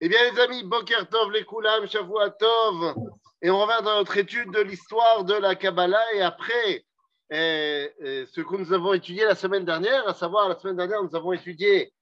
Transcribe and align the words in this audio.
Eh 0.00 0.08
bien, 0.08 0.30
les 0.30 0.38
amis, 0.38 0.62
Boker 0.62 1.08
Tov, 1.08 1.32
les 1.32 1.44
Koulam, 1.44 1.84
Tov. 1.88 2.94
Et 3.42 3.50
on 3.50 3.60
revient 3.60 3.84
dans 3.84 3.96
notre 3.96 4.16
étude 4.16 4.52
de 4.52 4.60
l'histoire 4.60 5.24
de 5.24 5.34
la 5.34 5.56
Kabbalah. 5.56 6.14
Et 6.14 6.22
après, 6.22 6.84
eh, 7.30 7.92
eh, 7.98 8.26
ce 8.26 8.40
que 8.40 8.56
nous 8.56 8.72
avons 8.72 8.92
étudié 8.92 9.24
la 9.24 9.34
semaine 9.34 9.64
dernière, 9.64 10.06
à 10.06 10.14
savoir, 10.14 10.48
la 10.48 10.56
semaine 10.56 10.76
dernière, 10.76 11.02
nous 11.02 11.16
avons 11.16 11.32
étudié 11.32 11.92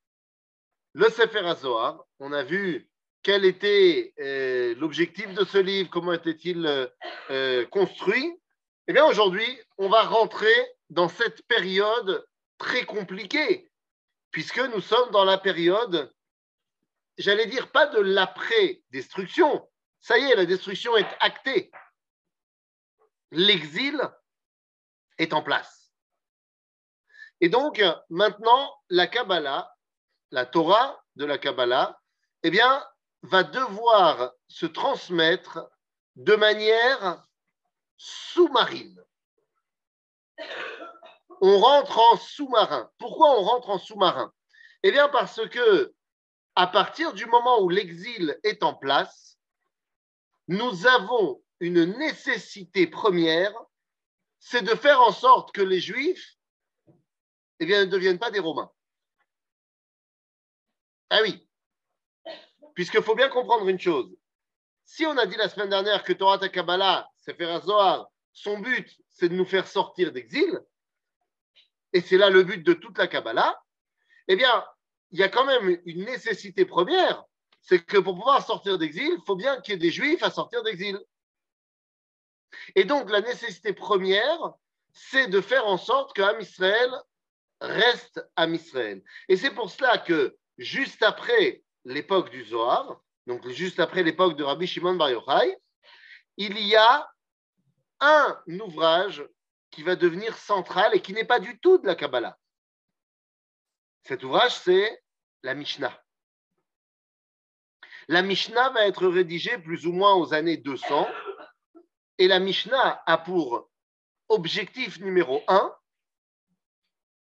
le 0.93 1.09
Sefer 1.09 1.39
HaZohar. 1.39 2.05
On 2.21 2.35
a 2.35 2.43
vu 2.43 2.87
quel 3.23 3.47
était 3.47 4.13
eh, 4.19 4.75
l'objectif 4.75 5.33
de 5.33 5.45
ce 5.47 5.57
livre, 5.57 5.89
comment 5.89 6.13
était-il 6.13 6.91
construit. 7.71 8.39
Eh 8.89 8.93
bien, 8.93 9.07
aujourd'hui, 9.07 9.59
on 9.79 9.89
va 9.89 10.03
rentrer 10.03 10.55
dans 10.91 11.09
cette 11.09 11.47
période 11.47 12.27
très 12.59 12.85
compliquée, 12.85 13.71
puisque 14.33 14.61
nous 14.61 14.83
sommes 14.83 15.11
dans 15.13 15.25
la 15.25 15.39
période 15.39 16.13
j'allais 17.19 17.47
dire, 17.47 17.71
pas 17.73 17.87
de 17.87 18.01
l'après-destruction. 18.01 19.69
Ça 20.01 20.19
y 20.19 20.31
est, 20.31 20.37
la 20.37 20.47
destruction 20.47 20.97
est 20.97 21.09
actée. 21.21 21.71
L'exil 23.31 24.01
est 25.19 25.33
en 25.33 25.43
place. 25.43 25.93
Et 27.41 27.49
donc, 27.49 27.83
maintenant, 28.09 28.75
la 28.89 29.07
Kabbalah, 29.07 29.75
la 30.31 30.47
Torah 30.47 31.03
de 31.17 31.25
la 31.25 31.39
Kabbalah, 31.39 32.01
eh 32.43 32.51
bien, 32.51 32.87
va 33.23 33.43
devoir 33.43 34.33
se 34.49 34.67
transmettre 34.67 35.69
de 36.17 36.35
manière 36.35 37.23
sous-marine. 37.97 39.03
On 41.41 41.59
rentre 41.59 41.99
en 41.99 42.17
sous-marin. 42.17 42.91
Pourquoi 42.99 43.39
on 43.39 43.43
rentre 43.43 43.71
en 43.71 43.79
sous-marin? 43.79 44.33
Eh 44.83 44.93
bien, 44.93 45.09
parce 45.09 45.47
que 45.49 45.95
à 46.57 46.67
partir 46.67 47.13
du 47.13 47.27
moment 47.27 47.61
où 47.61 47.69
l'exil 47.69 48.41
est 48.43 48.63
en 48.63 48.75
place, 48.75 49.39
nous 50.49 50.87
avons 50.87 51.43
une 51.61 51.85
nécessité 51.85 52.87
première, 52.87 53.53
c'est 54.39 54.63
de 54.63 54.75
faire 54.75 55.03
en 55.03 55.13
sorte 55.13 55.53
que 55.53 55.61
les 55.61 55.81
Juifs 55.81 56.37
eh 57.61 57.67
ne 57.67 57.85
deviennent 57.85 58.19
pas 58.19 58.31
des 58.31 58.41
Romains. 58.41 58.71
Ah 61.11 61.21
oui, 61.23 61.47
puisqu'il 62.75 63.03
faut 63.03 63.15
bien 63.15 63.29
comprendre 63.29 63.69
une 63.69 63.81
chose. 63.81 64.17
Si 64.87 65.05
on 65.05 65.17
a 65.19 65.27
dit 65.27 65.37
la 65.37 65.49
semaine 65.49 65.71
dernière 65.71 66.05
que 66.05 66.13
Torah 66.15 66.39
Kabbalah, 66.49 67.11
Sefer 67.19 67.61
Zohar, 67.65 68.09
son 68.33 68.59
but, 68.59 68.99
c'est 69.11 69.29
de 69.29 69.35
nous 69.35 69.45
faire 69.45 69.67
sortir 69.69 70.11
d'exil, 70.11 70.61
et 71.93 72.01
c'est 72.01 72.19
là 72.19 72.31
le 72.31 72.45
but 72.45 72.63
de 72.63 72.73
toute 72.73 72.97
la 72.99 73.09
Kabbalah, 73.09 73.63
eh 74.29 74.37
bien, 74.37 74.65
il 75.11 75.19
y 75.19 75.23
a 75.23 75.29
quand 75.29 75.45
même 75.45 75.81
une 75.85 76.05
nécessité 76.05 76.65
première, 76.65 77.25
c'est 77.61 77.85
que 77.85 77.99
pour 77.99 78.15
pouvoir 78.15 78.45
sortir 78.45 78.79
d'exil, 78.79 79.13
il 79.13 79.25
faut 79.27 79.37
bien 79.37 79.61
qu'il 79.61 79.75
y 79.75 79.77
ait 79.77 79.81
des 79.81 79.91
juifs 79.91 80.23
à 80.23 80.31
sortir 80.31 80.63
d'exil. 80.63 80.99
Et 82.75 82.85
donc 82.85 83.11
la 83.11 83.21
nécessité 83.21 83.73
première, 83.73 84.53
c'est 84.93 85.29
de 85.29 85.41
faire 85.41 85.67
en 85.67 85.77
sorte 85.77 86.15
que 86.15 86.23
Am 86.23 86.41
Israël 86.41 86.91
reste 87.61 88.25
Am 88.37 88.55
Israël. 88.55 89.03
Et 89.29 89.37
c'est 89.37 89.51
pour 89.51 89.71
cela 89.71 89.99
que 89.99 90.37
juste 90.59 91.03
après 91.03 91.63
l'époque 91.85 92.31
du 92.31 92.45
Zohar, 92.45 93.01
donc 93.27 93.47
juste 93.49 93.81
après 93.81 94.03
l'époque 94.03 94.37
de 94.37 94.45
Rabbi 94.45 94.67
Shimon 94.67 94.95
Bar 94.95 95.11
Yochai, 95.11 95.57
il 96.37 96.59
y 96.61 96.77
a 96.77 97.09
un 98.01 98.43
ouvrage 98.61 99.27
qui 99.71 99.83
va 99.83 99.97
devenir 99.97 100.37
central 100.37 100.95
et 100.95 101.01
qui 101.01 101.13
n'est 101.13 101.25
pas 101.25 101.41
du 101.41 101.59
tout 101.59 101.79
de 101.79 101.87
la 101.87 101.95
Kabbalah. 101.95 102.39
Cet 104.07 104.23
ouvrage, 104.23 104.55
c'est 104.55 105.03
la 105.43 105.55
Mishnah. 105.55 106.01
La 108.07 108.23
Mishnah 108.23 108.71
va 108.71 108.87
être 108.87 109.09
rédigée 109.09 109.59
plus 109.59 109.85
ou 109.85 109.93
moins 109.93 110.15
aux 110.15 110.33
années 110.33 110.59
200 110.59 111.09
et 112.19 112.29
la 112.29 112.39
Mishnah 112.39 113.03
a 113.05 113.19
pour 113.19 113.69
objectif 114.29 115.01
numéro 115.01 115.43
un 115.49 115.75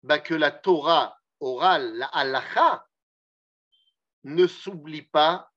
bah, 0.05 0.21
que 0.21 0.35
la 0.35 0.53
Torah 0.53 1.19
orale, 1.41 1.97
la 1.97 2.07
halacha, 2.07 2.87
ne 4.23 4.47
s'oublie 4.47 5.03
pas 5.03 5.51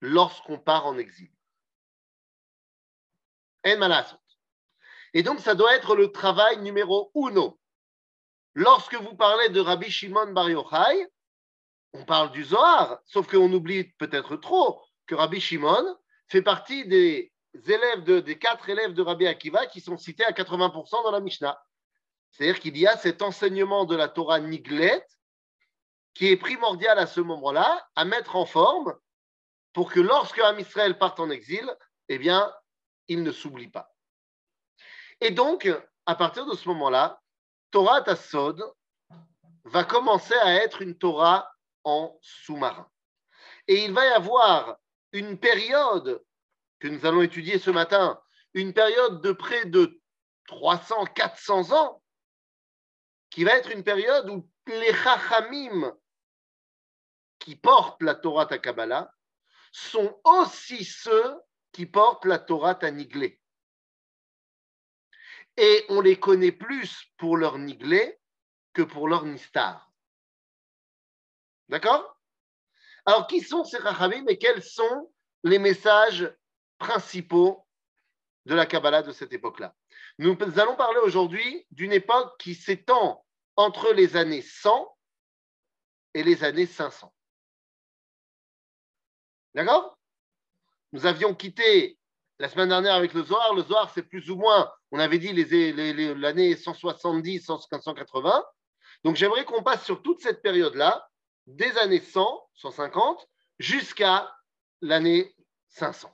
lorsqu'on 0.00 0.58
part 0.58 0.86
en 0.86 0.98
exil. 0.98 1.30
Et 3.62 5.22
donc, 5.22 5.38
ça 5.38 5.54
doit 5.54 5.76
être 5.76 5.94
le 5.94 6.10
travail 6.10 6.60
numéro 6.60 7.12
uno 7.14 7.60
Lorsque 8.54 8.94
vous 8.94 9.16
parlez 9.16 9.48
de 9.48 9.60
Rabbi 9.60 9.90
Shimon 9.90 10.32
Bar 10.32 10.48
Yochai, 10.48 11.08
on 11.92 12.04
parle 12.04 12.30
du 12.32 12.44
Zohar, 12.44 12.98
sauf 13.04 13.28
qu'on 13.28 13.52
oublie 13.52 13.84
peut-être 13.98 14.36
trop 14.36 14.80
que 15.06 15.14
Rabbi 15.14 15.40
Shimon 15.40 15.96
fait 16.28 16.42
partie 16.42 16.86
des 16.86 17.32
quatre 18.40 18.68
élèves 18.68 18.94
de 18.94 19.02
Rabbi 19.02 19.26
Akiva 19.26 19.66
qui 19.66 19.80
sont 19.80 19.96
cités 19.96 20.24
à 20.24 20.32
80% 20.32 21.02
dans 21.02 21.10
la 21.10 21.20
Mishnah. 21.20 21.60
C'est-à-dire 22.30 22.60
qu'il 22.60 22.76
y 22.76 22.86
a 22.86 22.96
cet 22.96 23.22
enseignement 23.22 23.84
de 23.84 23.94
la 23.96 24.08
Torah 24.08 24.40
Niglet 24.40 25.04
qui 26.14 26.28
est 26.28 26.36
primordial 26.36 26.98
à 26.98 27.06
ce 27.06 27.20
moment-là 27.20 27.88
à 27.96 28.04
mettre 28.04 28.36
en 28.36 28.46
forme 28.46 28.94
pour 29.72 29.92
que 29.92 30.00
lorsque 30.00 30.38
Am 30.38 30.58
Israël 30.60 30.96
parte 30.96 31.18
en 31.18 31.30
exil, 31.30 31.68
eh 32.08 32.18
bien, 32.18 32.52
il 33.08 33.24
ne 33.24 33.32
s'oublie 33.32 33.68
pas. 33.68 33.92
Et 35.20 35.30
donc, 35.32 35.68
à 36.06 36.14
partir 36.14 36.46
de 36.46 36.54
ce 36.56 36.68
moment-là, 36.68 37.20
Torah 37.74 38.02
Tassod 38.02 38.62
va 39.64 39.82
commencer 39.82 40.36
à 40.44 40.54
être 40.62 40.80
une 40.80 40.96
Torah 40.96 41.52
en 41.82 42.16
sous-marin. 42.22 42.88
Et 43.66 43.84
il 43.84 43.92
va 43.92 44.06
y 44.06 44.12
avoir 44.12 44.76
une 45.10 45.40
période 45.40 46.24
que 46.78 46.86
nous 46.86 47.04
allons 47.04 47.22
étudier 47.22 47.58
ce 47.58 47.72
matin, 47.72 48.22
une 48.52 48.72
période 48.72 49.20
de 49.22 49.32
près 49.32 49.64
de 49.64 50.00
300, 50.46 51.06
400 51.16 51.72
ans, 51.72 52.00
qui 53.28 53.42
va 53.42 53.56
être 53.56 53.72
une 53.72 53.82
période 53.82 54.30
où 54.30 54.48
les 54.68 54.94
Chachamim 54.94 55.96
qui 57.40 57.56
portent 57.56 58.04
la 58.04 58.14
Torah 58.14 58.46
Kabbalah 58.46 59.12
sont 59.72 60.20
aussi 60.22 60.84
ceux 60.84 61.40
qui 61.72 61.86
portent 61.86 62.24
la 62.24 62.38
Torah 62.38 62.78
Niglé 62.92 63.40
et 65.56 65.84
on 65.88 66.00
les 66.00 66.18
connaît 66.18 66.52
plus 66.52 67.04
pour 67.16 67.36
leur 67.36 67.58
niglé 67.58 68.18
que 68.72 68.82
pour 68.82 69.08
leur 69.08 69.24
nistar. 69.24 69.92
D'accord? 71.68 72.18
Alors, 73.06 73.26
qui 73.26 73.40
sont 73.40 73.64
ces 73.64 73.78
rachamim 73.78 74.26
et 74.28 74.38
quels 74.38 74.62
sont 74.62 75.12
les 75.42 75.58
messages 75.58 76.34
principaux 76.78 77.66
de 78.46 78.54
la 78.54 78.66
Kabbalah 78.66 79.02
de 79.02 79.12
cette 79.12 79.32
époque-là? 79.32 79.74
Nous 80.18 80.36
allons 80.56 80.76
parler 80.76 81.00
aujourd'hui 81.00 81.66
d'une 81.70 81.92
époque 81.92 82.38
qui 82.38 82.54
s'étend 82.54 83.24
entre 83.56 83.92
les 83.92 84.16
années 84.16 84.42
100 84.42 84.96
et 86.14 86.22
les 86.22 86.44
années 86.44 86.66
500. 86.66 87.12
D'accord? 89.54 89.98
Nous 90.92 91.06
avions 91.06 91.34
quitté 91.34 91.98
la 92.38 92.48
semaine 92.48 92.68
dernière 92.68 92.94
avec 92.94 93.14
le 93.14 93.22
Zohar. 93.22 93.54
Le 93.54 93.62
Zohar, 93.62 93.90
c'est 93.90 94.02
plus 94.02 94.30
ou 94.30 94.36
moins, 94.36 94.72
on 94.90 94.98
avait 94.98 95.18
dit 95.18 95.32
l'année 95.32 96.48
les, 96.48 96.56
170, 96.56 97.44
180. 97.44 98.44
Donc 99.04 99.16
j'aimerais 99.16 99.44
qu'on 99.44 99.62
passe 99.62 99.84
sur 99.84 100.02
toute 100.02 100.20
cette 100.20 100.42
période-là, 100.42 101.08
des 101.46 101.76
années 101.78 102.00
100, 102.00 102.50
150, 102.54 103.28
jusqu'à 103.58 104.34
l'année 104.80 105.34
500. 105.68 106.10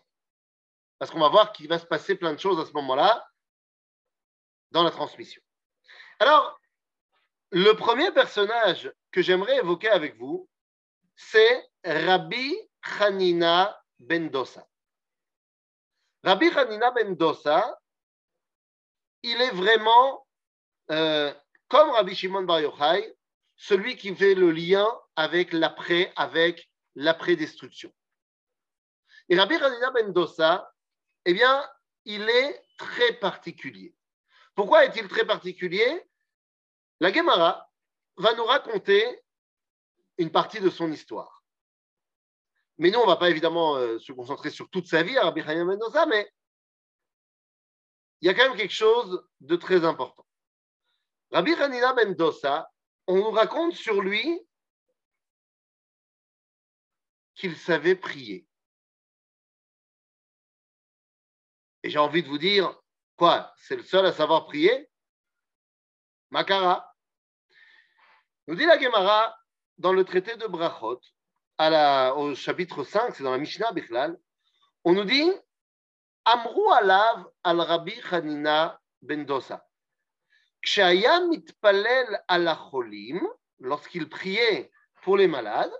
Parce 0.99 1.11
qu'on 1.11 1.21
va 1.21 1.29
voir 1.29 1.53
qu'il 1.53 1.69
va 1.69 1.79
se 1.79 1.87
passer 1.87 2.15
plein 2.15 2.35
de 2.35 2.39
choses 2.39 2.61
à 2.61 2.67
ce 2.67 2.73
moment-là 2.73 3.27
dans 4.71 4.83
la 4.83 4.91
transmission. 4.91 5.41
Alors, 6.19 6.61
le 7.51 7.73
premier 7.73 8.13
personnage 8.13 8.93
que 9.11 9.23
j'aimerais 9.23 9.59
évoquer 9.59 9.89
avec 9.89 10.17
vous, 10.19 10.49
c'est 11.17 11.69
Rabbi 11.85 12.57
Hanina 12.99 13.83
ben 13.99 14.31
Dosa. 14.31 14.70
Rabbi 16.23 16.49
Hanina 16.49 16.93
Dosa, 17.15 17.81
il 19.23 19.41
est 19.41 19.53
vraiment, 19.53 20.27
euh, 20.91 21.33
comme 21.69 21.91
Rabbi 21.91 22.15
Shimon 22.15 22.43
Bar 22.43 22.61
Yochai, 22.61 23.17
celui 23.57 23.97
qui 23.97 24.15
fait 24.15 24.35
le 24.35 24.51
lien 24.51 24.87
avec 25.17 25.53
l'après, 25.53 26.13
avec 26.17 26.71
l'après-destruction. 26.95 27.93
Et 29.29 29.39
Rabbi 29.39 29.55
Hanina 29.55 29.93
Dosa, 30.09 30.73
eh 31.25 31.33
bien, 31.33 31.67
il 32.05 32.29
est 32.29 32.65
très 32.77 33.15
particulier. 33.15 33.95
Pourquoi 34.55 34.85
est-il 34.85 35.09
très 35.09 35.25
particulier? 35.25 36.07
La 37.01 37.13
Gemara 37.13 37.71
va 38.17 38.35
nous 38.35 38.45
raconter 38.45 39.23
une 40.19 40.31
partie 40.31 40.61
de 40.61 40.69
son 40.69 40.93
histoire. 40.93 41.40
Mais 42.81 42.91
nous, 42.91 42.99
on 42.99 43.03
ne 43.03 43.09
va 43.09 43.17
pas 43.17 43.29
évidemment 43.29 43.77
euh, 43.77 43.99
se 43.99 44.11
concentrer 44.11 44.49
sur 44.49 44.71
toute 44.71 44.87
sa 44.87 45.03
vie 45.03 45.19
à 45.19 45.25
Rabbi 45.25 45.43
Chaim 45.43 45.67
Mendoza, 45.67 46.07
mais 46.07 46.33
il 48.23 48.27
y 48.27 48.31
a 48.31 48.35
quand 48.35 48.49
même 48.49 48.57
quelque 48.57 48.73
chose 48.73 49.23
de 49.41 49.55
très 49.57 49.85
important. 49.85 50.27
Rabbi 51.31 51.53
Hanina 51.53 51.93
Mendoza, 51.93 52.73
on 53.07 53.17
nous 53.17 53.31
raconte 53.33 53.75
sur 53.75 54.01
lui 54.01 54.41
qu'il 57.35 57.55
savait 57.55 57.97
prier. 57.97 58.47
Et 61.83 61.91
j'ai 61.91 61.99
envie 61.99 62.23
de 62.23 62.29
vous 62.29 62.39
dire, 62.39 62.81
quoi 63.17 63.53
C'est 63.59 63.77
le 63.77 63.83
seul 63.83 64.07
à 64.07 64.13
savoir 64.15 64.47
prier? 64.47 64.89
Makara. 66.31 66.91
Nous 68.47 68.55
dit 68.55 68.65
la 68.65 68.81
Gemara 68.81 69.37
dans 69.77 69.93
le 69.93 70.03
traité 70.03 70.37
de 70.37 70.47
Brachot, 70.47 71.03
à 71.61 71.69
la, 71.69 72.15
au 72.17 72.35
chapitre 72.35 72.85
5, 72.85 73.15
c'est 73.15 73.23
dans 73.23 73.33
la 73.33 73.37
Mishnah 73.37 73.71
Bichlal, 73.73 74.19
on 74.83 74.95
nous 74.95 75.05
dit 75.05 75.31
Amrou 76.25 76.73
alav 76.73 77.27
al 77.45 77.61
Rabbi 77.61 77.93
Hanina 78.11 78.81
ben 79.03 79.27
Dosa. 79.27 79.63
Kshaya 80.63 81.21
mitpalel 81.21 82.19
al 82.29 82.57
cholim, 82.57 83.21
lorsqu'il 83.59 84.09
priait 84.09 84.71
pour 85.03 85.19
les 85.19 85.29
malades, 85.29 85.73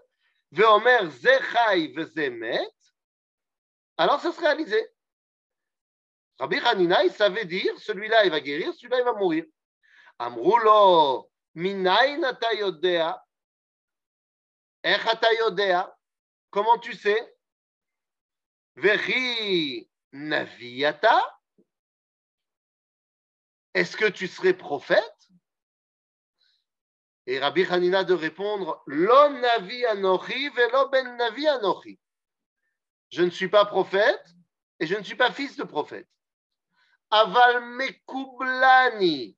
veomer 0.53 1.09
zechai 1.13 1.95
vezemet, 1.97 2.69
alors 3.97 4.21
ça 4.21 4.33
se 4.33 4.41
réalisait. 4.41 4.93
Rabbi 6.39 6.59
Hanina, 6.59 7.05
il 7.05 7.11
savait 7.11 7.47
dire 7.47 7.73
celui-là 7.79 8.27
il 8.27 8.31
va 8.31 8.41
guérir, 8.41 8.75
celui-là 8.75 8.99
il 8.99 9.05
va 9.05 9.15
mourir. 9.15 9.47
Amroulo, 10.19 11.31
ech 11.57 12.23
ata 12.23 12.53
yodea, 12.53 13.25
comment 16.51 16.79
tu 16.79 16.95
sais? 16.95 17.37
Vechi 18.77 19.91
naviata, 20.13 21.21
est-ce 23.75 23.97
que 23.97 24.07
tu 24.07 24.27
serais 24.27 24.55
prophète? 24.55 25.05
Et 27.27 27.39
Rabbi 27.39 27.65
Hanina 27.65 28.05
de 28.05 28.15
répondre, 28.15 28.83
Lo 28.87 29.29
navi 29.29 29.85
anochi 29.87 30.49
velo 30.51 30.89
ben 30.89 31.17
navi. 31.17 31.47
Je 33.11 33.23
ne 33.23 33.31
suis 33.31 33.49
pas 33.49 33.67
prophète 33.67 34.35
et 34.79 34.87
je 34.87 34.97
ne 34.97 35.03
suis 35.03 35.17
pas 35.17 35.31
fils 35.31 35.57
de 35.57 35.65
prophète. 35.65 36.09
Aval 37.11 37.61
mekublani. 37.77 39.37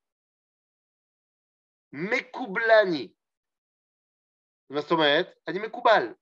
Mekublani. 1.91 3.15
מה 4.72 4.82
זאת 4.82 4.92
אומרת? 4.92 5.28
אני 5.48 5.60
מקובל. 5.60 6.14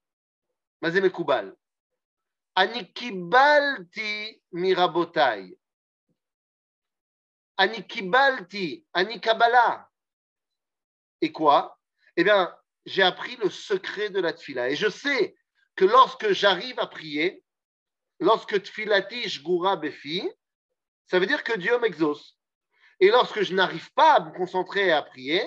מה 0.81 0.91
זה 0.91 1.01
מקובל? 1.01 1.51
אני 2.57 2.93
קיבלתי 2.93 4.39
מרבותיי. 4.51 5.53
אני 7.59 7.87
קיבלתי, 7.87 8.83
אני 8.95 9.21
קבלה. 9.21 9.83
Et 11.21 11.31
quoi 11.31 11.77
Eh 12.17 12.23
bien, 12.23 12.55
j'ai 12.85 13.03
appris 13.03 13.35
le 13.37 13.49
secret 13.49 14.09
de 14.09 14.19
la 14.19 14.33
tfila. 14.33 14.69
Et 14.69 14.75
je 14.75 14.89
sais 14.89 15.35
que 15.75 15.85
lorsque 15.85 16.31
j'arrive 16.31 16.79
à 16.79 16.87
prier, 16.87 17.43
lorsque 18.19 18.61
tfilati 18.61 19.29
shgura 19.29 19.75
befi, 19.75 20.29
ça 21.07 21.19
veut 21.19 21.25
dire 21.25 21.43
que 21.43 21.57
Dieu 21.57 21.77
m'exauce. 21.79 22.37
Et 22.99 23.09
lorsque 23.09 23.41
je 23.41 23.53
n'arrive 23.53 23.91
pas 23.93 24.15
à 24.15 24.19
me 24.21 24.31
concentrer 24.31 24.91
à 24.91 25.01
prier, 25.01 25.43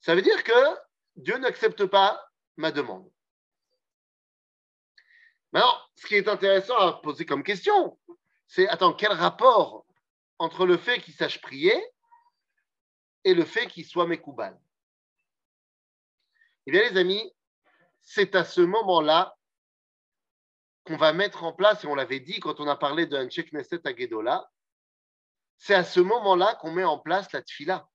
ça 0.00 0.14
veut 0.14 0.22
dire 0.22 0.42
que 0.44 0.76
Dieu 1.15 1.37
n'accepte 1.37 1.85
pas 1.85 2.29
ma 2.57 2.71
demande. 2.71 3.09
Maintenant, 5.51 5.77
ce 5.95 6.07
qui 6.07 6.15
est 6.15 6.27
intéressant 6.27 6.77
à 6.77 6.93
poser 7.01 7.25
comme 7.25 7.43
question, 7.43 7.99
c'est 8.47 8.67
attends, 8.67 8.93
quel 8.93 9.11
rapport 9.11 9.85
entre 10.39 10.65
le 10.65 10.77
fait 10.77 10.99
qu'il 10.99 11.13
sache 11.13 11.41
prier 11.41 11.75
et 13.23 13.33
le 13.33 13.45
fait 13.45 13.67
qu'il 13.67 13.85
soit 13.85 14.07
mécoubal 14.07 14.59
Eh 16.65 16.71
bien, 16.71 16.89
les 16.89 16.97
amis, 16.97 17.31
c'est 18.01 18.35
à 18.35 18.43
ce 18.43 18.61
moment-là 18.61 19.37
qu'on 20.85 20.97
va 20.97 21.13
mettre 21.13 21.43
en 21.43 21.53
place, 21.53 21.83
et 21.83 21.87
on 21.87 21.95
l'avait 21.95 22.19
dit 22.19 22.39
quand 22.39 22.59
on 22.59 22.67
a 22.67 22.75
parlé 22.75 23.05
de 23.05 23.15
Hanchek 23.15 23.51
Knesset 23.51 23.87
à 23.87 23.95
Gedola, 23.95 24.49
c'est 25.57 25.75
à 25.75 25.83
ce 25.83 25.99
moment-là 25.99 26.55
qu'on 26.55 26.71
met 26.71 26.83
en 26.83 26.99
place 26.99 27.31
la 27.31 27.41
tfila. 27.41 27.87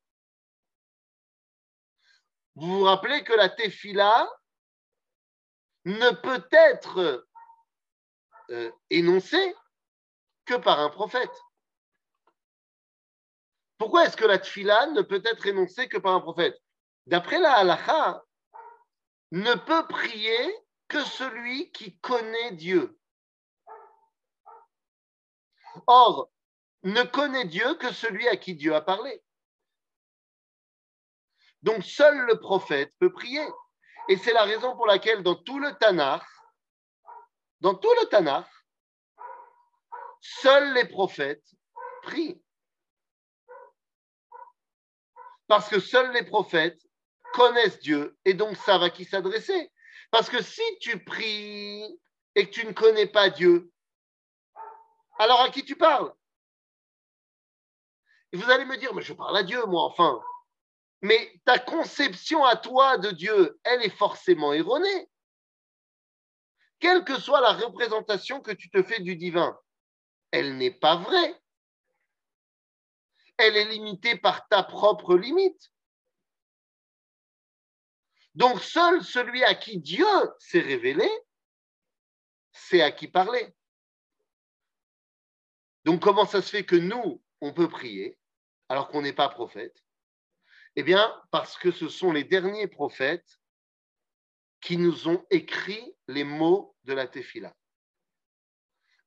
Vous 2.58 2.78
vous 2.78 2.84
rappelez 2.84 3.22
que 3.22 3.34
la 3.34 3.48
tefila 3.48 4.28
ne 5.84 6.10
peut 6.10 6.44
être 6.50 7.24
euh, 8.50 8.72
énoncée 8.90 9.54
que 10.44 10.54
par 10.54 10.80
un 10.80 10.90
prophète. 10.90 11.30
Pourquoi 13.78 14.06
est-ce 14.06 14.16
que 14.16 14.24
la 14.24 14.40
tfila 14.40 14.88
ne 14.88 15.02
peut 15.02 15.22
être 15.24 15.46
énoncée 15.46 15.88
que 15.88 15.98
par 15.98 16.14
un 16.14 16.20
prophète? 16.20 16.60
D'après 17.06 17.38
la 17.38 17.58
halacha, 17.58 18.24
ne 19.30 19.54
peut 19.54 19.86
prier 19.86 20.56
que 20.88 21.04
celui 21.04 21.70
qui 21.70 21.96
connaît 21.98 22.52
Dieu. 22.52 22.98
Or, 25.86 26.28
ne 26.82 27.04
connaît 27.04 27.44
Dieu 27.44 27.74
que 27.74 27.92
celui 27.92 28.26
à 28.26 28.36
qui 28.36 28.56
Dieu 28.56 28.74
a 28.74 28.80
parlé. 28.80 29.22
Donc 31.62 31.84
seul 31.84 32.16
le 32.26 32.38
prophète 32.38 32.92
peut 32.98 33.12
prier. 33.12 33.46
Et 34.08 34.16
c'est 34.16 34.32
la 34.32 34.44
raison 34.44 34.74
pour 34.76 34.86
laquelle 34.86 35.22
dans 35.22 35.34
tout 35.34 35.58
le 35.58 35.72
Tanakh, 35.74 36.22
dans 37.60 37.74
tout 37.74 37.92
le 38.00 38.06
Tanakh, 38.08 38.48
seuls 40.20 40.72
les 40.74 40.86
prophètes 40.86 41.44
prient. 42.02 42.40
Parce 45.46 45.68
que 45.68 45.80
seuls 45.80 46.12
les 46.12 46.24
prophètes 46.24 46.80
connaissent 47.32 47.80
Dieu 47.80 48.18
et 48.24 48.34
donc 48.34 48.56
savent 48.56 48.82
à 48.82 48.90
qui 48.90 49.04
s'adresser. 49.04 49.72
Parce 50.10 50.30
que 50.30 50.42
si 50.42 50.62
tu 50.80 51.02
pries 51.04 52.00
et 52.34 52.48
que 52.48 52.50
tu 52.50 52.66
ne 52.66 52.72
connais 52.72 53.06
pas 53.06 53.28
Dieu, 53.30 53.70
alors 55.18 55.40
à 55.40 55.50
qui 55.50 55.64
tu 55.64 55.76
parles? 55.76 56.14
Et 58.32 58.36
vous 58.36 58.50
allez 58.50 58.64
me 58.64 58.76
dire, 58.76 58.94
mais 58.94 59.02
je 59.02 59.12
parle 59.12 59.36
à 59.36 59.42
Dieu, 59.42 59.64
moi, 59.66 59.84
enfin. 59.84 60.22
Mais 61.02 61.40
ta 61.44 61.58
conception 61.58 62.44
à 62.44 62.56
toi 62.56 62.98
de 62.98 63.10
Dieu, 63.10 63.60
elle 63.64 63.82
est 63.82 63.96
forcément 63.96 64.52
erronée. 64.52 65.08
Quelle 66.80 67.04
que 67.04 67.18
soit 67.20 67.40
la 67.40 67.52
représentation 67.52 68.40
que 68.40 68.52
tu 68.52 68.70
te 68.70 68.82
fais 68.82 69.00
du 69.00 69.16
divin, 69.16 69.58
elle 70.30 70.56
n'est 70.56 70.72
pas 70.72 70.96
vraie. 70.96 71.40
Elle 73.36 73.56
est 73.56 73.66
limitée 73.66 74.16
par 74.16 74.48
ta 74.48 74.62
propre 74.62 75.16
limite. 75.16 75.72
Donc 78.34 78.62
seul 78.62 79.02
celui 79.04 79.42
à 79.44 79.54
qui 79.54 79.78
Dieu 79.78 80.06
s'est 80.38 80.60
révélé, 80.60 81.08
c'est 82.52 82.82
à 82.82 82.92
qui 82.92 83.08
parler. 83.08 83.54
Donc 85.84 86.02
comment 86.02 86.26
ça 86.26 86.42
se 86.42 86.50
fait 86.50 86.64
que 86.64 86.76
nous, 86.76 87.22
on 87.40 87.52
peut 87.52 87.68
prier 87.68 88.18
alors 88.68 88.88
qu'on 88.88 89.02
n'est 89.02 89.12
pas 89.12 89.28
prophète? 89.28 89.82
Eh 90.80 90.84
bien, 90.84 91.12
parce 91.32 91.58
que 91.58 91.72
ce 91.72 91.88
sont 91.88 92.12
les 92.12 92.22
derniers 92.22 92.68
prophètes 92.68 93.40
qui 94.60 94.76
nous 94.76 95.08
ont 95.08 95.26
écrit 95.28 95.92
les 96.06 96.22
mots 96.22 96.76
de 96.84 96.92
la 96.92 97.08
Tefila. 97.08 97.52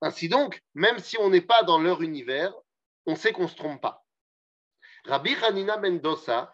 Ainsi 0.02 0.28
donc, 0.28 0.62
même 0.74 1.00
si 1.00 1.18
on 1.18 1.30
n'est 1.30 1.40
pas 1.40 1.64
dans 1.64 1.80
leur 1.80 2.02
univers, 2.02 2.54
on 3.06 3.16
sait 3.16 3.32
qu'on 3.32 3.44
ne 3.44 3.48
se 3.48 3.56
trompe 3.56 3.82
pas. 3.82 4.04
Rabbi 5.06 5.34
Hanina 5.36 5.78
Mendoza 5.78 6.54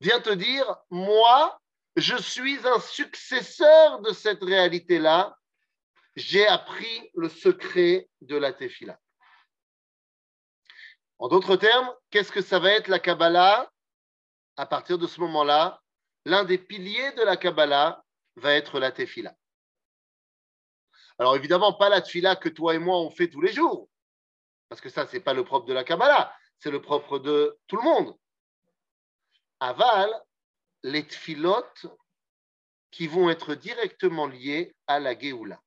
vient 0.00 0.22
te 0.22 0.30
dire, 0.30 0.74
moi, 0.88 1.60
je 1.96 2.16
suis 2.16 2.66
un 2.66 2.80
successeur 2.80 4.00
de 4.00 4.14
cette 4.14 4.42
réalité-là, 4.42 5.36
j'ai 6.14 6.46
appris 6.46 7.10
le 7.14 7.28
secret 7.28 8.08
de 8.22 8.36
la 8.36 8.54
Tefila. 8.54 8.98
En 11.18 11.28
d'autres 11.28 11.56
termes, 11.56 11.94
qu'est-ce 12.08 12.32
que 12.32 12.40
ça 12.40 12.58
va 12.58 12.70
être 12.70 12.88
la 12.88 13.00
Kabbalah? 13.00 13.70
À 14.56 14.66
partir 14.66 14.98
de 14.98 15.06
ce 15.06 15.20
moment-là, 15.20 15.82
l'un 16.24 16.44
des 16.44 16.58
piliers 16.58 17.12
de 17.12 17.22
la 17.22 17.36
Kabbalah 17.36 18.02
va 18.36 18.52
être 18.54 18.78
la 18.78 18.92
Tefila. 18.92 19.34
Alors 21.18 21.36
évidemment, 21.36 21.72
pas 21.72 21.88
la 21.88 22.00
Tefila 22.00 22.36
que 22.36 22.48
toi 22.48 22.74
et 22.74 22.78
moi 22.78 22.98
on 22.98 23.10
fait 23.10 23.28
tous 23.28 23.40
les 23.40 23.52
jours, 23.52 23.88
parce 24.68 24.80
que 24.80 24.88
ça, 24.88 25.06
c'est 25.06 25.20
pas 25.20 25.34
le 25.34 25.44
propre 25.44 25.66
de 25.66 25.72
la 25.72 25.84
Kabbalah, 25.84 26.34
c'est 26.58 26.70
le 26.70 26.82
propre 26.82 27.18
de 27.18 27.58
tout 27.66 27.76
le 27.76 27.82
monde. 27.82 28.18
Aval, 29.60 30.10
les 30.82 31.06
tfilotes 31.06 31.86
qui 32.90 33.06
vont 33.06 33.30
être 33.30 33.54
directement 33.54 34.26
liés 34.26 34.74
à 34.86 35.00
la 35.00 35.18
Géoula. 35.18 35.60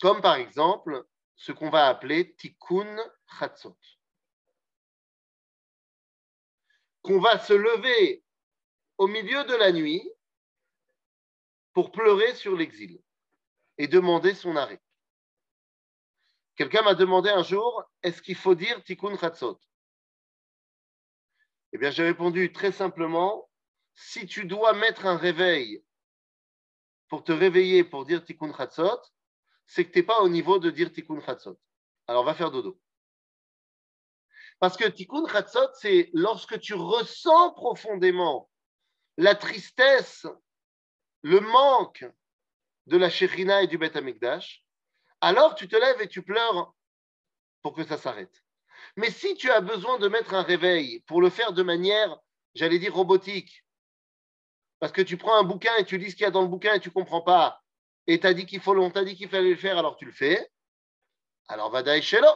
Comme 0.00 0.20
par 0.20 0.36
exemple 0.36 1.04
ce 1.36 1.52
qu'on 1.52 1.70
va 1.70 1.88
appeler 1.88 2.34
Tikkun 2.36 2.96
Chatzot. 3.38 3.76
Qu'on 7.02 7.20
va 7.20 7.38
se 7.38 7.52
lever 7.52 8.22
au 8.98 9.06
milieu 9.06 9.44
de 9.44 9.54
la 9.54 9.72
nuit 9.72 10.08
pour 11.72 11.92
pleurer 11.92 12.34
sur 12.34 12.56
l'exil 12.56 13.00
et 13.78 13.88
demander 13.88 14.34
son 14.34 14.56
arrêt. 14.56 14.80
Quelqu'un 16.56 16.82
m'a 16.82 16.94
demandé 16.94 17.30
un 17.30 17.42
jour, 17.42 17.84
est-ce 18.02 18.20
qu'il 18.20 18.34
faut 18.34 18.54
dire 18.54 18.82
Tikkun 18.84 19.16
Chatzot? 19.16 19.58
Eh 21.72 21.78
bien, 21.78 21.90
j'ai 21.90 22.02
répondu 22.02 22.52
très 22.52 22.72
simplement, 22.72 23.48
si 23.94 24.26
tu 24.26 24.44
dois 24.44 24.74
mettre 24.74 25.06
un 25.06 25.16
réveil 25.16 25.82
pour 27.08 27.24
te 27.24 27.32
réveiller 27.32 27.84
pour 27.84 28.04
dire 28.04 28.22
Tikkun 28.22 28.54
Chatzot, 28.54 29.00
c'est 29.66 29.86
que 29.86 29.92
tu 29.92 30.00
n'es 30.00 30.04
pas 30.04 30.20
au 30.20 30.28
niveau 30.28 30.58
de 30.58 30.70
dire 30.70 30.92
Tikkun 30.92 31.22
Chatzot. 31.22 31.58
Alors 32.06 32.24
va 32.24 32.34
faire 32.34 32.50
dodo. 32.50 32.78
Parce 34.60 34.76
que 34.76 34.84
Tikkun 34.84 35.26
Chatzot, 35.26 35.72
c'est 35.74 36.10
lorsque 36.12 36.60
tu 36.60 36.74
ressens 36.74 37.52
profondément 37.54 38.50
la 39.16 39.34
tristesse, 39.34 40.26
le 41.22 41.40
manque 41.40 42.06
de 42.86 42.96
la 42.98 43.08
Shekhinah 43.10 43.62
et 43.62 43.66
du 43.66 43.78
Beth 43.78 43.96
Amikdash, 43.96 44.62
alors 45.22 45.54
tu 45.54 45.66
te 45.66 45.76
lèves 45.76 46.00
et 46.02 46.08
tu 46.08 46.22
pleures 46.22 46.74
pour 47.62 47.74
que 47.74 47.84
ça 47.84 47.96
s'arrête. 47.96 48.42
Mais 48.96 49.10
si 49.10 49.34
tu 49.34 49.50
as 49.50 49.60
besoin 49.60 49.98
de 49.98 50.08
mettre 50.08 50.34
un 50.34 50.42
réveil 50.42 51.00
pour 51.00 51.20
le 51.20 51.30
faire 51.30 51.52
de 51.52 51.62
manière, 51.62 52.18
j'allais 52.54 52.78
dire, 52.78 52.94
robotique, 52.94 53.64
parce 54.78 54.92
que 54.92 55.02
tu 55.02 55.16
prends 55.16 55.38
un 55.38 55.44
bouquin 55.44 55.74
et 55.76 55.84
tu 55.84 55.98
lis 55.98 56.10
ce 56.10 56.16
qu'il 56.16 56.24
y 56.24 56.26
a 56.26 56.30
dans 56.30 56.42
le 56.42 56.48
bouquin 56.48 56.74
et 56.74 56.80
tu 56.80 56.88
ne 56.88 56.94
comprends 56.94 57.22
pas, 57.22 57.62
et 58.06 58.20
tu 58.20 58.26
as 58.26 58.34
dit 58.34 58.44
qu'il 58.44 58.60
faut, 58.60 58.74
dit 59.04 59.16
qu'il 59.16 59.28
fallait 59.28 59.50
le 59.50 59.56
faire, 59.56 59.78
alors 59.78 59.96
tu 59.96 60.04
le 60.04 60.12
fais, 60.12 60.50
alors 61.48 61.70
va 61.70 62.00
Shelo. 62.00 62.28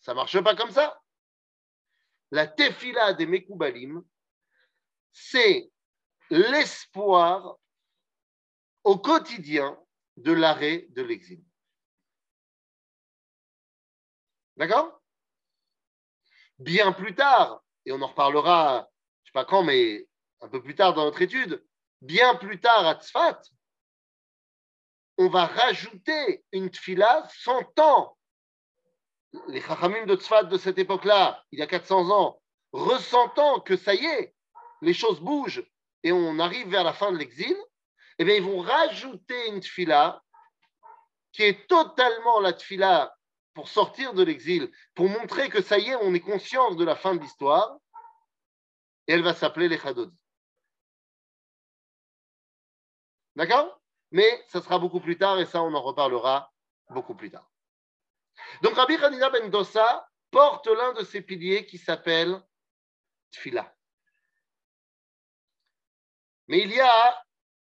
Ça 0.00 0.12
ne 0.12 0.16
marche 0.16 0.40
pas 0.40 0.54
comme 0.54 0.70
ça. 0.70 1.01
La 2.32 2.46
tefila 2.46 3.12
des 3.12 3.26
Mekoubalim, 3.26 4.02
c'est 5.12 5.70
l'espoir 6.30 7.58
au 8.84 8.98
quotidien 8.98 9.78
de 10.16 10.32
l'arrêt 10.32 10.86
de 10.88 11.02
l'exil. 11.02 11.44
D'accord? 14.56 14.98
Bien 16.58 16.92
plus 16.92 17.14
tard, 17.14 17.62
et 17.84 17.92
on 17.92 18.00
en 18.00 18.06
reparlera, 18.06 18.88
je 19.24 19.24
ne 19.24 19.26
sais 19.26 19.32
pas 19.32 19.44
quand, 19.44 19.62
mais 19.62 20.08
un 20.40 20.48
peu 20.48 20.62
plus 20.62 20.74
tard 20.74 20.94
dans 20.94 21.04
notre 21.04 21.20
étude, 21.20 21.62
bien 22.00 22.34
plus 22.36 22.58
tard 22.58 22.86
à 22.86 22.98
Tzfat, 22.98 23.42
on 25.18 25.28
va 25.28 25.44
rajouter 25.44 26.42
une 26.52 26.70
tfila 26.70 27.28
100 27.28 27.78
ans. 27.78 28.16
Les 29.48 29.60
chachamim 29.60 30.06
de 30.06 30.16
Tzfat 30.16 30.44
de 30.44 30.58
cette 30.58 30.78
époque-là, 30.78 31.42
il 31.52 31.58
y 31.58 31.62
a 31.62 31.66
400 31.66 32.10
ans, 32.10 32.40
ressentant 32.72 33.60
que 33.60 33.76
ça 33.76 33.94
y 33.94 34.04
est, 34.04 34.34
les 34.82 34.94
choses 34.94 35.20
bougent 35.20 35.64
et 36.02 36.12
on 36.12 36.38
arrive 36.38 36.68
vers 36.68 36.84
la 36.84 36.92
fin 36.92 37.12
de 37.12 37.16
l'exil, 37.16 37.56
eh 38.18 38.24
bien, 38.24 38.34
ils 38.34 38.42
vont 38.42 38.60
rajouter 38.60 39.48
une 39.48 39.60
tfila 39.60 40.22
qui 41.32 41.44
est 41.44 41.66
totalement 41.66 42.40
la 42.40 42.52
tfila 42.52 43.16
pour 43.54 43.68
sortir 43.68 44.14
de 44.14 44.22
l'exil, 44.22 44.70
pour 44.94 45.08
montrer 45.08 45.48
que 45.48 45.62
ça 45.62 45.78
y 45.78 45.88
est, 45.88 45.96
on 45.96 46.14
est 46.14 46.20
conscient 46.20 46.74
de 46.74 46.84
la 46.84 46.96
fin 46.96 47.14
de 47.14 47.20
l'histoire, 47.20 47.76
et 49.06 49.12
elle 49.12 49.22
va 49.22 49.34
s'appeler 49.34 49.68
les 49.68 49.78
Chadodi. 49.78 50.16
D'accord? 53.36 53.80
Mais 54.10 54.44
ça 54.48 54.60
sera 54.60 54.78
beaucoup 54.78 55.00
plus 55.00 55.18
tard, 55.18 55.38
et 55.38 55.46
ça, 55.46 55.62
on 55.62 55.74
en 55.74 55.82
reparlera 55.82 56.52
beaucoup 56.90 57.14
plus 57.14 57.30
tard. 57.30 57.51
Donc, 58.60 58.74
Rabbi 58.74 58.96
Hanina 58.96 59.30
ben 59.30 59.50
Dossa 59.50 60.08
porte 60.30 60.66
l'un 60.66 60.92
de 60.92 61.04
ces 61.04 61.22
piliers 61.22 61.66
qui 61.66 61.78
s'appelle 61.78 62.42
Tfila. 63.32 63.74
Mais 66.48 66.60
il 66.60 66.72
y 66.72 66.80
a 66.80 67.24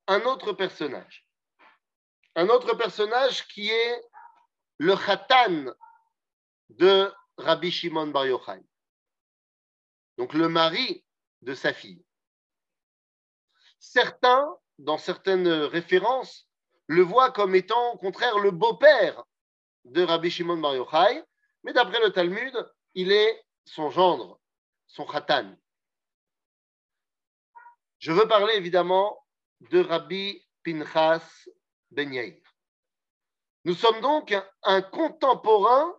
un 0.07 0.21
autre 0.21 0.53
personnage. 0.53 1.25
Un 2.35 2.49
autre 2.49 2.75
personnage 2.75 3.47
qui 3.47 3.69
est 3.69 4.03
le 4.77 4.95
khatan 4.95 5.73
de 6.69 7.11
Rabbi 7.37 7.71
Shimon 7.71 8.07
Bar 8.07 8.27
Yochai. 8.27 8.61
Donc 10.17 10.33
le 10.33 10.49
mari 10.49 11.03
de 11.41 11.53
sa 11.53 11.73
fille. 11.73 12.03
Certains, 13.79 14.47
dans 14.79 14.97
certaines 14.97 15.47
références, 15.47 16.47
le 16.87 17.03
voient 17.03 17.31
comme 17.31 17.55
étant 17.55 17.93
au 17.93 17.97
contraire 17.97 18.39
le 18.39 18.51
beau-père 18.51 19.23
de 19.91 20.03
Rabbi 20.03 20.29
Shimon 20.29 20.57
Bar 20.57 20.75
Yochai, 20.75 21.23
mais 21.63 21.73
d'après 21.73 21.99
le 21.99 22.11
Talmud, 22.11 22.53
il 22.93 23.11
est 23.11 23.45
son 23.65 23.89
gendre, 23.89 24.39
son 24.87 25.05
khatan. 25.05 25.55
Je 27.99 28.11
veux 28.11 28.27
parler 28.27 28.55
évidemment 28.55 29.25
de 29.71 29.79
Rabbi 29.79 30.45
Pinchas 30.63 31.45
Ben 31.91 32.13
Yair. 32.13 32.37
Nous 33.65 33.73
sommes 33.73 33.99
donc 34.01 34.35
un 34.63 34.81
contemporain 34.81 35.93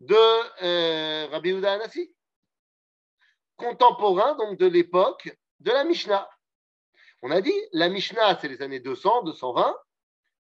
de 0.00 0.16
euh, 0.62 1.26
Rabbi 1.30 1.50
Uda 1.50 1.74
Anassi, 1.74 2.14
contemporain 3.56 4.34
donc 4.36 4.58
de 4.58 4.66
l'époque 4.66 5.36
de 5.60 5.70
la 5.70 5.84
Mishnah. 5.84 6.28
On 7.22 7.30
a 7.30 7.40
dit, 7.40 7.54
la 7.72 7.88
Mishnah, 7.88 8.38
c'est 8.38 8.48
les 8.48 8.60
années 8.62 8.80
200, 8.80 9.22
220. 9.22 9.76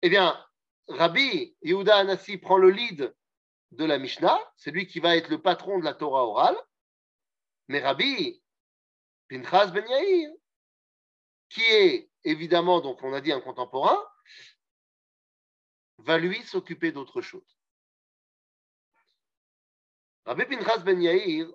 Eh 0.02 0.10
bien, 0.10 0.44
Rabbi 0.88 1.56
Yehuda 1.62 1.98
Anassi 1.98 2.38
prend 2.38 2.58
le 2.58 2.70
lead 2.70 3.16
de 3.72 3.86
la 3.86 3.98
Mishnah, 3.98 4.40
c'est 4.56 4.72
lui 4.72 4.86
qui 4.88 5.00
va 5.00 5.16
être 5.16 5.30
le 5.30 5.42
patron 5.42 5.80
de 5.80 5.84
la 5.84 5.94
Torah 5.94 6.26
orale. 6.26 6.58
Mais 7.68 7.80
Rabbi 7.80 8.42
Pinchas 9.30 9.68
Ben 9.68 9.88
Yair, 9.88 10.32
qui 11.50 11.62
est 11.62 12.10
évidemment, 12.24 12.82
donc 12.82 13.02
on 13.04 13.14
a 13.14 13.22
dit 13.22 13.32
un 13.32 13.42
contemporain, 13.42 13.98
va 16.00 16.18
lui 16.18 16.42
s'occuper 16.44 16.92
d'autre 16.92 17.22
chose. 17.22 17.58
Rabbi 20.26 20.46
Pinchas 20.46 20.80
Ben 20.80 21.02
Yair 21.02 21.48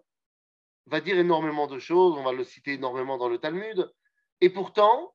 va 0.87 1.00
dire 1.00 1.18
énormément 1.18 1.66
de 1.66 1.78
choses, 1.78 2.16
on 2.16 2.25
va 2.25 2.32
le 2.32 2.44
citer 2.44 2.73
énormément 2.75 3.18
dans 3.18 3.28
le 3.28 3.38
Talmud, 3.38 3.92
et 4.40 4.50
pourtant, 4.50 5.14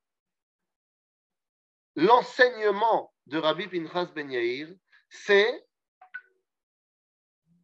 l'enseignement 1.96 3.13
de 3.28 3.38
Rabbi 3.38 3.68
Pinchas 3.68 4.08
Ben 4.14 4.30
Yair, 4.32 4.68
c'est 5.10 5.66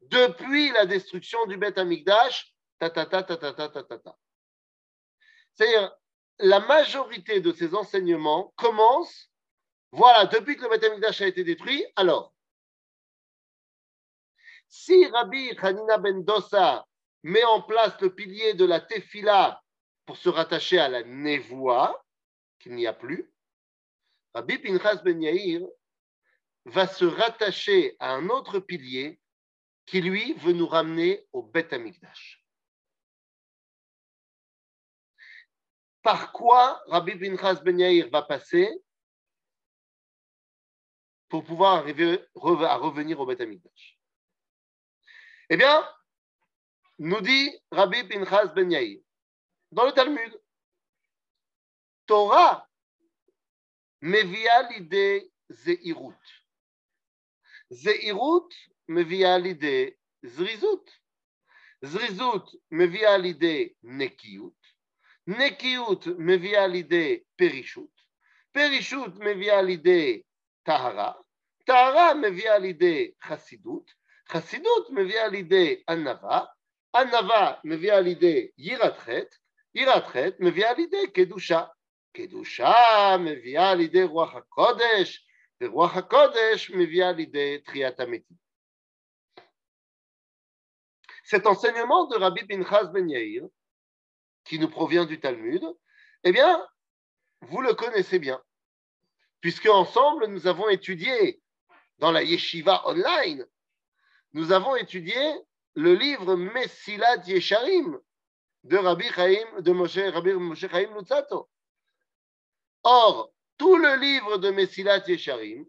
depuis 0.04 0.72
la 0.72 0.86
destruction 0.86 1.46
du 1.46 1.58
Beth 1.58 1.78
Amikdash, 1.78 2.54
ta 2.80 2.89
ta 2.89 3.06
ta 3.06 3.24
ta 3.24 3.38
ta 3.38 3.54
ta 3.54 3.70
ta 3.70 3.84
ta. 3.84 4.18
C'est-à-dire, 5.54 5.96
la 6.39 6.62
majorité 6.62 7.42
de 7.42 7.51
ces 7.51 7.75
enseignements 7.75 8.54
commencent, 8.56 9.30
voilà, 9.92 10.25
depuis 10.25 10.56
que 10.56 10.63
le 10.63 10.70
Beth 10.70 10.84
Amikdash 10.84 11.22
a 11.22 11.28
été 11.28 11.44
détruit, 11.44 11.86
alors, 11.96 12.34
si 14.70 15.06
Rabbi 15.08 15.51
Hanina 15.58 15.98
ben 15.98 16.24
Dossa 16.24 16.86
met 17.24 17.44
en 17.44 17.62
place 17.62 18.00
le 18.01 18.13
pilier 18.13 18.54
de 18.54 18.66
la 18.66 18.80
Tefila 18.80 19.62
pour 20.06 20.16
se 20.18 20.30
rattacher 20.30 20.80
à 20.80 20.88
la 20.88 21.04
Nevoa, 21.04 22.04
qu'il 22.60 22.75
n'y 22.75 22.88
a 22.88 22.94
plus, 22.94 23.32
Rabbi 24.33 24.57
Pinchas 24.59 25.01
ben 25.03 25.21
Yair 25.21 25.62
va 26.65 26.88
se 26.88 27.05
rattacher 27.05 27.95
à 28.00 28.13
un 28.13 28.29
autre 28.29 28.59
pilier 28.59 29.19
qui, 29.86 30.01
lui, 30.01 30.33
veut 30.33 30.53
nous 30.53 30.67
ramener 30.67 31.27
au 31.33 31.41
Beth 31.41 31.74
Amikdash. 31.74 32.39
par 36.01 36.31
quoi 36.31 36.81
Rabbi 36.88 37.15
Pinchas 37.17 37.62
Ben 37.63 37.79
Yair 37.79 38.09
va 38.09 38.21
passer 38.21 38.69
pour 41.27 41.43
pouvoir 41.43 41.75
arriver 41.75 42.25
à 42.36 42.75
revenir 42.77 43.19
au 43.19 43.25
Beth 43.25 43.41
Amikdash 43.41 44.00
Eh 45.50 45.57
bien, 45.57 45.88
nous 46.98 47.21
dit 47.21 47.51
Rabbi 47.71 48.03
Pinchas 48.05 48.48
Ben 48.48 48.71
Yair 48.71 49.00
dans 49.71 49.86
le 49.86 49.91
Talmud, 49.91 50.41
Torah 52.07 52.67
mevia 54.01 54.70
l'idée 54.70 55.32
zeirut. 55.50 56.25
Zeirut 57.72 58.50
mevia 58.88 59.38
l'idée 59.39 59.98
zrizut. 60.24 60.86
Zrizut 61.82 62.46
mevia 62.72 63.18
l'idée 63.18 63.75
nekiut. 63.84 64.60
נקיות 65.29 66.08
מביאה 66.18 66.68
לידי 66.68 67.20
פרישות, 67.36 68.01
פרישות 68.51 69.12
מביאה 69.20 69.62
לידי 69.62 70.22
טהרה, 70.63 71.12
טהרה 71.65 72.13
מביאה 72.13 72.58
לידי 72.58 73.12
חסידות, 73.24 73.91
חסידות 74.29 74.89
מביאה 74.89 75.27
לידי 75.27 75.84
ענווה, 75.89 76.46
ענווה 76.96 77.53
מביאה 77.63 78.00
לידי 78.00 78.48
יראת 78.58 78.98
חטא, 78.98 79.36
יראת 79.75 80.06
חטא 80.06 80.36
מביאה 80.39 80.74
לידי 80.74 81.12
קדושה, 81.13 81.63
קדושה 82.12 83.16
מביאה 83.21 83.75
לידי 83.75 84.02
רוח 84.02 84.35
הקודש, 84.35 85.26
ורוח 85.61 85.97
הקודש 85.97 86.71
מביאה 86.71 87.12
לידי 87.12 87.59
תחיית 87.59 88.00
המתים. 88.00 88.44
Cet 91.25 91.47
enseignement 91.47 92.06
de 92.06 92.16
Rabbi 92.16 92.44
Pinchas 92.44 92.88
Ben 92.92 93.09
Yair 93.09 93.44
qui 94.44 94.59
nous 94.59 94.68
provient 94.68 95.06
du 95.06 95.18
Talmud, 95.18 95.64
eh 96.23 96.33
bien, 96.33 96.62
vous 97.40 97.62
le 97.62 97.73
connaissez 97.75 98.18
bien, 98.18 98.42
puisque 99.40 99.66
ensemble, 99.66 100.26
nous 100.26 100.47
avons 100.47 100.68
étudié 100.68 101.40
dans 101.99 102.12
la 102.12 102.23
yeshiva 102.23 102.87
online, 102.87 103.47
nous 104.35 104.52
avons 104.52 104.76
étudié 104.76 105.16
le 105.75 105.94
livre 105.94 106.37
Messilat 106.37 107.25
Yesharim 107.26 107.99
de 108.64 108.76
Rabbi 108.76 109.09
Chaim, 109.09 109.61
de 109.61 109.73
Moshe, 109.73 109.99
Rabbi 109.99 110.33
Moshe 110.33 110.68
Chaim 110.68 110.94
Lutzato. 110.94 111.49
Or, 112.83 113.31
tout 113.57 113.77
le 113.77 113.95
livre 113.98 114.38
de 114.38 114.51
Messilat 114.51 115.03
Yesharim 115.07 115.65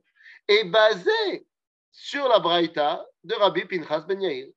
est 0.47 0.65
basé 0.65 1.47
sur 1.91 2.29
la 2.29 2.39
Braïta 2.39 3.05
de 3.25 3.35
Rabbi 3.35 3.65
Pinchas 3.65 4.03
Ben 4.03 4.21
Yair. 4.21 4.49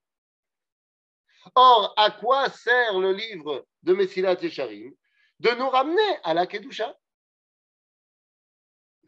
Or, 1.55 1.93
à 1.97 2.11
quoi 2.11 2.49
sert 2.49 2.99
le 2.99 3.11
livre 3.11 3.65
de 3.81 3.93
Messilat 3.93 4.35
Yesharim 4.41 4.93
De 5.39 5.49
nous 5.51 5.69
ramener 5.69 6.17
à 6.23 6.33
la 6.33 6.45
Kedusha? 6.45 6.95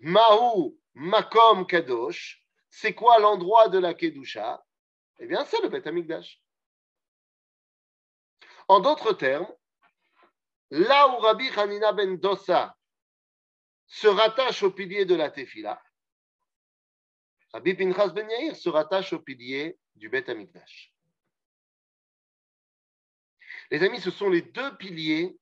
Mahu 0.02 0.76
Makom 0.96 1.66
Kadosh, 1.66 2.44
c'est 2.70 2.94
quoi 2.94 3.20
l'endroit 3.20 3.70
de 3.70 3.80
la 3.80 3.94
Kedusha? 3.94 4.64
Eh 5.20 5.28
bien, 5.28 5.46
c'est 5.46 5.62
le 5.62 5.70
Beth 5.70 5.88
Amikdash. 5.88 6.42
En 8.68 8.80
d'autres 8.80 9.14
termes, 9.14 9.48
là 10.72 11.08
où 11.10 11.20
Rabbi 11.20 11.48
Hanina 11.56 11.94
ben 11.94 12.18
Dossa 12.18 12.76
se 13.88 14.08
rattache 14.08 14.64
au 14.64 14.72
pilier 14.72 15.06
de 15.06 15.16
la 15.16 15.30
Tefila, 15.30 15.82
Rabbi 17.54 17.74
Pinchas 17.74 18.10
ben 18.10 18.30
Yair 18.30 18.56
se 18.56 18.68
rattache 18.68 19.14
au 19.14 19.20
pilier 19.20 19.80
du 19.96 20.10
Beth 20.10 20.28
Amikdash. 20.28 20.94
Les 23.72 23.82
amis, 23.82 24.02
ce 24.02 24.12
sont 24.12 24.30
les 24.30 24.42
deux 24.42 24.76
piliers 24.78 25.40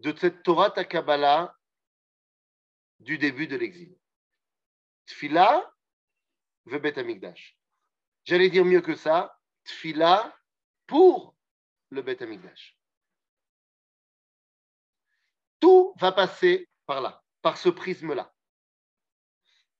de 0.00 0.16
cette 0.16 0.42
Torah 0.42 0.70
Takabala 0.70 1.54
du 3.00 3.18
début 3.18 3.46
de 3.46 3.56
l'exil. 3.56 3.94
Tfila, 5.06 5.70
ve 6.64 6.78
Bet 6.78 6.98
Amikdash. 6.98 7.58
J'allais 8.24 8.48
dire 8.48 8.64
mieux 8.64 8.80
que 8.80 8.94
ça, 8.94 9.38
Tfila 9.64 10.34
pour 10.86 11.36
le 11.90 12.02
Bet 12.02 12.22
Amikdash. 12.22 12.78
Va 15.98 16.12
passer 16.12 16.68
par 16.86 17.00
là, 17.00 17.22
par 17.42 17.56
ce 17.56 17.68
prisme-là. 17.68 18.32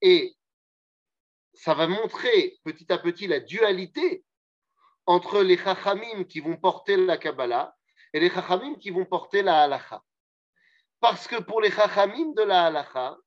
Et 0.01 0.35
ça 1.53 1.73
va 1.73 1.87
montrer 1.87 2.59
petit 2.63 2.91
à 2.91 2.97
petit 2.97 3.27
la 3.27 3.39
dualité 3.39 4.25
entre 5.05 5.41
les 5.41 5.57
chachamim 5.57 6.23
qui 6.25 6.39
vont 6.39 6.57
porter 6.57 6.97
la 6.97 7.17
Kabbalah 7.17 7.75
et 8.13 8.19
les 8.19 8.29
chachamim 8.29 8.75
qui 8.75 8.89
vont 8.89 9.05
porter 9.05 9.41
la 9.41 9.63
halacha. 9.63 10.01
Parce 10.99 11.27
que 11.27 11.41
pour 11.41 11.61
les 11.61 11.71
chachamim 11.71 12.33
de 12.33 12.43
la 12.43 12.65
halacha, 12.65 13.17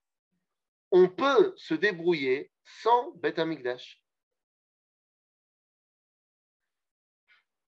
on 0.90 1.08
peut 1.08 1.54
se 1.56 1.74
débrouiller 1.74 2.50
sans 2.64 3.12
Bet 3.16 3.38
Amikdash. 3.38 4.02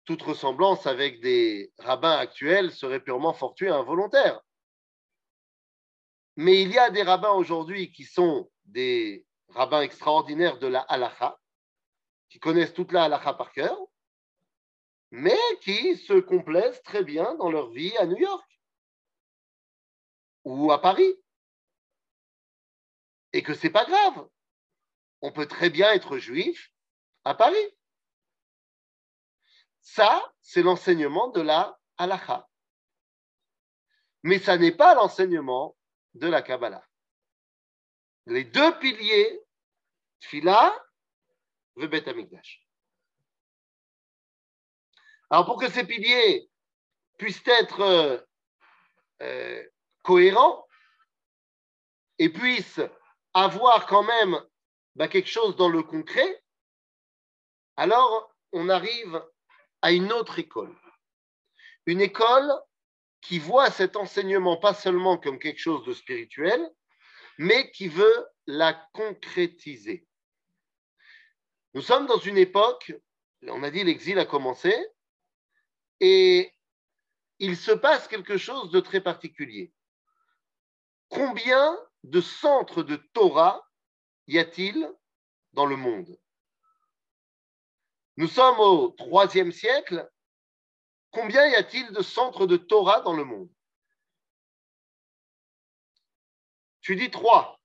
Toute 0.04 0.22
ressemblance 0.22 0.86
avec 0.86 1.20
des 1.20 1.72
rabbins 1.78 2.16
actuels 2.16 2.72
serait 2.72 3.00
purement 3.00 3.32
fortuite 3.32 3.68
et 3.68 3.72
involontaire. 3.72 4.40
Mais 6.36 6.62
il 6.62 6.70
y 6.70 6.78
a 6.78 6.90
des 6.90 7.02
rabbins 7.02 7.32
aujourd'hui 7.32 7.92
qui 7.92 8.04
sont 8.04 8.50
des 8.64 9.26
rabbins 9.48 9.82
extraordinaires 9.82 10.58
de 10.58 10.66
la 10.66 10.80
halacha, 10.80 11.38
qui 12.28 12.38
connaissent 12.38 12.74
toute 12.74 12.92
la 12.92 13.04
halacha 13.04 13.34
par 13.34 13.52
cœur, 13.52 13.76
mais 15.10 15.38
qui 15.62 15.96
se 15.96 16.14
complaisent 16.14 16.82
très 16.82 17.02
bien 17.02 17.34
dans 17.34 17.50
leur 17.50 17.70
vie 17.70 17.96
à 17.96 18.06
New 18.06 18.16
York 18.16 18.60
ou 20.44 20.70
à 20.72 20.80
Paris. 20.80 21.14
Et 23.32 23.42
que 23.42 23.54
c'est 23.54 23.70
pas 23.70 23.84
grave. 23.84 24.28
On 25.20 25.32
peut 25.32 25.46
très 25.46 25.70
bien 25.70 25.92
être 25.92 26.18
juif 26.18 26.72
à 27.24 27.34
Paris. 27.34 27.76
Ça, 29.80 30.32
c'est 30.40 30.62
l'enseignement 30.62 31.28
de 31.28 31.40
la 31.40 31.78
halakha. 31.96 32.48
Mais 34.22 34.38
ça 34.38 34.56
n'est 34.56 34.72
pas 34.72 34.94
l'enseignement 34.94 35.76
de 36.14 36.28
la 36.28 36.42
Kabbalah. 36.42 36.84
Les 38.26 38.44
deux 38.44 38.78
piliers, 38.78 39.40
Tfila, 40.20 40.74
Amikdash. 41.76 42.66
Alors, 45.30 45.46
pour 45.46 45.60
que 45.60 45.70
ces 45.70 45.86
piliers 45.86 46.50
puissent 47.18 47.46
être 47.46 47.80
euh, 47.80 48.18
euh, 49.22 49.64
cohérents 50.02 50.66
et 52.18 52.28
puissent 52.28 52.80
avoir 53.32 53.86
quand 53.86 54.02
même 54.02 54.38
bah, 54.96 55.08
quelque 55.08 55.28
chose 55.28 55.56
dans 55.56 55.68
le 55.68 55.82
concret, 55.82 56.42
alors 57.76 58.34
on 58.52 58.68
arrive 58.68 59.24
à 59.82 59.92
une 59.92 60.12
autre 60.12 60.38
école. 60.38 60.74
Une 61.86 62.00
école 62.00 62.52
qui 63.20 63.38
voit 63.38 63.70
cet 63.70 63.96
enseignement 63.96 64.56
pas 64.56 64.74
seulement 64.74 65.18
comme 65.18 65.38
quelque 65.38 65.60
chose 65.60 65.84
de 65.84 65.92
spirituel, 65.92 66.60
mais 67.38 67.70
qui 67.70 67.88
veut 67.88 68.26
la 68.46 68.74
concrétiser. 68.92 70.06
Nous 71.74 71.82
sommes 71.82 72.06
dans 72.06 72.18
une 72.18 72.38
époque, 72.38 72.92
on 73.42 73.62
a 73.62 73.70
dit 73.70 73.84
l'exil 73.84 74.18
a 74.18 74.24
commencé, 74.24 74.74
et 76.00 76.54
il 77.38 77.56
se 77.56 77.72
passe 77.72 78.08
quelque 78.08 78.36
chose 78.36 78.70
de 78.70 78.80
très 78.80 79.00
particulier. 79.00 79.72
Combien 81.08 81.78
de 82.04 82.20
centres 82.20 82.82
de 82.82 82.96
Torah 82.96 83.66
y 84.26 84.38
a-t-il 84.38 84.90
dans 85.52 85.66
le 85.66 85.76
monde? 85.76 86.18
Nous 88.16 88.28
sommes 88.28 88.60
au 88.60 88.90
troisième 88.90 89.52
siècle. 89.52 90.08
Combien 91.12 91.46
y 91.48 91.54
a-t-il 91.54 91.92
de 91.92 92.02
centres 92.02 92.46
de 92.46 92.56
Torah 92.56 93.00
dans 93.00 93.14
le 93.14 93.24
monde? 93.24 93.50
Tu 96.80 96.96
dis 96.96 97.10
trois. 97.10 97.60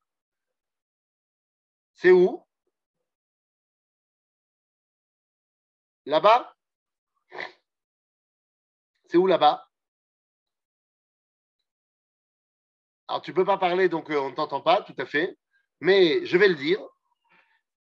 C'est 1.94 2.12
où? 2.12 2.46
Là-bas? 6.06 6.56
C'est 9.10 9.18
où 9.18 9.28
là-bas? 9.28 9.70
Alors, 13.08 13.22
tu 13.22 13.32
ne 13.32 13.36
peux 13.36 13.46
pas 13.46 13.58
parler, 13.58 13.88
donc 13.88 14.10
euh, 14.10 14.20
on 14.20 14.32
ne 14.32 14.36
t'entend 14.36 14.62
pas, 14.62 14.82
tout 14.82 14.96
à 14.98 15.06
fait. 15.06 15.38
Mais 15.80 16.26
je 16.26 16.38
vais 16.38 16.48
le 16.48 16.56
dire. 16.56 16.80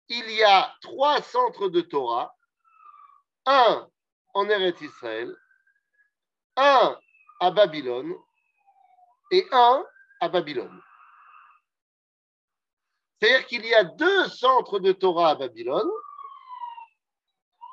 Il 0.09 0.29
y 0.31 0.43
a 0.43 0.75
trois 0.81 1.21
centres 1.21 1.69
de 1.69 1.81
Torah. 1.81 2.35
Un 3.45 3.89
en 4.33 4.49
Eretz 4.49 4.81
Israël, 4.81 5.35
un 6.55 6.99
à 7.39 7.51
Babylone 7.51 8.13
et 9.31 9.45
un 9.51 9.85
à 10.19 10.29
Babylone. 10.29 10.81
C'est-à-dire 13.19 13.47
qu'il 13.47 13.65
y 13.65 13.73
a 13.73 13.83
deux 13.83 14.27
centres 14.29 14.79
de 14.79 14.91
Torah 14.91 15.31
à 15.31 15.35
Babylone 15.35 15.89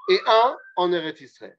et 0.09 0.21
un 0.27 0.57
en 0.77 0.93
Eretz 0.93 1.21
Israël 1.21 1.57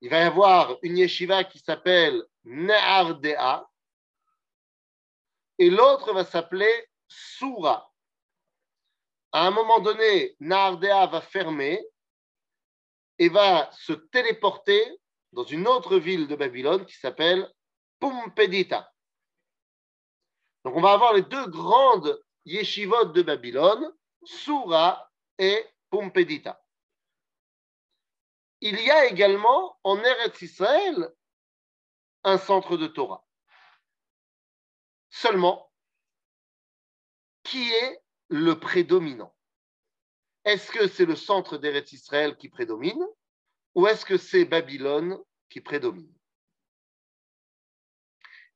il 0.00 0.10
va 0.10 0.18
y 0.18 0.22
avoir 0.22 0.76
une 0.82 0.98
yeshiva 0.98 1.44
qui 1.44 1.58
s'appelle 1.58 2.22
Ne'ardea 2.44 3.68
et 5.58 5.70
l'autre 5.70 6.12
va 6.12 6.24
s'appeler 6.24 6.88
Soura. 7.08 7.92
À 9.32 9.46
un 9.46 9.50
moment 9.50 9.80
donné, 9.80 10.36
Ne'ardea 10.40 11.06
va 11.06 11.20
fermer 11.20 11.84
et 13.18 13.28
va 13.28 13.70
se 13.72 13.92
téléporter 13.92 15.00
dans 15.32 15.44
une 15.44 15.66
autre 15.66 15.98
ville 15.98 16.26
de 16.26 16.36
Babylone 16.36 16.86
qui 16.86 16.96
s'appelle 16.96 17.52
Pumpedita. 18.00 18.92
Donc 20.64 20.76
on 20.76 20.80
va 20.80 20.92
avoir 20.92 21.14
les 21.14 21.22
deux 21.22 21.46
grandes 21.48 22.20
yeshivot 22.44 23.06
de 23.06 23.22
Babylone, 23.22 23.92
Soura 24.24 25.10
et 25.38 25.64
Pumpedita 25.90 26.60
il 28.60 28.80
y 28.80 28.90
a 28.90 29.06
également 29.06 29.78
en 29.84 30.02
Eretz 30.02 30.42
Israël 30.42 31.14
un 32.24 32.38
centre 32.38 32.76
de 32.76 32.86
Torah. 32.86 33.24
Seulement, 35.10 35.70
qui 37.44 37.70
est 37.72 38.02
le 38.28 38.58
prédominant? 38.58 39.34
Est-ce 40.44 40.70
que 40.70 40.88
c'est 40.88 41.06
le 41.06 41.16
centre 41.16 41.56
d'Eretz 41.56 41.92
Israël 41.92 42.36
qui 42.36 42.48
prédomine? 42.48 43.06
Ou 43.74 43.86
est-ce 43.86 44.04
que 44.04 44.16
c'est 44.16 44.44
Babylone 44.44 45.18
qui 45.48 45.60
prédomine? 45.60 46.12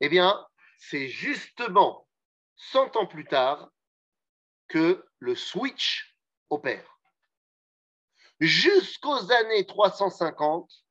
Eh 0.01 0.09
bien, 0.09 0.47
c'est 0.79 1.09
justement 1.09 2.09
100 2.57 2.97
ans 2.97 3.07
plus 3.07 3.25
tard 3.25 3.71
que 4.69 5.05
le 5.19 5.35
switch 5.35 6.17
opère 6.51 6.93
jusqu'aux 8.43 9.31
années 9.31 9.65
350, 9.67 10.85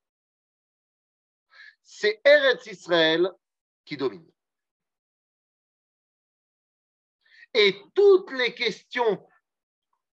c'est 1.82 2.22
Eretz 2.24 2.66
Israël 2.68 3.30
qui 3.84 3.98
domine. 3.98 4.32
Et 7.54 7.76
toutes 7.94 8.32
les 8.32 8.56
questions 8.56 9.28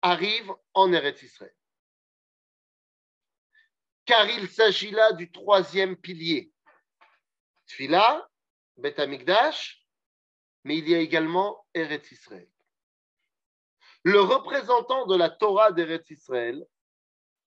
arrivent 0.03 0.55
en 0.75 0.93
Eretz 0.93 1.23
Israël. 1.23 1.55
Car 4.09 4.27
il 4.31 4.49
s'agit 4.49 4.91
là 4.91 5.13
du 5.13 5.31
troisième 5.31 5.95
pilier. 5.95 6.51
Tfila, 7.67 8.27
Bet 8.79 8.99
Amikdash 8.99 9.85
mais 10.65 10.79
il 10.79 10.89
y 10.89 10.95
a 10.95 10.99
également 10.99 11.67
Eretz 11.75 12.11
Israël. 12.11 12.49
Le 14.03 14.21
représentant 14.21 15.07
de 15.07 15.17
la 15.17 15.31
Torah 15.31 15.73
d'Eretz 15.73 16.11
Israël, 16.11 16.67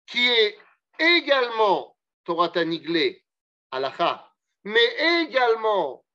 qui 0.05 0.27
est 0.27 0.57
également 0.97 1.97
Torah 2.23 2.49
Taniglé, 2.49 3.23
Alacha, 3.71 4.33
mais 4.63 5.21
également 5.21 6.05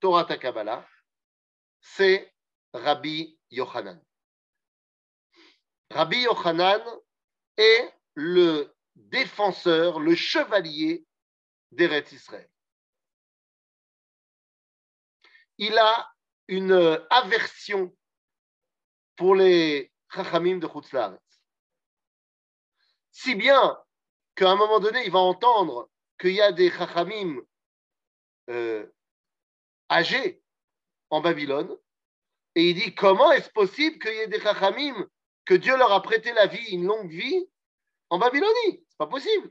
Torah 0.00 0.24
Takabala, 0.24 0.86
c'est 1.80 2.32
Rabbi 2.72 3.38
Yochanan. 3.50 4.00
Rabbi 5.90 6.22
Yochanan 6.22 6.82
est 7.56 7.92
le 8.14 8.75
défenseur, 8.96 10.00
le 10.00 10.14
chevalier 10.14 11.04
d'Eretz 11.70 12.12
Israël. 12.12 12.50
Il 15.58 15.76
a 15.78 16.12
une 16.48 17.00
aversion 17.10 17.96
pour 19.16 19.34
les 19.34 19.92
Chachamim 20.12 20.58
de 20.58 20.68
Chutzlaret. 20.68 21.18
Si 23.10 23.34
bien 23.34 23.78
qu'à 24.34 24.50
un 24.50 24.56
moment 24.56 24.80
donné, 24.80 25.04
il 25.04 25.10
va 25.10 25.18
entendre 25.20 25.90
qu'il 26.18 26.32
y 26.32 26.40
a 26.40 26.52
des 26.52 26.70
Chachamim 26.70 27.40
euh, 28.50 28.86
âgés 29.90 30.42
en 31.10 31.20
Babylone, 31.20 31.76
et 32.54 32.70
il 32.70 32.74
dit 32.74 32.94
comment 32.94 33.32
est-ce 33.32 33.50
possible 33.50 33.98
qu'il 33.98 34.14
y 34.14 34.18
ait 34.18 34.28
des 34.28 34.40
Chachamim, 34.40 35.08
que 35.44 35.54
Dieu 35.54 35.76
leur 35.76 35.92
a 35.92 36.02
prêté 36.02 36.32
la 36.32 36.46
vie, 36.46 36.70
une 36.70 36.86
longue 36.86 37.10
vie, 37.10 37.48
en 38.10 38.18
Babylonie? 38.18 38.85
Pas 38.98 39.06
possible. 39.06 39.50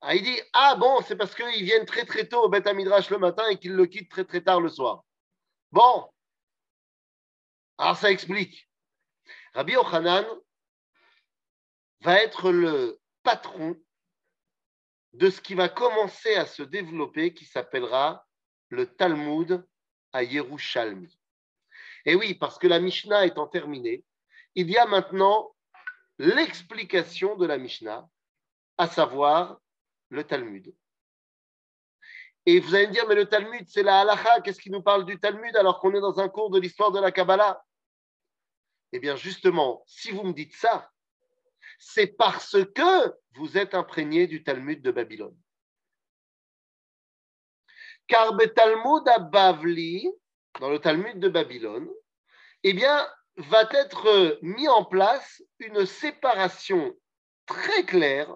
Ah, 0.00 0.14
il 0.14 0.22
dit 0.22 0.40
Ah 0.52 0.74
bon, 0.74 1.00
c'est 1.02 1.16
parce 1.16 1.34
qu'ils 1.34 1.64
viennent 1.64 1.86
très 1.86 2.04
très 2.04 2.26
tôt 2.26 2.42
au 2.42 2.48
Beth 2.48 2.66
Midrash 2.74 3.10
le 3.10 3.18
matin 3.18 3.48
et 3.48 3.58
qu'ils 3.58 3.74
le 3.74 3.86
quittent 3.86 4.10
très 4.10 4.24
très 4.24 4.42
tard 4.42 4.60
le 4.60 4.68
soir. 4.68 5.04
Bon, 5.70 6.10
alors 7.78 7.96
ça 7.96 8.10
explique. 8.10 8.68
Rabbi 9.54 9.76
Ochanan 9.76 10.26
va 12.00 12.22
être 12.22 12.50
le 12.50 13.00
patron 13.22 13.76
de 15.12 15.30
ce 15.30 15.40
qui 15.40 15.54
va 15.54 15.68
commencer 15.68 16.34
à 16.34 16.46
se 16.46 16.62
développer, 16.62 17.34
qui 17.34 17.44
s'appellera 17.44 18.26
le 18.70 18.86
Talmud 18.86 19.64
à 20.12 20.22
Yerushalmi. 20.22 21.18
Et 22.04 22.14
oui, 22.14 22.34
parce 22.34 22.58
que 22.58 22.66
la 22.66 22.80
Mishnah 22.80 23.26
étant 23.26 23.46
terminée, 23.46 24.04
il 24.54 24.70
y 24.70 24.76
a 24.76 24.86
maintenant 24.86 25.54
l'explication 26.18 27.36
de 27.36 27.46
la 27.46 27.58
Mishnah, 27.58 28.08
à 28.78 28.86
savoir 28.86 29.60
le 30.08 30.24
Talmud. 30.24 30.74
Et 32.44 32.58
vous 32.58 32.74
allez 32.74 32.88
me 32.88 32.92
dire, 32.92 33.06
mais 33.08 33.14
le 33.14 33.26
Talmud, 33.26 33.68
c'est 33.68 33.82
la 33.82 34.00
halacha, 34.00 34.40
qu'est-ce 34.40 34.60
qui 34.60 34.70
nous 34.70 34.82
parle 34.82 35.04
du 35.04 35.18
Talmud 35.18 35.56
alors 35.56 35.80
qu'on 35.80 35.94
est 35.94 36.00
dans 36.00 36.18
un 36.18 36.28
cours 36.28 36.50
de 36.50 36.58
l'histoire 36.58 36.90
de 36.90 37.00
la 37.00 37.12
Kabbalah? 37.12 37.64
Eh 38.92 38.98
bien, 38.98 39.16
justement, 39.16 39.82
si 39.86 40.10
vous 40.10 40.24
me 40.24 40.32
dites 40.32 40.54
ça, 40.54 40.90
c'est 41.78 42.08
parce 42.08 42.56
que 42.74 43.14
vous 43.34 43.56
êtes 43.56 43.74
imprégné 43.74 44.26
du 44.26 44.42
Talmud 44.42 44.82
de 44.82 44.90
Babylone. 44.90 45.36
Car 48.06 48.36
Talmud 48.54 49.08
à 49.08 49.18
Bavli, 49.20 50.08
dans 50.60 50.68
le 50.68 50.78
Talmud 50.78 51.18
de 51.18 51.28
Babylone, 51.28 51.88
eh 52.64 52.72
bien, 52.72 53.08
va 53.36 53.62
être 53.72 54.38
mis 54.42 54.68
en 54.68 54.84
place 54.84 55.42
une 55.58 55.86
séparation 55.86 56.94
très 57.46 57.84
claire 57.84 58.34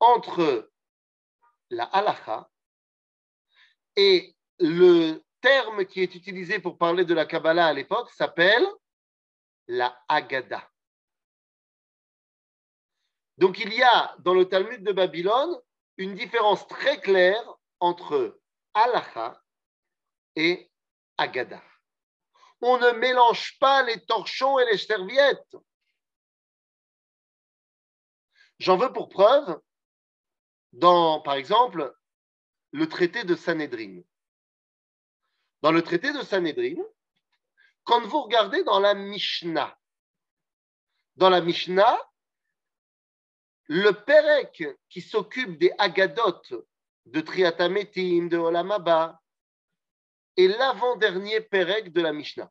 entre 0.00 0.70
la 1.70 1.84
halacha 1.84 2.48
et 3.96 4.34
le 4.58 5.22
terme 5.40 5.84
qui 5.84 6.00
est 6.00 6.14
utilisé 6.14 6.58
pour 6.58 6.78
parler 6.78 7.04
de 7.04 7.14
la 7.14 7.26
Kabbalah 7.26 7.66
à 7.66 7.72
l'époque 7.72 8.10
s'appelle 8.12 8.66
la 9.66 9.98
Haggadah. 10.08 10.70
Donc 13.38 13.58
il 13.58 13.72
y 13.74 13.82
a 13.82 14.14
dans 14.20 14.34
le 14.34 14.48
Talmud 14.48 14.82
de 14.82 14.92
Babylone 14.92 15.58
une 15.96 16.14
différence 16.14 16.66
très 16.68 17.00
claire 17.00 17.44
entre 17.80 18.40
halacha 18.74 19.40
et 20.36 20.70
Haggadah. 21.18 21.62
On 22.66 22.78
ne 22.78 22.92
mélange 22.92 23.58
pas 23.58 23.82
les 23.82 24.02
torchons 24.06 24.58
et 24.58 24.64
les 24.64 24.78
serviettes. 24.78 25.54
J'en 28.58 28.78
veux 28.78 28.90
pour 28.90 29.10
preuve 29.10 29.60
dans, 30.72 31.20
par 31.20 31.34
exemple, 31.34 31.94
le 32.70 32.88
traité 32.88 33.24
de 33.24 33.34
Sanhedrin. 33.34 34.00
Dans 35.60 35.72
le 35.72 35.82
traité 35.82 36.10
de 36.14 36.22
Sanhedrin, 36.22 36.82
quand 37.82 38.00
vous 38.06 38.22
regardez 38.22 38.64
dans 38.64 38.80
la 38.80 38.94
Mishnah, 38.94 39.78
dans 41.16 41.28
la 41.28 41.42
Mishnah, 41.42 42.00
le 43.66 43.90
Perek 43.90 44.64
qui 44.88 45.02
s'occupe 45.02 45.58
des 45.58 45.72
Agadot 45.76 46.40
de 47.04 47.20
Triatametim, 47.20 48.28
de 48.28 48.38
Olamaba, 48.38 49.20
est 50.36 50.48
l'avant-dernier 50.48 51.40
Perek 51.40 51.92
de 51.92 52.00
la 52.00 52.12
Mishnah. 52.12 52.50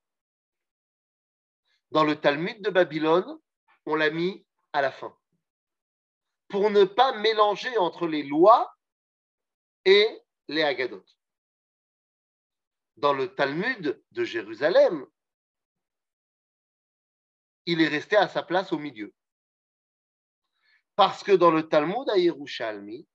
Dans 1.91 2.03
le 2.03 2.19
Talmud 2.19 2.61
de 2.61 2.69
Babylone, 2.69 3.37
on 3.85 3.95
l'a 3.95 4.09
mis 4.09 4.45
à 4.71 4.81
la 4.81 4.91
fin 4.91 5.15
pour 6.53 6.69
ne 6.69 6.83
pas 6.83 7.17
mélanger 7.17 7.75
entre 7.79 8.05
les 8.05 8.21
lois 8.21 8.71
et 9.85 10.21
les 10.47 10.61
Haggadot. 10.61 11.03
Dans 12.97 13.13
le 13.13 13.33
Talmud 13.33 13.99
de 14.11 14.23
Jérusalem, 14.23 15.03
il 17.65 17.81
est 17.81 17.87
resté 17.87 18.17
à 18.17 18.27
sa 18.27 18.43
place 18.43 18.71
au 18.71 18.77
milieu. 18.77 19.11
Parce 20.95 21.23
que 21.23 21.31
dans 21.31 21.49
le 21.49 21.67
Talmud 21.67 22.07
à 22.11 22.19
Yerushalmi, 22.19 23.07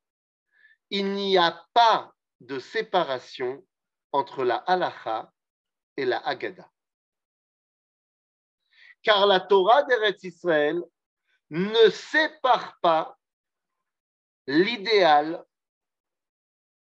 il 0.90 1.12
n'y 1.12 1.38
a 1.38 1.64
pas 1.72 2.12
de 2.40 2.58
séparation 2.58 3.64
entre 4.12 4.44
la 4.44 4.56
halacha 4.56 5.32
et 5.96 6.04
la 6.04 6.18
Haggadah. 6.18 6.70
Car 9.02 9.26
la 9.26 9.40
Torah 9.40 9.82
d'Eretz 9.84 10.22
Israël 10.24 10.82
ne 11.50 11.90
sépare 11.90 12.78
pas 12.80 13.18
l'idéal 14.46 15.44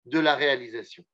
de 0.06 0.20
la 0.20 0.36
réalisation. 0.36 1.06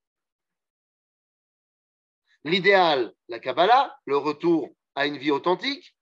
L'idéal, 2.44 3.14
la 3.28 3.40
Kabbalah, 3.40 3.98
le 4.06 4.18
retour 4.18 4.70
à 4.94 5.08
une 5.08 5.18
vie 5.18 5.32
authentique, 5.32 5.96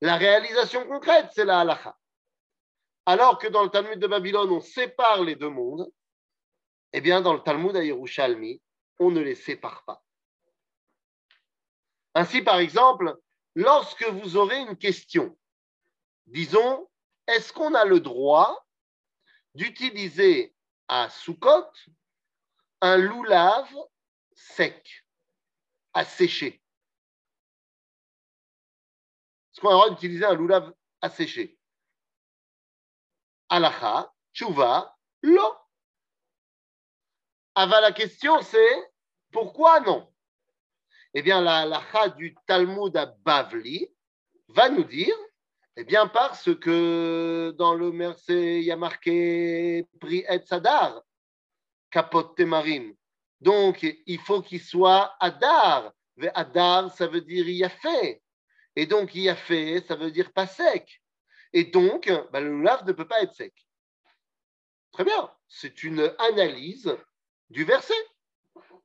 la 0.00 0.16
réalisation 0.16 0.86
concrète, 0.86 1.28
c'est 1.34 1.44
la 1.44 1.60
halacha. 1.60 1.96
Alors 3.06 3.38
que 3.38 3.48
dans 3.48 3.62
le 3.62 3.70
Talmud 3.70 3.98
de 3.98 4.06
Babylone, 4.06 4.50
on 4.50 4.60
sépare 4.60 5.22
les 5.22 5.36
deux 5.36 5.50
mondes, 5.50 5.90
eh 6.92 7.00
bien, 7.00 7.20
dans 7.20 7.34
le 7.34 7.40
Talmud 7.40 7.76
à 7.76 7.84
Yerushalmi, 7.84 8.60
on 9.00 9.10
ne 9.10 9.20
les 9.20 9.34
sépare 9.34 9.82
pas. 9.84 10.04
Ainsi, 12.14 12.42
par 12.42 12.58
exemple, 12.58 13.18
lorsque 13.54 14.04
vous 14.04 14.36
aurez 14.36 14.60
une 14.60 14.76
question, 14.76 15.36
disons, 16.26 16.88
est-ce 17.26 17.52
qu'on 17.52 17.74
a 17.74 17.84
le 17.84 18.00
droit 18.00 18.66
d'utiliser 19.54 20.54
à 20.86 21.08
Soukot 21.08 21.66
un 22.82 22.96
loulave 22.98 23.74
sec, 24.34 25.04
sécher? 26.04 26.62
Est-ce 29.52 29.60
qu'on 29.60 29.68
a 29.68 29.72
le 29.72 29.76
droit 29.78 29.90
d'utiliser 29.90 30.24
un 30.24 30.34
loulave 30.34 30.74
à 31.00 31.08
sécher? 31.08 31.58
Alacha, 33.48 34.12
Tchouva, 34.34 34.96
l'eau. 35.22 35.54
Avant 37.54 37.80
la 37.80 37.92
question, 37.92 38.40
c'est 38.42 38.89
pourquoi 39.30 39.80
non? 39.80 40.08
Eh 41.14 41.22
bien, 41.22 41.40
la 41.40 41.60
halacha 41.60 42.08
du 42.10 42.34
Talmud 42.46 42.96
à 42.96 43.06
Bavli 43.06 43.88
va 44.48 44.68
nous 44.68 44.84
dire 44.84 45.16
eh 45.76 45.84
bien, 45.84 46.08
parce 46.08 46.54
que 46.56 47.54
dans 47.56 47.74
le 47.74 47.90
Mercé, 47.90 48.58
il 48.58 48.64
y 48.64 48.70
a 48.70 48.76
marqué 48.76 49.86
Pri 49.98 50.24
et 50.28 50.40
Sadar, 50.44 51.02
Kapot 51.90 52.34
Temarim. 52.34 52.94
Donc, 53.40 53.86
il 54.04 54.18
faut 54.20 54.42
qu'il 54.42 54.60
soit 54.60 55.16
Adar. 55.20 55.94
Adar, 56.34 56.94
ça 56.94 57.06
veut 57.06 57.22
dire 57.22 57.48
il 57.48 57.64
a 57.64 57.70
fait. 57.70 58.20
Et 58.76 58.84
donc, 58.84 59.14
il 59.14 59.28
a 59.28 59.36
fait, 59.36 59.82
ça 59.86 59.96
veut 59.96 60.10
dire 60.10 60.32
pas 60.32 60.46
sec. 60.46 61.02
Et 61.52 61.64
donc, 61.64 62.12
bah, 62.30 62.40
le 62.40 62.60
lave 62.62 62.86
ne 62.86 62.92
peut 62.92 63.08
pas 63.08 63.22
être 63.22 63.34
sec. 63.34 63.54
Très 64.92 65.04
bien. 65.04 65.32
C'est 65.48 65.82
une 65.82 66.12
analyse 66.18 66.94
du 67.48 67.64
verset. 67.64 67.94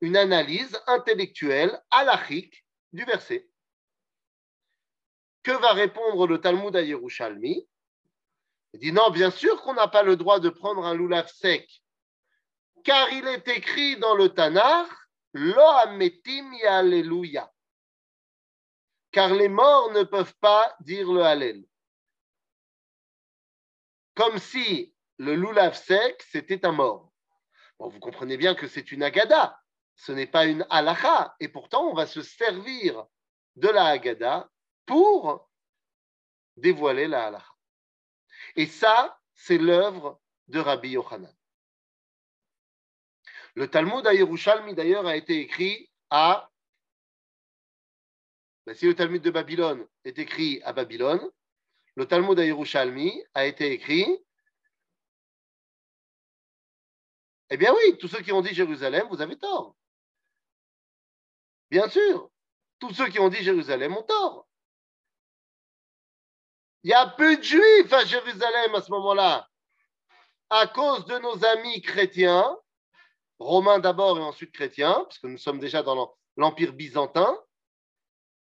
Une 0.02 0.18
analyse 0.18 0.80
intellectuelle, 0.88 1.82
halachique 1.92 2.66
du 2.94 3.04
verset. 3.06 3.50
Que 5.44 5.52
va 5.52 5.74
répondre 5.74 6.28
le 6.28 6.40
Talmud 6.40 6.76
à 6.76 6.82
Yerushalmi? 6.82 7.68
Il 8.74 8.80
dit 8.80 8.92
non, 8.92 9.10
bien 9.10 9.32
sûr 9.32 9.62
qu'on 9.62 9.74
n'a 9.74 9.88
pas 9.88 10.04
le 10.04 10.18
droit 10.18 10.40
de 10.40 10.50
prendre 10.50 10.86
un 10.86 10.94
loulav 10.94 11.28
sec, 11.28 11.82
car 12.84 13.12
il 13.14 13.28
est 13.28 13.48
écrit 13.48 13.98
dans 13.98 14.16
le 14.16 14.30
Tanakh, 14.30 14.90
Lo 15.38 15.62
ametim 15.62 16.50
alléluia. 16.66 17.52
Car 19.12 19.34
les 19.34 19.50
morts 19.50 19.92
ne 19.92 20.04
peuvent 20.04 20.36
pas 20.40 20.74
dire 20.80 21.12
le 21.12 21.24
Hallel. 21.24 21.66
Comme 24.14 24.40
si 24.40 24.96
le 25.18 25.36
loulav 25.36 25.76
sec, 25.76 26.24
c'était 26.32 26.66
un 26.66 26.72
mort. 26.72 27.12
vous 27.80 28.00
comprenez 28.00 28.38
bien 28.38 28.56
que 28.56 28.68
c'est 28.68 28.94
une 28.94 29.04
agada, 29.04 29.62
ce 29.96 30.12
n'est 30.12 30.28
pas 30.28 30.46
une 30.46 30.66
halacha, 30.70 31.36
et 31.40 31.48
pourtant 31.48 31.90
on 31.90 31.94
va 31.94 32.06
se 32.06 32.22
servir 32.22 33.06
de 33.56 33.70
la 33.70 33.86
agada 33.86 34.50
pour 34.86 35.50
dévoiler 36.58 37.08
la 37.08 37.28
halacha. 37.28 37.54
Et 38.56 38.68
ça, 38.68 39.20
c'est 39.34 39.58
l'œuvre 39.58 40.22
de 40.48 40.60
Rabbi 40.60 40.90
Yochanan. 40.90 41.34
Le 43.56 43.70
Talmud 43.70 44.06
à 44.06 44.14
d'ailleurs, 44.74 45.08
a 45.08 45.16
été 45.16 45.40
écrit 45.40 45.90
à. 46.10 46.52
Ben, 48.66 48.76
si 48.76 48.86
le 48.86 48.96
Talmud 48.96 49.22
de 49.22 49.32
Babylone 49.32 49.88
est 50.04 50.20
écrit 50.20 50.62
à 50.64 50.74
Babylone, 50.74 51.22
le 51.96 52.06
Talmud 52.06 52.38
à 52.38 53.40
a 53.40 53.46
été 53.46 53.72
écrit. 53.72 54.06
Eh 57.50 57.58
bien 57.58 57.74
oui, 57.74 57.98
tous 57.98 58.08
ceux 58.08 58.22
qui 58.22 58.32
ont 58.32 58.42
dit 58.42 58.54
Jérusalem, 58.54 59.08
vous 59.10 59.22
avez 59.22 59.38
tort. 59.38 59.76
Bien 61.70 61.90
sûr, 61.90 62.30
tous 62.80 62.94
ceux 62.94 63.08
qui 63.10 63.20
ont 63.20 63.30
dit 63.30 63.44
Jérusalem 63.44 63.96
ont 63.96 64.04
tort. 64.04 64.48
Il 66.84 66.92
y 66.92 66.94
a 66.94 67.08
peu 67.08 67.38
de 67.38 67.42
juifs 67.42 67.92
à 67.92 68.06
Jérusalem 68.06 68.76
à 68.76 68.82
ce 68.82 68.92
moment-là, 68.92 69.50
à 70.50 70.68
cause 70.68 71.06
de 71.06 71.18
nos 71.18 71.44
amis 71.44 71.82
chrétiens, 71.82 72.56
romains 73.40 73.80
d'abord 73.80 74.20
et 74.20 74.22
ensuite 74.22 74.52
chrétiens, 74.52 74.94
parce 74.94 75.18
que 75.18 75.28
nous 75.28 75.40
sommes 75.40 75.60
déjà 75.60 75.82
dans 75.82 76.16
l'Empire 76.38 76.74
byzantin. 76.74 77.40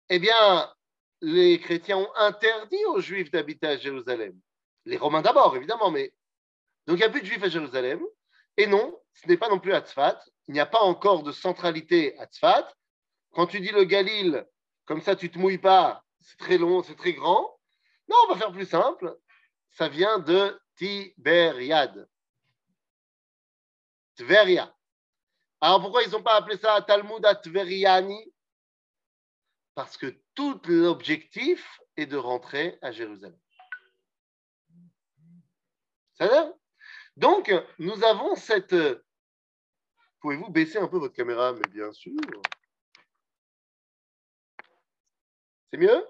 Eh 0.09 0.19
bien, 0.19 0.73
les 1.21 1.59
chrétiens 1.59 1.99
ont 1.99 2.15
interdit 2.15 2.83
aux 2.85 2.99
juifs 2.99 3.29
d'habiter 3.29 3.67
à 3.67 3.77
Jérusalem. 3.77 4.39
Les 4.85 4.97
romains 4.97 5.21
d'abord, 5.21 5.55
évidemment, 5.55 5.91
mais. 5.91 6.11
Donc 6.87 6.97
il 6.97 7.01
n'y 7.01 7.05
a 7.05 7.09
plus 7.09 7.21
de 7.21 7.27
juifs 7.27 7.43
à 7.43 7.49
Jérusalem. 7.49 8.03
Et 8.57 8.65
non, 8.65 8.99
ce 9.13 9.27
n'est 9.27 9.37
pas 9.37 9.49
non 9.49 9.59
plus 9.59 9.73
à 9.73 9.81
Tzfat. 9.81 10.19
Il 10.47 10.53
n'y 10.53 10.59
a 10.59 10.65
pas 10.65 10.81
encore 10.81 11.23
de 11.23 11.31
centralité 11.31 12.17
à 12.17 12.25
Tzfat. 12.25 12.67
Quand 13.31 13.47
tu 13.47 13.59
dis 13.59 13.71
le 13.71 13.83
Galil, 13.85 14.45
comme 14.85 15.01
ça 15.01 15.15
tu 15.15 15.27
ne 15.27 15.31
te 15.31 15.39
mouilles 15.39 15.57
pas, 15.57 16.03
c'est 16.19 16.37
très 16.37 16.57
long, 16.57 16.83
c'est 16.83 16.95
très 16.95 17.13
grand. 17.13 17.57
Non, 18.09 18.15
on 18.25 18.33
va 18.33 18.39
faire 18.39 18.51
plus 18.51 18.67
simple. 18.67 19.17
Ça 19.71 19.87
vient 19.87 20.19
de 20.19 20.59
Tiberiade. 20.75 22.09
Tveria. 24.15 24.75
Alors 25.61 25.79
pourquoi 25.81 26.03
ils 26.03 26.11
n'ont 26.11 26.23
pas 26.23 26.35
appelé 26.35 26.57
ça 26.57 26.81
Talmud 26.81 27.25
à 27.25 27.35
Tveriani 27.35 28.33
Parce 29.75 29.95
que 29.95 30.17
tout 30.35 30.59
l'objectif 30.67 31.79
est 31.95 32.05
de 32.05 32.17
rentrer 32.17 32.77
à 32.81 32.91
Jérusalem. 32.91 33.39
Ça 36.13 36.53
Donc, 37.15 37.53
nous 37.79 38.03
avons 38.03 38.35
cette. 38.35 38.75
Pouvez-vous 40.19 40.49
baisser 40.49 40.77
un 40.77 40.87
peu 40.87 40.97
votre 40.97 41.15
caméra? 41.15 41.53
Mais 41.53 41.67
bien 41.69 41.91
sûr. 41.93 42.13
C'est 45.71 45.79
mieux? 45.79 46.05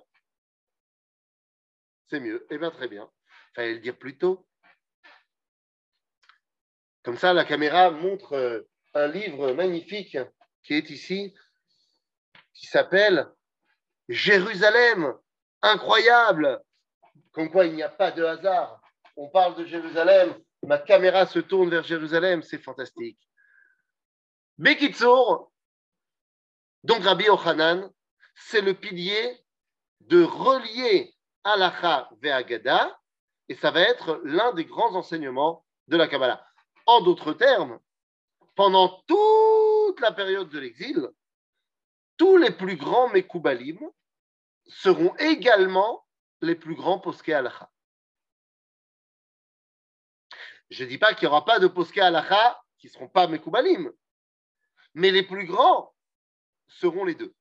C'est 2.10 2.20
mieux. 2.20 2.46
Eh 2.50 2.58
bien, 2.58 2.72
très 2.72 2.88
bien. 2.88 3.10
Fallait 3.56 3.74
le 3.76 3.80
dire 3.80 3.98
plus 3.98 4.18
tôt. 4.18 4.48
Comme 7.04 7.18
ça, 7.18 7.34
la 7.34 7.46
caméra 7.46 7.92
montre 7.92 8.34
euh, 8.34 8.68
un 8.96 9.08
livre 9.08 9.54
magnifique 9.54 10.18
qui 10.64 10.74
est 10.74 10.90
ici, 10.90 11.36
qui 12.54 12.66
s'appelle 12.66 13.28
Jérusalem. 14.10 15.14
Incroyable. 15.62 16.60
Comme 17.32 17.52
quoi, 17.52 17.66
il 17.66 17.76
n'y 17.76 17.84
a 17.84 17.90
pas 17.90 18.12
de 18.12 18.24
hasard. 18.24 18.82
On 19.16 19.30
parle 19.30 19.56
de 19.56 19.66
Jérusalem. 19.66 20.34
Ma 20.64 20.80
caméra 20.80 21.28
se 21.28 21.40
tourne 21.40 21.70
vers 21.70 21.84
Jérusalem. 21.84 22.42
C'est 22.42 22.62
fantastique. 22.62 23.20
Bekitsour, 24.58 25.52
donc 26.84 27.04
Rabbi 27.04 27.30
Ochanan, 27.30 27.92
c'est 28.36 28.62
le 28.62 28.74
pilier 28.74 29.40
de 30.12 30.24
relier 30.24 31.16
Alacha 31.46 32.10
Ve'agada, 32.22 33.00
et 33.48 33.56
ça 33.56 33.72
va 33.72 33.80
être 33.80 34.20
l'un 34.26 34.52
des 34.54 34.66
grands 34.66 34.94
enseignements 34.94 35.66
de 35.88 35.96
la 35.96 36.10
Kabbalah. 36.10 36.46
En 36.86 37.00
d'autres 37.00 37.32
termes, 37.32 37.80
pendant 38.56 39.02
toute 39.08 40.02
la 40.02 40.12
période 40.12 40.50
de 40.50 40.60
l'exil, 40.60 41.10
tous 42.18 42.36
les 42.36 42.52
plus 42.52 42.76
grands 42.76 43.08
Mekoubalim 43.08 43.80
seront 44.68 45.16
également 45.16 46.06
les 46.42 46.56
plus 46.56 46.76
grands 46.76 47.00
poské 47.00 47.34
Alacha. 47.34 47.72
Je 50.70 50.84
ne 50.84 50.90
dis 50.90 50.98
pas 50.98 51.14
qu'il 51.14 51.30
n'y 51.30 51.32
aura 51.32 51.46
pas 51.46 51.60
de 51.60 51.68
poské 51.68 52.02
Alacha 52.02 52.62
qui 52.80 52.88
ne 52.88 52.92
seront 52.92 53.08
pas 53.08 53.28
Mekoubalim, 53.28 53.90
mais 54.94 55.12
les 55.12 55.24
plus 55.24 55.46
grands 55.46 55.96
seront 56.68 57.06
les 57.06 57.16
deux. 57.16 57.34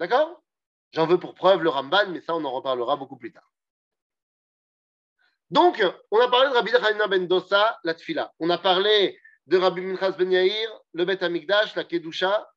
D'accord? 0.00 0.42
J'en 0.92 1.06
veux 1.06 1.20
pour 1.20 1.34
preuve 1.34 1.62
le 1.62 1.68
Ramban, 1.68 2.08
mais 2.08 2.22
ça, 2.22 2.34
on 2.34 2.42
en 2.44 2.50
reparlera 2.50 2.96
beaucoup 2.96 3.18
plus 3.18 3.32
tard. 3.32 3.52
Donc, 5.50 5.84
on 6.10 6.18
a 6.20 6.28
parlé 6.28 6.48
de 6.48 6.54
Rabbi 6.54 6.74
Hanina 6.74 7.06
ben 7.06 7.28
Dosa, 7.28 7.78
la 7.84 7.94
Tfila. 7.94 8.32
On 8.38 8.48
a 8.48 8.56
parlé 8.56 9.20
de 9.46 9.58
Rabbi 9.58 9.82
Minchas 9.82 10.12
ben 10.12 10.32
Yair, 10.32 10.70
le 10.94 11.04
Bet 11.04 11.22
Amigdash, 11.22 11.76
la 11.76 11.84
Kedusha. 11.84 12.50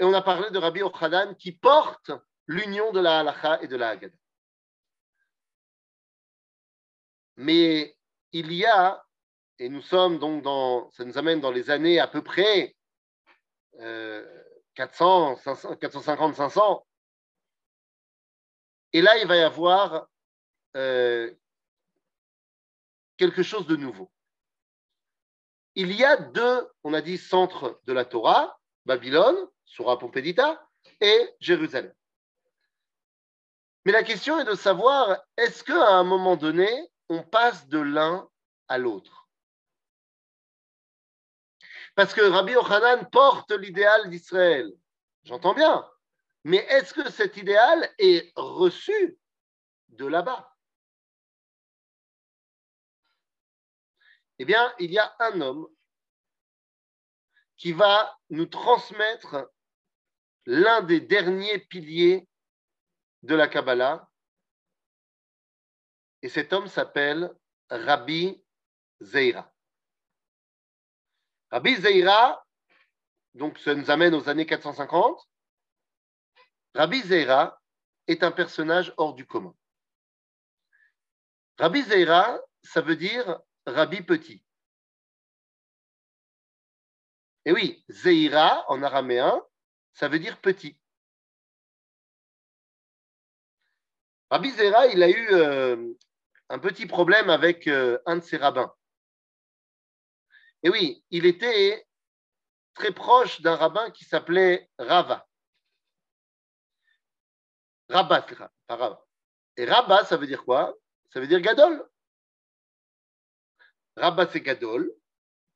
Et 0.00 0.04
on 0.04 0.14
a 0.14 0.22
parlé 0.22 0.50
de 0.50 0.58
Rabbi 0.58 0.82
Ochanan 0.82 1.36
qui 1.36 1.52
porte 1.52 2.10
l'union 2.46 2.92
de 2.92 3.00
la 3.00 3.20
Halacha 3.20 3.60
et 3.62 3.68
de 3.68 3.76
la 3.76 3.90
Haggadah. 3.90 4.16
Mais 7.36 7.94
il 8.32 8.52
y 8.52 8.64
a, 8.64 9.04
et 9.58 9.68
nous 9.68 9.82
sommes 9.82 10.18
donc 10.18 10.42
dans, 10.42 10.90
ça 10.92 11.04
nous 11.04 11.18
amène 11.18 11.40
dans 11.40 11.50
les 11.50 11.70
années 11.70 12.00
à 12.00 12.08
peu 12.08 12.22
près 12.22 12.74
euh, 13.80 14.43
400, 14.74 15.36
450, 15.80 16.34
500. 16.34 16.86
Et 18.92 19.02
là, 19.02 19.18
il 19.18 19.26
va 19.26 19.36
y 19.36 19.42
avoir 19.42 20.06
euh, 20.76 21.32
quelque 23.16 23.42
chose 23.42 23.66
de 23.66 23.76
nouveau. 23.76 24.10
Il 25.74 25.92
y 25.92 26.04
a 26.04 26.16
deux, 26.16 26.68
on 26.84 26.94
a 26.94 27.02
dit, 27.02 27.18
centres 27.18 27.80
de 27.84 27.92
la 27.92 28.04
Torah, 28.04 28.58
Babylone, 28.86 29.36
Surah 29.64 29.98
Pompédita, 29.98 30.64
et 31.00 31.28
Jérusalem. 31.40 31.92
Mais 33.84 33.92
la 33.92 34.02
question 34.02 34.38
est 34.38 34.44
de 34.44 34.54
savoir, 34.54 35.20
est-ce 35.36 35.64
qu'à 35.64 35.88
un 35.88 36.04
moment 36.04 36.36
donné, 36.36 36.68
on 37.08 37.22
passe 37.22 37.68
de 37.68 37.78
l'un 37.78 38.28
à 38.68 38.78
l'autre? 38.78 39.23
Parce 41.94 42.12
que 42.12 42.20
Rabbi 42.20 42.52
Yochanan 42.52 43.08
porte 43.10 43.52
l'idéal 43.52 44.10
d'Israël. 44.10 44.72
J'entends 45.24 45.54
bien. 45.54 45.88
Mais 46.44 46.58
est-ce 46.58 46.92
que 46.92 47.10
cet 47.10 47.36
idéal 47.36 47.90
est 47.98 48.32
reçu 48.36 49.18
de 49.88 50.06
là-bas? 50.06 50.54
Eh 54.38 54.44
bien, 54.44 54.74
il 54.80 54.92
y 54.92 54.98
a 54.98 55.14
un 55.20 55.40
homme 55.40 55.68
qui 57.56 57.72
va 57.72 58.18
nous 58.30 58.46
transmettre 58.46 59.50
l'un 60.44 60.82
des 60.82 61.00
derniers 61.00 61.60
piliers 61.60 62.28
de 63.22 63.34
la 63.34 63.46
Kabbalah. 63.46 64.10
Et 66.22 66.28
cet 66.28 66.52
homme 66.52 66.66
s'appelle 66.66 67.32
Rabbi 67.70 68.42
Zeira. 69.00 69.53
Rabbi 71.54 71.76
Zeira, 71.76 72.44
donc 73.34 73.60
ça 73.60 73.76
nous 73.76 73.88
amène 73.88 74.12
aux 74.16 74.28
années 74.28 74.44
450. 74.44 75.30
Rabbi 76.74 77.00
Zeira 77.02 77.62
est 78.08 78.24
un 78.24 78.32
personnage 78.32 78.92
hors 78.96 79.14
du 79.14 79.24
commun. 79.24 79.54
Rabbi 81.56 81.84
Zeira, 81.84 82.40
ça 82.64 82.80
veut 82.80 82.96
dire 82.96 83.40
Rabbi 83.66 84.02
petit. 84.02 84.42
Et 87.44 87.52
oui, 87.52 87.84
Zeira 87.88 88.64
en 88.68 88.82
araméen, 88.82 89.40
ça 89.92 90.08
veut 90.08 90.18
dire 90.18 90.40
petit. 90.40 90.76
Rabbi 94.28 94.50
Zeira, 94.50 94.88
il 94.88 95.00
a 95.04 95.08
eu 95.08 95.28
euh, 95.30 95.94
un 96.48 96.58
petit 96.58 96.86
problème 96.86 97.30
avec 97.30 97.68
euh, 97.68 98.00
un 98.06 98.16
de 98.16 98.24
ses 98.24 98.38
rabbins. 98.38 98.74
Et 100.64 100.70
oui, 100.70 101.04
il 101.10 101.26
était 101.26 101.86
très 102.72 102.90
proche 102.90 103.42
d'un 103.42 103.54
rabbin 103.54 103.90
qui 103.90 104.04
s'appelait 104.04 104.70
Rava. 104.78 105.26
Rabat, 107.90 108.22
pas 108.22 108.50
Rava. 108.68 109.04
Et 109.58 109.66
Rabat, 109.66 110.06
ça 110.06 110.16
veut 110.16 110.26
dire 110.26 110.42
quoi? 110.42 110.74
Ça 111.12 111.20
veut 111.20 111.26
dire 111.26 111.40
Gadol. 111.40 111.86
Rabat, 113.96 114.30
c'est 114.32 114.40
Gadol. 114.40 114.90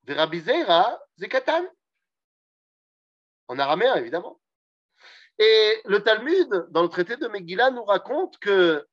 Rabbi 0.06 0.40
Zeira, 0.40 0.98
c'est 1.18 1.28
Katan. 1.28 1.66
en 3.48 3.58
araméen 3.58 3.94
évidemment. 3.96 4.40
Et 5.38 5.82
le 5.84 6.02
Talmud, 6.02 6.66
dans 6.70 6.82
le 6.82 6.88
traité 6.88 7.16
de 7.16 7.28
Megillah, 7.28 7.70
nous 7.70 7.84
raconte 7.84 8.38
que 8.38 8.86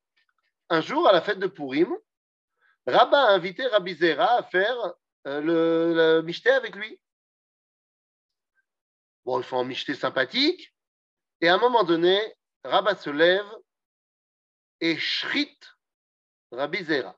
un 0.69 0.81
jour, 0.81 1.07
à 1.07 1.13
la 1.13 1.21
fête 1.21 1.39
de 1.39 1.47
Purim, 1.47 1.95
Rabba 2.87 3.19
a 3.19 3.33
invité 3.33 3.65
Rabbi 3.67 3.95
Zera 3.95 4.37
à 4.37 4.43
faire 4.43 4.95
euh, 5.27 5.41
le, 5.41 6.21
le 6.21 6.51
avec 6.51 6.75
lui. 6.75 6.99
Bon, 9.25 9.39
ils 9.39 9.43
font 9.43 9.59
un 9.59 9.63
michté 9.63 9.95
sympathique. 9.95 10.73
Et 11.41 11.49
à 11.49 11.55
un 11.55 11.57
moment 11.57 11.83
donné, 11.83 12.19
Rabba 12.63 12.95
se 12.95 13.09
lève 13.09 13.49
et 14.79 14.97
shrit 14.97 15.57
Rabbi 16.51 16.83
Zera. 16.83 17.17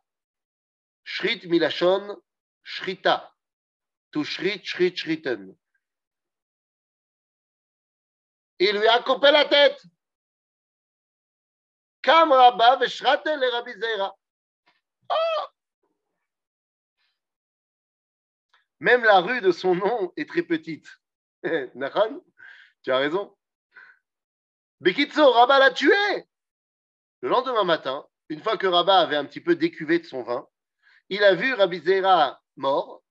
Shrit 1.03 1.47
milachon 1.47 2.21
shrita. 2.63 3.33
To 4.11 4.23
shrit, 4.23 4.63
shrit, 4.63 4.95
shriten. 4.95 5.55
Il 8.59 8.77
lui 8.77 8.87
a 8.87 9.03
coupé 9.03 9.31
la 9.31 9.45
tête. 9.45 9.83
Kam 12.01 12.31
Rabba 12.31 12.77
veshratel 12.77 13.39
le 13.39 13.49
Rabbi 13.49 13.73
Zera. 13.73 14.15
Même 18.79 19.03
la 19.03 19.19
rue 19.19 19.41
de 19.41 19.51
son 19.51 19.75
nom 19.75 20.13
est 20.15 20.29
très 20.29 20.43
petite. 20.43 20.87
Nahan, 21.75 22.21
tu 22.83 22.91
as 22.91 22.97
raison. 22.97 23.35
Bekitso, 24.79 25.31
Rabat 25.31 25.59
l'a 25.59 25.71
tué. 25.71 26.27
Le 27.21 27.29
lendemain 27.29 27.63
matin, 27.63 28.07
une 28.29 28.41
fois 28.41 28.57
que 28.57 28.67
Rabat 28.67 28.99
avait 28.99 29.15
un 29.15 29.25
petit 29.25 29.41
peu 29.41 29.55
décuvé 29.55 29.99
de 29.99 30.05
son 30.05 30.21
vin, 30.21 30.47
il 31.09 31.23
a 31.23 31.33
vu 31.33 31.53
Rabbi 31.53 31.79
Zera 31.79 32.41
mort 32.57 33.03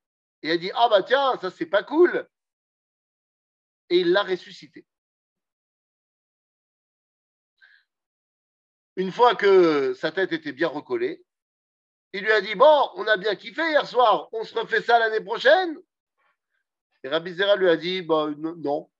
et 0.42 0.50
a 0.52 0.58
dit 0.58 0.70
Ah 0.74 0.88
bah 0.88 1.02
tiens, 1.02 1.36
ça 1.40 1.50
c'est 1.50 1.66
pas 1.66 1.82
cool. 1.82 2.28
Et 3.90 4.00
il 4.00 4.12
l'a 4.12 4.22
ressuscité. 4.22 4.86
Une 8.96 9.12
fois 9.12 9.34
que 9.34 9.92
sa 9.94 10.12
tête 10.12 10.32
était 10.32 10.52
bien 10.52 10.68
recollée, 10.68 11.25
il 12.12 12.24
lui 12.24 12.32
a 12.32 12.40
dit 12.40 12.54
Bon, 12.54 12.90
on 12.96 13.06
a 13.06 13.16
bien 13.16 13.34
kiffé 13.34 13.62
hier 13.62 13.86
soir, 13.86 14.28
on 14.32 14.44
se 14.44 14.54
refait 14.54 14.82
ça 14.82 14.98
l'année 14.98 15.24
prochaine 15.24 15.76
Et 17.04 17.08
Rabbi 17.08 17.32
Zera 17.34 17.56
lui 17.56 17.68
a 17.68 17.76
dit 17.76 18.02
bah, 18.02 18.28
Non, 18.36 18.90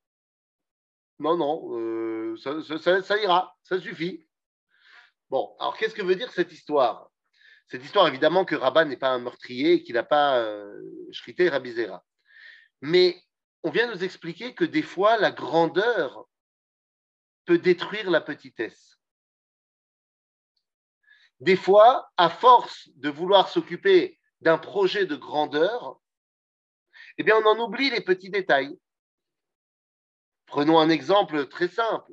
non, 1.19 1.37
non, 1.37 1.79
euh, 1.79 2.37
ça, 2.37 3.19
ira, 3.19 3.57
ça 3.63 3.81
suffit. 3.81 4.27
Bon, 5.31 5.57
alors 5.59 5.77
qu'est-ce 5.77 5.95
que 5.95 6.03
veut 6.03 6.15
dire 6.15 6.31
cette 6.31 6.53
histoire? 6.53 7.11
Cette 7.69 7.85
histoire, 7.85 8.07
évidemment, 8.07 8.45
que 8.45 8.55
Rabat 8.55 8.85
n'est 8.85 8.97
pas 8.97 9.09
un 9.09 9.19
meurtrier 9.19 9.73
et 9.75 9.83
qu'il 9.83 9.95
n'a 9.95 10.05
pas 10.05 10.39
euh, 10.39 10.81
shrité 11.11 11.49
Rabbi 11.49 11.73
Zera. 11.73 12.05
Mais 12.81 13.21
on 13.63 13.71
vient 13.71 13.93
nous 13.93 14.05
expliquer 14.05 14.55
que 14.55 14.65
des 14.65 14.83
fois, 14.83 15.17
la 15.17 15.33
grandeur 15.33 16.29
peut 17.47 17.59
détruire 17.59 18.11
la 18.11 18.21
petitesse. 18.21 18.96
Des 21.41 21.57
fois, 21.57 22.11
à 22.17 22.31
force 22.31 22.89
de 22.97 23.11
vouloir 23.11 23.49
s'occuper 23.49 24.19
d'un 24.41 24.59
projet 24.59 25.07
de 25.07 25.17
grandeur, 25.17 26.01
eh 27.19 27.23
bien, 27.23 27.37
on 27.37 27.47
en 27.47 27.65
oublie 27.65 27.91
les 27.91 28.01
petits 28.01 28.31
détails. 28.31 28.79
Prenons 30.47 30.79
un 30.79 30.89
exemple 30.89 31.47
très 31.49 31.69
simple. 31.69 32.13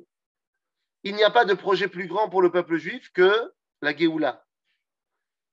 Il 1.04 1.14
n'y 1.14 1.24
a 1.24 1.30
pas 1.30 1.44
de 1.44 1.54
projet 1.54 1.88
plus 1.88 2.06
grand 2.06 2.28
pour 2.28 2.42
le 2.42 2.50
peuple 2.50 2.76
juif 2.76 3.10
que 3.12 3.52
la 3.80 3.96
Géoula, 3.96 4.44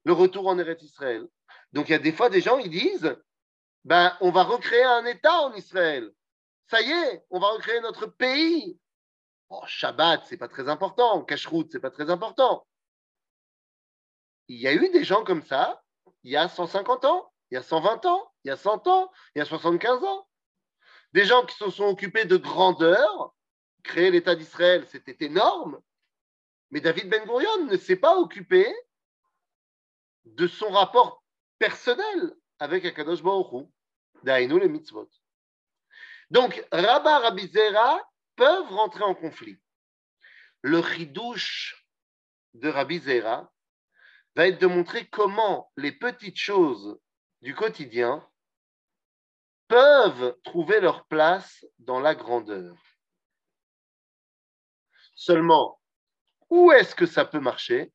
le 0.05 0.13
retour 0.13 0.47
en 0.47 0.57
Eretz 0.57 0.81
Israël. 0.81 1.27
Donc, 1.73 1.89
il 1.89 1.91
y 1.93 1.95
a 1.95 1.99
des 1.99 2.13
fois 2.13 2.29
des 2.29 2.41
gens, 2.41 2.57
ils 2.57 2.69
disent, 2.69 3.15
ben, 3.85 4.15
on 4.21 4.31
va 4.31 4.43
recréer 4.43 4.83
un 4.83 5.05
État 5.05 5.41
en 5.41 5.53
Israël. 5.53 6.11
Ça 6.67 6.81
y 6.81 6.89
est, 6.89 7.25
on 7.29 7.39
va 7.39 7.51
recréer 7.51 7.79
notre 7.81 8.07
pays. 8.07 8.77
Oh, 9.49 9.63
Shabbat, 9.65 10.23
c'est 10.25 10.37
pas 10.37 10.47
très 10.47 10.69
important. 10.69 11.23
Kashrut, 11.23 11.69
c'est 11.71 11.79
pas 11.79 11.91
très 11.91 12.09
important 12.09 12.65
il 14.47 14.59
y 14.59 14.67
a 14.67 14.73
eu 14.73 14.89
des 14.89 15.03
gens 15.03 15.23
comme 15.23 15.43
ça 15.43 15.81
il 16.23 16.31
y 16.31 16.37
a 16.37 16.47
150 16.47 17.05
ans, 17.05 17.31
il 17.49 17.55
y 17.55 17.57
a 17.57 17.63
120 17.63 18.05
ans, 18.05 18.31
il 18.43 18.49
y 18.49 18.51
a 18.51 18.57
100 18.57 18.87
ans, 18.87 19.11
il 19.35 19.39
y 19.39 19.41
a 19.41 19.45
75 19.45 20.03
ans. 20.03 20.27
Des 21.13 21.25
gens 21.25 21.45
qui 21.45 21.55
se 21.55 21.69
sont 21.69 21.85
occupés 21.85 22.25
de 22.25 22.37
grandeur, 22.37 23.35
créer 23.83 24.11
l'État 24.11 24.35
d'Israël, 24.35 24.85
c'était 24.87 25.25
énorme, 25.25 25.81
mais 26.69 26.79
David 26.79 27.09
Ben 27.09 27.25
Gurion 27.25 27.65
ne 27.65 27.77
s'est 27.77 27.97
pas 27.97 28.15
occupé 28.17 28.73
de 30.25 30.47
son 30.47 30.69
rapport 30.69 31.23
personnel 31.59 32.35
avec 32.59 32.85
Akadosh 32.85 33.23
Baruch 33.23 33.67
Dainu 34.23 34.59
les 34.59 34.69
mitzvot. 34.69 35.09
Donc, 36.29 36.63
Rabba 36.71 37.19
Rabbi 37.19 37.51
peuvent 38.35 38.69
rentrer 38.69 39.03
en 39.03 39.15
conflit. 39.15 39.59
Le 40.61 40.81
chidouche 40.83 41.87
de 42.53 42.69
Rabbi 42.69 42.99
Zera, 42.99 43.51
va 44.35 44.47
être 44.47 44.59
de 44.61 44.67
montrer 44.67 45.07
comment 45.07 45.71
les 45.77 45.91
petites 45.91 46.37
choses 46.37 46.99
du 47.41 47.55
quotidien 47.55 48.27
peuvent 49.67 50.37
trouver 50.43 50.79
leur 50.79 51.05
place 51.07 51.65
dans 51.79 51.99
la 51.99 52.15
grandeur. 52.15 52.75
Seulement, 55.15 55.79
où 56.49 56.71
est-ce 56.71 56.95
que 56.95 57.05
ça 57.05 57.25
peut 57.25 57.39
marcher? 57.39 57.91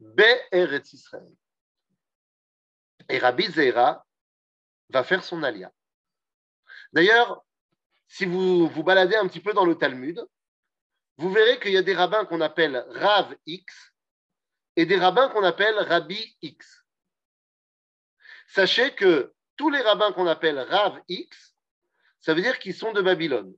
Be'eretz 0.00 0.92
Israël. 0.92 1.32
Et 3.08 3.18
Rabbi 3.18 3.50
Zera 3.50 4.06
va 4.88 5.04
faire 5.04 5.22
son 5.22 5.42
alia. 5.42 5.72
D'ailleurs, 6.92 7.44
si 8.08 8.24
vous 8.24 8.68
vous 8.68 8.82
baladez 8.82 9.16
un 9.16 9.28
petit 9.28 9.40
peu 9.40 9.52
dans 9.52 9.64
le 9.64 9.76
Talmud, 9.76 10.24
vous 11.16 11.30
verrez 11.30 11.60
qu'il 11.60 11.72
y 11.72 11.76
a 11.76 11.82
des 11.82 11.94
rabbins 11.94 12.24
qu'on 12.24 12.40
appelle 12.40 12.84
Rav 12.88 13.36
X 13.46 13.89
et 14.80 14.86
des 14.86 14.96
rabbins 14.96 15.28
qu'on 15.28 15.44
appelle 15.44 15.78
Rabbi 15.78 16.38
X. 16.40 16.86
Sachez 18.48 18.94
que 18.94 19.34
tous 19.56 19.68
les 19.68 19.82
rabbins 19.82 20.10
qu'on 20.12 20.26
appelle 20.26 20.58
Rav 20.58 21.02
X, 21.06 21.54
ça 22.18 22.32
veut 22.32 22.40
dire 22.40 22.58
qu'ils 22.58 22.74
sont 22.74 22.94
de 22.94 23.02
Babylone. 23.02 23.54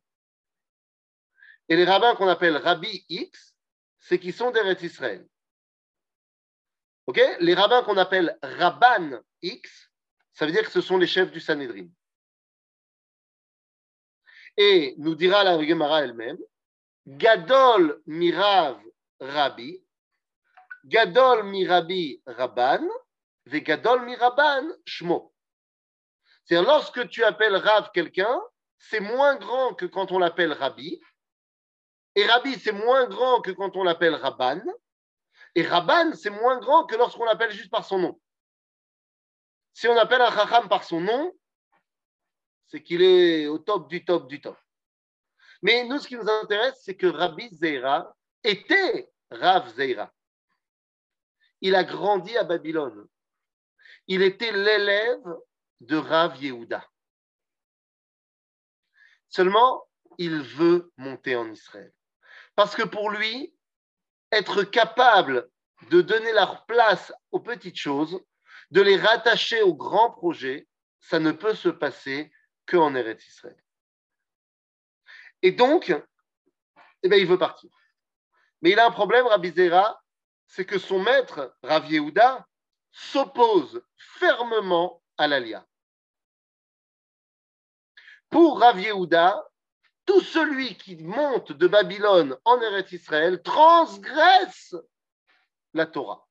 Et 1.69 1.77
les 1.77 1.85
rabbins 1.85 2.17
qu'on 2.17 2.27
appelle 2.27 2.57
Rabbi 2.57 3.05
X, 3.09 3.55
c'est 4.01 4.19
qu'ils 4.19 4.35
sont 4.35 4.51
d'Eretz 4.51 4.83
Israël. 4.83 5.25
Ok? 7.07 7.21
Les 7.39 7.55
rabbins 7.55 7.85
qu'on 7.85 7.99
appelle 7.99 8.37
Rabban 8.43 9.23
X, 9.43 9.93
ça 10.33 10.45
veut 10.45 10.51
dire 10.51 10.65
que 10.65 10.73
ce 10.73 10.81
sont 10.81 10.99
les 10.99 11.07
chefs 11.07 11.31
du 11.31 11.39
Sanhedrin. 11.39 11.87
Et 14.57 14.97
nous 14.99 15.15
dira 15.15 15.45
la 15.45 15.65
Gemara 15.65 16.03
elle-même, 16.03 16.39
Gadol 17.07 18.03
Mirav 18.07 18.83
Rabbi, 19.21 19.85
Gadol 20.85 21.45
mirabi 21.45 22.23
Rabban, 22.27 22.89
ve 23.47 23.61
Gadol 23.61 24.03
miraban 24.05 24.69
Shmo. 24.87 25.33
C'est-à-dire, 26.45 26.69
lorsque 26.69 27.09
tu 27.09 27.23
appelles 27.25 27.57
Rav 27.57 27.91
quelqu'un, 27.93 28.41
c'est 28.79 29.01
moins 29.01 29.37
grand 29.37 29.75
que 29.75 29.87
quand 29.87 30.11
on 30.11 30.19
l'appelle 30.19 30.53
Rabbi. 30.53 31.01
Et 32.17 32.27
Rabbi, 32.27 32.59
c'est 32.59 32.73
moins 32.73 33.07
grand 33.07 33.41
que 33.41 33.53
quand 33.53 33.77
on 33.77 33.85
l'appelle 33.85 34.17
Rabban. 34.17 34.61
Et 35.55 35.63
Rabban, 35.63 36.15
c'est 36.15 36.31
moins 36.31 36.59
grand 36.59 36.85
que 36.87 36.97
lorsqu'on 36.97 37.25
l'appelle 37.25 37.53
juste 37.53 37.71
par 37.71 37.85
son 37.85 37.99
nom. 37.99 38.21
Si 39.73 39.87
on 39.87 39.97
appelle 39.97 40.21
un 40.21 40.33
Chacham 40.33 40.69
par 40.69 40.85
son 40.85 41.01
nom, 41.01 41.33
c'est 42.67 42.83
qu'il 42.83 43.03
est 43.03 43.47
au 43.47 43.59
top 43.59 43.89
du 43.89 44.05
top 44.05 44.29
du 44.29 44.41
top. 44.41 44.59
Mais 45.63 45.85
nous, 45.85 45.99
ce 45.99 46.09
qui 46.09 46.17
nous 46.17 46.29
intéresse, 46.29 46.81
c'est 46.83 46.97
que 46.97 47.07
Rabbi 47.07 47.49
Zeira 47.55 48.15
était 48.43 49.11
Rav 49.31 49.69
Zeira 49.75 50.13
il 51.63 51.77
a 51.77 51.85
grandi 51.85 52.37
à 52.37 52.45
Babylone. 52.45 53.09
Il 54.09 54.21
était 54.21 54.53
l'élève 54.53 55.25
de 55.81 55.97
Rav 55.97 56.37
Yehuda. 56.43 56.87
Seulement, 59.29 59.89
il 60.19 60.43
veut 60.43 60.93
monter 60.97 61.37
en 61.37 61.51
Israël. 61.51 61.93
Parce 62.57 62.75
que 62.75 62.83
pour 62.83 63.11
lui, 63.11 63.55
être 64.33 64.65
capable 64.65 65.49
de 65.91 66.03
donner 66.03 66.33
leur 66.33 66.67
place 66.67 67.13
aux 67.31 67.41
petites 67.41 67.79
choses, 67.79 68.21
de 68.73 68.81
les 68.81 68.97
rattacher 68.97 69.63
aux 69.63 69.75
grands 69.75 70.11
projets, 70.11 70.69
ça 71.01 71.21
ne 71.21 71.33
peut 71.33 71.55
se 71.55 71.69
passer 71.69 72.33
qu'en 72.67 72.95
Eretz 72.95 73.27
Israël. 73.27 73.63
Et 75.43 75.53
donc, 75.53 75.95
eh 77.03 77.09
bien, 77.09 77.19
il 77.19 77.27
veut 77.27 77.39
partir. 77.39 77.71
Mais 78.61 78.71
il 78.71 78.79
a 78.79 78.87
un 78.87 78.91
problème, 78.91 79.27
Rabbi 79.27 79.53
Zera, 79.53 80.02
c'est 80.53 80.67
que 80.67 80.79
son 80.79 80.99
maître, 80.99 81.57
Rav 81.63 81.91
Yehuda, 81.91 82.47
s'oppose 82.91 83.83
fermement 83.97 85.03
à 85.17 85.27
l'Alia. 85.27 85.67
Pour 88.29 88.61
Rav 88.61 88.79
Yehuda, 88.79 89.43
tout 90.05 90.21
celui 90.21 90.77
qui 90.77 90.97
monte 90.97 91.53
de 91.53 91.67
Babylone 91.67 92.37
en 92.45 92.61
Eretz 92.61 92.93
Israël 92.93 93.41
transgresse 93.43 94.77
la 95.73 95.87
Torah. 95.87 96.29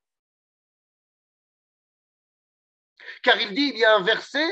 Car 3.24 3.40
il 3.40 3.54
dit, 3.56 3.72
il 3.74 3.78
y 3.78 3.84
a 3.84 3.96
un 3.96 4.02
verset 4.02 4.48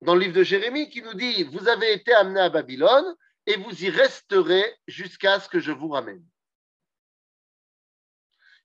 dans 0.00 0.14
le 0.14 0.20
livre 0.22 0.36
de 0.36 0.44
Jérémie 0.44 0.88
qui 0.88 1.02
nous 1.02 1.14
dit 1.14 1.44
Vous 1.44 1.68
avez 1.68 1.92
été 1.92 2.14
amenés 2.14 2.40
à 2.40 2.48
Babylone 2.48 3.14
et 3.44 3.56
vous 3.56 3.84
y 3.84 3.90
resterez 3.90 4.64
jusqu'à 4.86 5.40
ce 5.40 5.50
que 5.50 5.60
je 5.60 5.72
vous 5.72 5.88
ramène. 5.88 6.24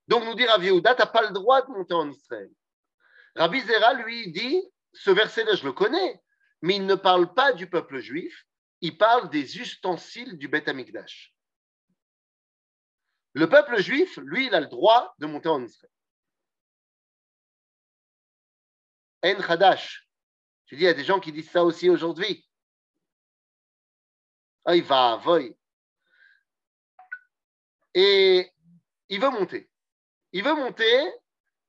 Donc 0.08 0.24
nous 0.24 0.36
dit 0.36 0.46
Rav 0.46 0.64
Yehuda, 0.64 0.96
tu 0.96 1.02
n'as 1.02 1.08
pas 1.08 1.24
le 1.24 1.34
droit 1.34 1.62
de 1.62 1.72
monter 1.72 1.94
en 1.94 2.10
Israël. 2.10 2.50
Rabbi 3.36 3.62
Zera, 3.62 3.94
lui, 3.94 4.32
dit 4.32 4.64
Ce 4.94 5.12
verset-là, 5.12 5.56
je 5.56 5.66
le 5.66 5.74
connais, 5.74 6.22
mais 6.62 6.76
il 6.76 6.86
ne 6.86 6.96
parle 6.96 7.34
pas 7.34 7.54
du 7.54 7.70
peuple 7.70 8.00
juif, 8.00 8.46
il 8.82 8.98
parle 8.98 9.30
des 9.30 9.60
ustensiles 9.60 10.38
du 10.38 10.48
Beth 10.48 10.68
Amikdash. 10.68 11.34
Le 13.34 13.48
peuple 13.48 13.80
juif, 13.82 14.18
lui, 14.18 14.48
il 14.48 14.56
a 14.56 14.60
le 14.60 14.68
droit 14.68 15.14
de 15.20 15.28
monter 15.28 15.50
en 15.50 15.64
Israël. 15.64 15.92
En 19.24 19.40
Hadash. 19.42 20.10
Tu 20.66 20.76
dis, 20.76 20.82
il 20.82 20.86
y 20.86 20.90
a 20.90 20.94
des 20.94 21.04
gens 21.04 21.20
qui 21.20 21.32
disent 21.32 21.52
ça 21.52 21.64
aussi 21.64 21.90
aujourd'hui. 21.90 22.48
Il 24.70 24.84
va, 24.84 25.18
voy. 25.18 25.56
Et 27.94 28.52
il 29.10 29.22
veut 29.22 29.30
monter. 29.30 29.70
Il 30.34 30.44
veut 30.44 30.56
monter, 30.56 31.12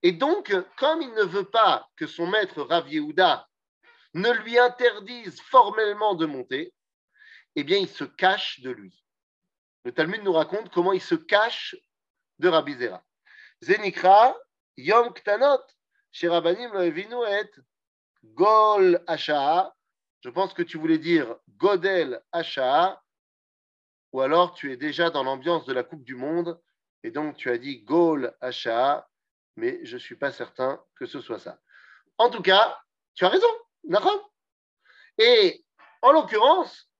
et 0.02 0.12
donc, 0.12 0.54
comme 0.76 1.02
il 1.02 1.12
ne 1.14 1.22
veut 1.22 1.48
pas 1.48 1.88
que 1.96 2.06
son 2.06 2.26
maître 2.26 2.62
Rav 2.62 2.88
Yehuda 2.88 3.48
ne 4.14 4.30
lui 4.30 4.58
interdise 4.58 5.40
formellement 5.40 6.14
de 6.14 6.26
monter, 6.26 6.72
eh 7.56 7.64
bien, 7.64 7.78
il 7.78 7.88
se 7.88 8.04
cache 8.04 8.60
de 8.60 8.70
lui. 8.70 9.04
Le 9.84 9.92
Talmud 9.92 10.22
nous 10.22 10.32
raconte 10.32 10.70
comment 10.70 10.92
il 10.92 11.00
se 11.00 11.14
cache 11.14 11.76
de 12.38 12.48
Rabbi 12.48 12.74
Zera. 12.74 13.02
Zenikra, 13.62 14.36
Yom 14.76 15.12
Ktanot, 15.12 15.62
chez 16.12 16.28
Rabbanim 16.28 16.72
Gol 18.24 19.02
Ashaa. 19.06 19.74
Je 20.20 20.30
pense 20.30 20.52
que 20.52 20.62
tu 20.62 20.78
voulais 20.78 20.98
dire 20.98 21.36
Godel 21.56 22.20
Ashaa, 22.32 23.00
ou 24.12 24.20
alors 24.20 24.54
tu 24.54 24.72
es 24.72 24.76
déjà 24.76 25.10
dans 25.10 25.22
l'ambiance 25.22 25.64
de 25.64 25.72
la 25.72 25.84
Coupe 25.84 26.04
du 26.04 26.16
Monde, 26.16 26.60
et 27.02 27.10
donc 27.10 27.36
tu 27.36 27.50
as 27.50 27.58
dit 27.58 27.82
Gol 27.82 28.36
Ashaa, 28.40 29.08
mais 29.56 29.84
je 29.84 29.94
ne 29.94 30.00
suis 30.00 30.16
pas 30.16 30.32
certain 30.32 30.82
que 30.96 31.06
ce 31.06 31.20
soit 31.20 31.38
ça. 31.38 31.60
En 32.16 32.30
tout 32.30 32.42
cas, 32.42 32.80
tu 33.14 33.24
as 33.24 33.28
raison, 33.28 33.48
d'accord? 33.84 34.32
Et 35.18 35.64
en 36.02 36.12
l'occurrence, 36.12 36.90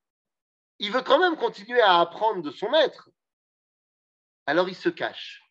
il 0.79 0.93
veut 0.93 1.03
quand 1.03 1.19
même 1.19 1.37
continuer 1.37 1.81
à 1.81 2.01
apprendre 2.01 2.43
de 2.43 2.51
son 2.51 2.71
maître. 2.71 3.11
Alors 4.47 4.69
il 4.69 4.77
se 4.77 4.89
cache. 4.89 5.43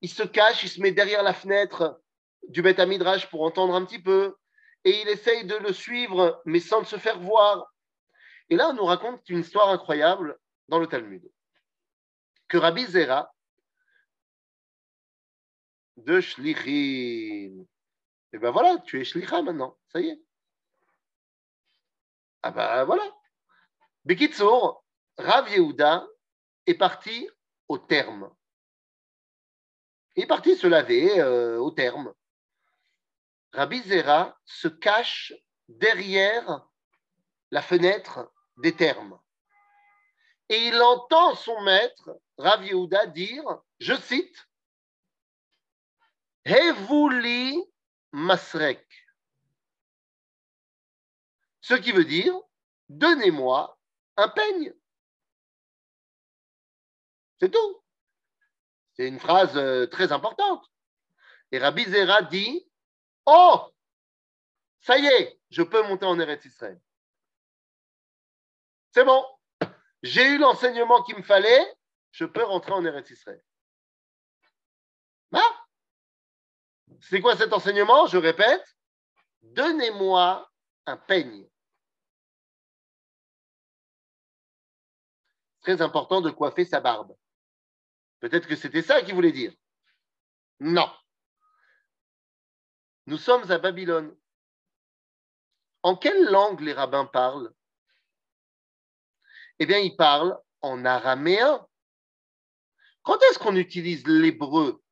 Il 0.00 0.08
se 0.08 0.22
cache, 0.22 0.62
il 0.62 0.68
se 0.68 0.80
met 0.80 0.92
derrière 0.92 1.22
la 1.22 1.34
fenêtre 1.34 2.00
du 2.48 2.62
Beth 2.62 2.80
Midrash 2.80 3.28
pour 3.28 3.42
entendre 3.42 3.74
un 3.74 3.84
petit 3.84 4.02
peu, 4.02 4.36
et 4.84 5.02
il 5.02 5.08
essaye 5.08 5.44
de 5.44 5.56
le 5.56 5.72
suivre, 5.72 6.40
mais 6.46 6.60
sans 6.60 6.84
se 6.84 6.96
faire 6.96 7.20
voir. 7.20 7.70
Et 8.48 8.56
là, 8.56 8.70
on 8.70 8.72
nous 8.72 8.84
raconte 8.84 9.28
une 9.28 9.40
histoire 9.40 9.68
incroyable 9.68 10.38
dans 10.68 10.78
le 10.78 10.86
Talmud. 10.86 11.22
Que 12.50 12.58
Rabbi 12.58 12.84
Zera, 12.84 13.32
de 15.96 16.20
Shlichim, 16.20 17.64
et 18.32 18.38
ben 18.38 18.50
voilà, 18.50 18.78
tu 18.78 19.00
es 19.00 19.04
Shlicha 19.04 19.40
maintenant, 19.40 19.78
ça 19.92 20.00
y 20.00 20.08
est. 20.08 20.20
Ah 22.42 22.50
ben 22.50 22.84
voilà, 22.84 23.04
Bekitsour, 24.04 24.84
Rav 25.16 25.48
Yehuda 25.48 26.08
est 26.66 26.74
parti 26.74 27.30
au 27.68 27.78
terme. 27.78 28.34
Il 30.16 30.24
est 30.24 30.26
parti 30.26 30.56
se 30.56 30.66
laver 30.66 31.20
euh, 31.20 31.58
au 31.58 31.70
terme. 31.70 32.12
Rabbi 33.52 33.80
Zera 33.82 34.36
se 34.44 34.66
cache 34.66 35.32
derrière 35.68 36.68
la 37.52 37.62
fenêtre 37.62 38.32
des 38.56 38.74
termes. 38.74 39.20
Et 40.50 40.66
il 40.66 40.82
entend 40.82 41.36
son 41.36 41.60
maître, 41.60 42.20
Rav 42.36 42.64
Yehuda, 42.64 43.06
dire, 43.06 43.44
je 43.78 43.94
cite, 43.94 44.48
Hevuli 46.44 47.62
Masrek. 48.10 48.84
Ce 51.60 51.74
qui 51.74 51.92
veut 51.92 52.04
dire, 52.04 52.34
donnez-moi 52.88 53.78
un 54.16 54.28
peigne. 54.28 54.74
C'est 57.38 57.50
tout. 57.50 57.82
C'est 58.94 59.06
une 59.06 59.20
phrase 59.20 59.56
euh, 59.56 59.86
très 59.86 60.10
importante. 60.10 60.66
Et 61.52 61.58
Rabbi 61.58 61.84
Zera 61.84 62.22
dit 62.22 62.68
Oh, 63.24 63.72
ça 64.80 64.98
y 64.98 65.06
est, 65.06 65.40
je 65.50 65.62
peux 65.62 65.82
monter 65.86 66.06
en 66.06 66.18
Eretz 66.18 66.44
Israël. 66.44 66.80
C'est 68.92 69.04
bon. 69.04 69.24
J'ai 70.02 70.26
eu 70.26 70.38
l'enseignement 70.38 71.02
qu'il 71.02 71.16
me 71.16 71.22
fallait, 71.22 71.74
je 72.12 72.24
peux 72.24 72.42
rentrer 72.42 72.72
en 72.72 72.84
Eretz 72.84 73.10
Israël. 73.10 73.42
Ah 75.32 75.66
C'est 77.00 77.20
quoi 77.20 77.36
cet 77.36 77.52
enseignement? 77.52 78.06
Je 78.06 78.16
répète 78.18 78.64
Donnez-moi 79.42 80.50
un 80.86 80.96
peigne. 80.96 81.50
très 85.60 85.82
important 85.82 86.20
de 86.20 86.30
coiffer 86.30 86.64
sa 86.64 86.80
barbe. 86.80 87.14
Peut-être 88.18 88.48
que 88.48 88.56
c'était 88.56 88.82
ça 88.82 89.02
qu'il 89.02 89.14
voulait 89.14 89.32
dire. 89.32 89.52
Non. 90.58 90.90
Nous 93.06 93.18
sommes 93.18 93.50
à 93.50 93.58
Babylone. 93.58 94.16
En 95.82 95.96
quelle 95.96 96.26
langue 96.26 96.60
les 96.60 96.72
rabbins 96.72 97.06
parlent? 97.06 97.52
Eh 99.60 99.66
bien, 99.66 99.78
ils 99.78 99.94
parlent 99.94 100.38
en 100.62 100.84
araméen. 100.86 101.66
Quand 103.02 103.18
est-ce 103.24 103.38
qu'on 103.38 103.56
utilise 103.56 104.06
l'hébreu 104.06 104.82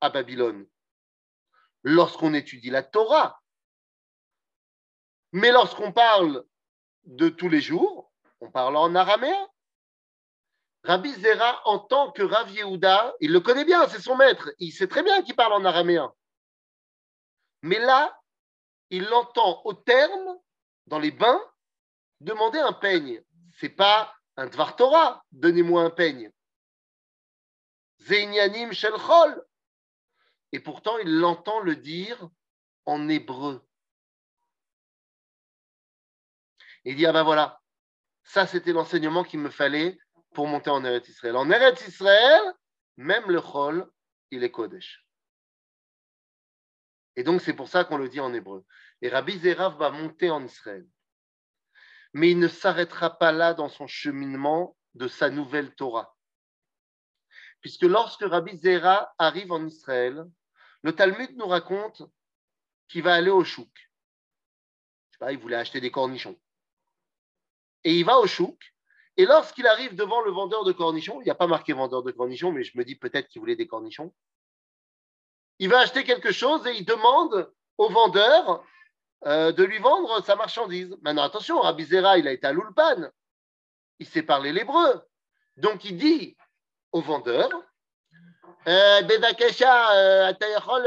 à 0.00 0.10
Babylone? 0.10 0.66
Lorsqu'on 1.82 2.32
étudie 2.34 2.70
la 2.70 2.84
Torah. 2.84 3.40
Mais 5.32 5.50
lorsqu'on 5.50 5.92
parle 5.92 6.44
de 7.04 7.28
tous 7.28 7.48
les 7.48 7.60
jours, 7.60 8.12
on 8.40 8.50
parle 8.50 8.76
en 8.76 8.94
araméen. 8.94 9.48
Rabbi 10.84 11.12
Zera, 11.12 11.60
en 11.66 11.80
tant 11.80 12.12
que 12.12 12.22
Rav 12.22 12.50
Yehuda, 12.50 13.14
il 13.20 13.32
le 13.32 13.40
connaît 13.40 13.64
bien, 13.64 13.86
c'est 13.88 14.00
son 14.00 14.16
maître, 14.16 14.50
il 14.58 14.72
sait 14.72 14.88
très 14.88 15.02
bien 15.02 15.22
qu'il 15.22 15.36
parle 15.36 15.52
en 15.52 15.64
araméen. 15.64 16.14
Mais 17.62 17.78
là, 17.78 18.18
il 18.88 19.04
l'entend 19.04 19.60
au 19.64 19.74
terme, 19.74 20.38
dans 20.86 20.98
les 20.98 21.10
bains, 21.10 21.40
demander 22.20 22.58
un 22.58 22.72
peigne. 22.72 23.22
C'est 23.60 23.68
pas 23.68 24.14
un 24.36 24.46
Dvar 24.46 24.74
Torah, 24.74 25.22
donnez-moi 25.32 25.82
un 25.82 25.90
peigne. 25.90 26.32
Zeynyanim 27.98 28.72
Shelchol. 28.72 29.44
Et 30.52 30.60
pourtant, 30.60 30.96
il 30.96 31.18
l'entend 31.18 31.60
le 31.60 31.76
dire 31.76 32.30
en 32.86 33.06
hébreu. 33.10 33.62
Il 36.84 36.96
dit, 36.96 37.04
ah 37.04 37.12
ben 37.12 37.22
voilà, 37.22 37.60
ça 38.24 38.46
c'était 38.46 38.72
l'enseignement 38.72 39.24
qu'il 39.24 39.40
me 39.40 39.50
fallait 39.50 39.98
pour 40.32 40.46
monter 40.46 40.70
en 40.70 40.82
Eretz 40.82 41.06
Israël. 41.08 41.36
En 41.36 41.50
Eretz 41.50 41.86
Israël, 41.86 42.40
même 42.96 43.30
le 43.30 43.42
Chol, 43.42 43.86
il 44.30 44.42
est 44.42 44.50
Kodesh. 44.50 45.06
Et 47.16 47.24
donc, 47.24 47.42
c'est 47.42 47.52
pour 47.52 47.68
ça 47.68 47.84
qu'on 47.84 47.98
le 47.98 48.08
dit 48.08 48.20
en 48.20 48.32
hébreu. 48.32 48.64
Et 49.02 49.10
Rabbi 49.10 49.38
Zerav 49.38 49.76
va 49.76 49.90
monter 49.90 50.30
en 50.30 50.42
Israël. 50.42 50.86
Mais 52.12 52.30
il 52.30 52.38
ne 52.38 52.48
s'arrêtera 52.48 53.18
pas 53.18 53.32
là 53.32 53.54
dans 53.54 53.68
son 53.68 53.86
cheminement 53.86 54.76
de 54.94 55.08
sa 55.08 55.30
nouvelle 55.30 55.74
Torah. 55.74 56.16
Puisque 57.60 57.82
lorsque 57.82 58.22
Rabbi 58.22 58.56
Zera 58.56 59.12
arrive 59.18 59.52
en 59.52 59.64
Israël, 59.66 60.24
le 60.82 60.94
Talmud 60.94 61.36
nous 61.36 61.46
raconte 61.46 62.02
qu'il 62.88 63.02
va 63.02 63.14
aller 63.14 63.30
au 63.30 63.44
chouk. 63.44 63.70
Je 65.10 65.12
sais 65.12 65.18
pas, 65.18 65.32
il 65.32 65.38
voulait 65.38 65.56
acheter 65.56 65.80
des 65.80 65.90
cornichons. 65.90 66.40
Et 67.84 67.94
il 67.94 68.04
va 68.04 68.18
au 68.18 68.26
chouk 68.26 68.58
et 69.20 69.26
lorsqu'il 69.26 69.66
arrive 69.66 69.94
devant 69.96 70.22
le 70.22 70.30
vendeur 70.30 70.64
de 70.64 70.72
cornichons, 70.72 71.20
il 71.20 71.24
n'y 71.24 71.30
a 71.30 71.34
pas 71.34 71.46
marqué 71.46 71.74
vendeur 71.74 72.02
de 72.02 72.10
cornichons, 72.10 72.52
mais 72.52 72.64
je 72.64 72.76
me 72.78 72.84
dis 72.84 72.94
peut-être 72.94 73.28
qu'il 73.28 73.40
voulait 73.40 73.54
des 73.54 73.66
cornichons. 73.66 74.14
Il 75.58 75.68
va 75.68 75.80
acheter 75.80 76.04
quelque 76.04 76.32
chose 76.32 76.66
et 76.66 76.74
il 76.74 76.86
demande 76.86 77.52
au 77.76 77.90
vendeur 77.90 78.64
euh, 79.26 79.52
de 79.52 79.64
lui 79.64 79.78
vendre 79.78 80.24
sa 80.24 80.36
marchandise. 80.36 80.96
Maintenant, 81.02 81.22
attention, 81.22 81.60
Rabbi 81.60 81.84
Zera, 81.84 82.18
il 82.18 82.26
a 82.26 82.32
été 82.32 82.46
à 82.46 82.52
l'Ulpan. 82.52 83.10
Il 83.98 84.06
sait 84.06 84.22
parler 84.22 84.52
l'hébreu. 84.52 85.02
Donc, 85.56 85.84
il 85.84 85.96
dit 85.98 86.36
au 86.92 87.02
vendeur 87.02 87.50
Bevakasha, 88.64 90.26
Atayachol, 90.28 90.82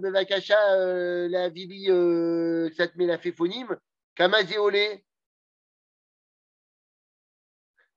Bevakasha, 0.00 0.76
la 1.28 1.48
Vivi, 1.48 1.86
Satme 2.74 3.06
la. 3.06 3.18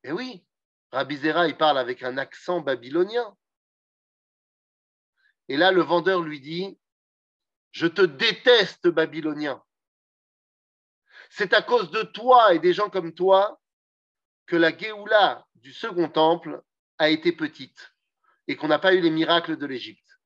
Eh 0.03 0.11
oui, 0.11 0.45
Rabbi 0.91 1.17
Zera, 1.17 1.47
il 1.47 1.57
parle 1.57 1.77
avec 1.77 2.03
un 2.03 2.17
accent 2.17 2.61
babylonien. 2.61 3.35
Et 5.49 5.57
là, 5.57 5.71
le 5.71 5.81
vendeur 5.81 6.21
lui 6.21 6.39
dit 6.39 6.79
Je 7.71 7.87
te 7.87 8.01
déteste, 8.01 8.87
babylonien. 8.87 9.61
C'est 11.29 11.53
à 11.53 11.61
cause 11.61 11.91
de 11.91 12.03
toi 12.03 12.53
et 12.53 12.59
des 12.59 12.73
gens 12.73 12.89
comme 12.89 13.13
toi 13.13 13.59
que 14.45 14.55
la 14.55 14.75
Géoula 14.75 15.45
du 15.55 15.73
second 15.73 16.09
temple 16.09 16.61
a 16.97 17.09
été 17.09 17.31
petite 17.31 17.93
et 18.47 18.55
qu'on 18.55 18.67
n'a 18.67 18.79
pas 18.79 18.93
eu 18.93 19.01
les 19.01 19.09
miracles 19.09 19.57
de 19.57 19.65
l'Égypte. 19.65 20.19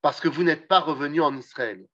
Parce 0.00 0.20
que 0.20 0.28
vous 0.28 0.42
n'êtes 0.42 0.66
pas 0.66 0.80
revenus 0.80 1.22
en 1.22 1.36
Israël. 1.36 1.86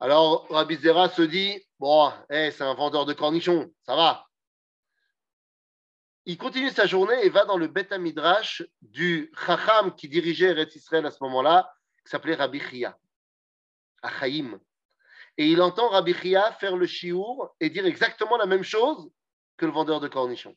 Alors, 0.00 0.46
Rabbi 0.50 0.76
Zera 0.76 1.08
se 1.08 1.22
dit 1.22 1.62
Bon, 1.78 2.12
eh, 2.30 2.50
c'est 2.50 2.64
un 2.64 2.74
vendeur 2.74 3.06
de 3.06 3.12
cornichons, 3.12 3.72
ça 3.82 3.94
va. 3.94 4.26
Il 6.24 6.38
continue 6.38 6.70
sa 6.70 6.86
journée 6.86 7.24
et 7.24 7.30
va 7.30 7.44
dans 7.44 7.56
le 7.56 7.68
Beth 7.68 7.92
Midrash 7.92 8.62
du 8.82 9.32
Chacham 9.46 9.94
qui 9.94 10.08
dirigeait 10.08 10.50
Eretz 10.50 10.74
Israël 10.74 11.06
à 11.06 11.10
ce 11.10 11.22
moment-là, 11.22 11.72
qui 12.04 12.10
s'appelait 12.10 12.34
Rabbi 12.34 12.60
Chia, 12.60 12.98
à 14.02 14.10
Chaim. 14.10 14.58
Et 15.38 15.48
il 15.48 15.60
entend 15.60 15.88
Rabbi 15.88 16.14
Chia 16.14 16.52
faire 16.52 16.76
le 16.76 16.86
chiour 16.86 17.54
et 17.60 17.70
dire 17.70 17.86
exactement 17.86 18.36
la 18.36 18.46
même 18.46 18.62
chose 18.62 19.10
que 19.56 19.66
le 19.66 19.72
vendeur 19.72 20.00
de 20.00 20.08
cornichons. 20.08 20.56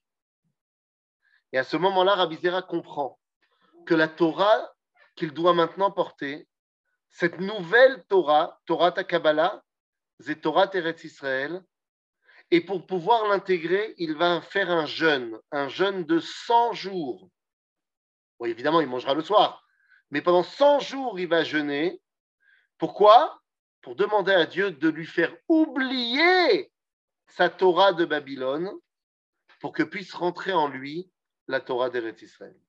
Et 1.52 1.58
à 1.58 1.64
ce 1.64 1.78
moment-là, 1.78 2.16
Rabbi 2.16 2.38
Zera 2.38 2.62
comprend 2.62 3.20
que 3.86 3.96
la 3.96 4.08
Torah 4.08 4.72
qu'il 5.16 5.34
doit 5.34 5.54
maintenant 5.54 5.92
porter, 5.92 6.48
cette 7.10 7.40
nouvelle 7.40 8.04
Torah, 8.08 8.60
Torah 8.66 8.92
Takabala, 8.92 9.64
c'est 10.20 10.42
Torah 10.42 10.68
Teretz 10.68 11.04
Israël, 11.04 11.62
et 12.52 12.62
pour 12.62 12.86
pouvoir 12.86 13.28
l'intégrer, 13.28 13.94
il 13.98 14.16
va 14.16 14.42
faire 14.42 14.70
un 14.70 14.86
jeûne, 14.86 15.38
un 15.52 15.68
jeûne 15.68 16.04
de 16.06 16.20
100 16.20 16.74
jours. 16.74 17.30
évidemment, 18.44 18.82
il 18.82 18.88
mangera 18.88 19.14
le 19.14 19.22
soir, 19.22 19.64
mais 20.10 20.22
pendant 20.22 20.44
100 20.44 20.80
jours, 20.80 21.20
il 21.20 21.28
va 21.28 21.44
jeûner. 21.44 22.02
Pourquoi? 22.78 23.40
Pour 23.82 23.96
demander 23.96 24.34
à 24.34 24.46
Dieu 24.46 24.72
de 24.72 24.90
lui 24.90 25.06
faire 25.06 25.36
oublier 25.48 26.72
sa 27.28 27.50
Torah 27.50 27.94
de 27.94 28.06
Babylone 28.06 28.72
pour 29.60 29.72
que 29.72 29.84
puisse 29.84 30.14
rentrer 30.14 30.54
en 30.54 30.68
lui 30.68 31.12
la 31.48 31.62
Torah 31.62 31.90
d'Eretz 31.90 32.22
Israël. 32.22 32.60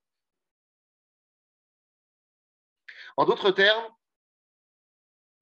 En 3.17 3.25
d'autres 3.25 3.51
termes, 3.51 3.95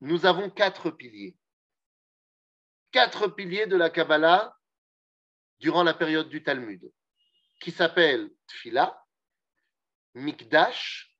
nous 0.00 0.26
avons 0.26 0.50
quatre 0.50 0.90
piliers. 0.90 1.36
Quatre 2.90 3.28
piliers 3.28 3.66
de 3.66 3.76
la 3.76 3.90
Kabbalah 3.90 4.56
durant 5.58 5.82
la 5.82 5.94
période 5.94 6.28
du 6.28 6.42
Talmud, 6.42 6.90
qui 7.60 7.72
s'appellent 7.72 8.30
Tfila, 8.46 9.04
Mikdash, 10.14 11.14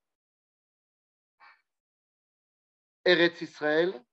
Eretz 3.05 3.41
Israël 3.41 4.03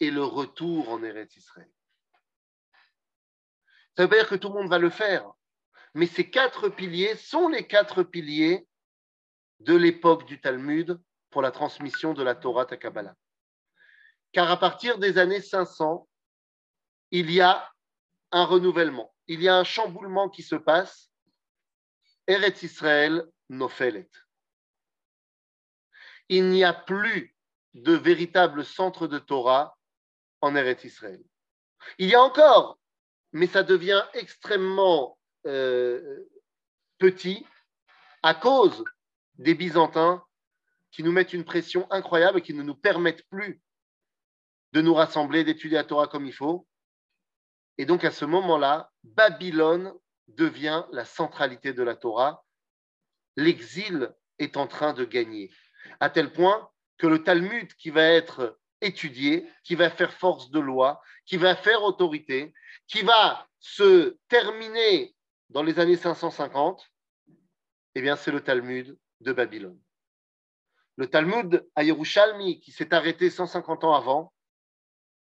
et 0.00 0.10
le 0.10 0.24
retour 0.24 0.88
en 0.90 1.02
Eretz 1.02 1.36
Israël. 1.36 1.70
Ça 3.96 4.02
veut 4.02 4.08
pas 4.08 4.16
dire 4.16 4.28
que 4.28 4.34
tout 4.34 4.48
le 4.48 4.54
monde 4.54 4.70
va 4.70 4.78
le 4.78 4.90
faire, 4.90 5.30
mais 5.94 6.06
ces 6.06 6.28
quatre 6.28 6.68
piliers 6.68 7.16
sont 7.16 7.48
les 7.48 7.66
quatre 7.66 8.02
piliers 8.02 8.66
de 9.60 9.74
l'époque 9.74 10.26
du 10.26 10.40
Talmud 10.40 11.00
pour 11.30 11.42
la 11.42 11.52
transmission 11.52 12.12
de 12.12 12.22
la 12.22 12.34
Torah 12.34 12.66
à 12.68 12.76
Kabbalah. 12.76 13.14
Car 14.32 14.50
à 14.50 14.58
partir 14.58 14.98
des 14.98 15.18
années 15.18 15.40
500, 15.40 16.08
il 17.12 17.30
y 17.30 17.40
a 17.40 17.72
un 18.32 18.44
renouvellement, 18.44 19.14
il 19.28 19.40
y 19.40 19.48
a 19.48 19.56
un 19.56 19.64
chamboulement 19.64 20.28
qui 20.28 20.42
se 20.42 20.56
passe. 20.56 21.10
Eretz 22.26 22.62
Israël 22.62 23.24
nofelet. 23.48 24.10
Il 26.28 26.48
n'y 26.48 26.64
a 26.64 26.72
plus 26.72 27.36
de 27.74 27.92
véritable 27.92 28.64
centre 28.64 29.06
de 29.06 29.18
Torah 29.18 29.76
en 30.44 30.54
Eretz 30.54 30.84
Israël. 30.84 31.22
Il 31.98 32.08
y 32.08 32.14
a 32.14 32.22
encore 32.22 32.78
mais 33.34 33.48
ça 33.48 33.64
devient 33.64 34.02
extrêmement 34.14 35.18
euh, 35.46 36.24
petit 36.98 37.44
à 38.22 38.32
cause 38.34 38.84
des 39.34 39.54
Byzantins 39.54 40.24
qui 40.92 41.02
nous 41.02 41.10
mettent 41.10 41.32
une 41.32 41.44
pression 41.44 41.90
incroyable 41.90 42.38
et 42.38 42.42
qui 42.42 42.54
ne 42.54 42.62
nous 42.62 42.76
permettent 42.76 43.28
plus 43.28 43.60
de 44.72 44.80
nous 44.80 44.94
rassembler, 44.94 45.42
d'étudier 45.42 45.76
la 45.76 45.84
Torah 45.84 46.06
comme 46.06 46.26
il 46.26 46.32
faut. 46.32 46.66
Et 47.76 47.86
donc 47.86 48.04
à 48.04 48.12
ce 48.12 48.24
moment-là, 48.24 48.92
Babylone 49.02 49.92
devient 50.28 50.84
la 50.92 51.04
centralité 51.04 51.72
de 51.72 51.82
la 51.82 51.96
Torah. 51.96 52.44
L'exil 53.36 54.14
est 54.38 54.56
en 54.56 54.68
train 54.68 54.92
de 54.92 55.04
gagner, 55.04 55.52
à 55.98 56.08
tel 56.08 56.32
point 56.32 56.70
que 56.98 57.08
le 57.08 57.24
Talmud 57.24 57.74
qui 57.74 57.90
va 57.90 58.04
être 58.04 58.60
étudié, 58.80 59.48
qui 59.62 59.74
va 59.74 59.90
faire 59.90 60.12
force 60.12 60.50
de 60.50 60.60
loi, 60.60 61.00
qui 61.26 61.36
va 61.36 61.56
faire 61.56 61.82
autorité, 61.82 62.52
qui 62.86 63.02
va 63.02 63.46
se 63.58 64.18
terminer 64.28 65.14
dans 65.50 65.62
les 65.62 65.78
années 65.78 65.96
550, 65.96 66.90
eh 67.94 68.02
bien, 68.02 68.16
c'est 68.16 68.32
le 68.32 68.40
Talmud 68.40 68.98
de 69.20 69.32
Babylone. 69.32 69.80
Le 70.96 71.08
Talmud 71.08 71.66
à 71.74 71.82
Yerushalmi, 71.82 72.60
qui 72.60 72.72
s'est 72.72 72.94
arrêté 72.94 73.30
150 73.30 73.84
ans 73.84 73.94
avant, 73.94 74.32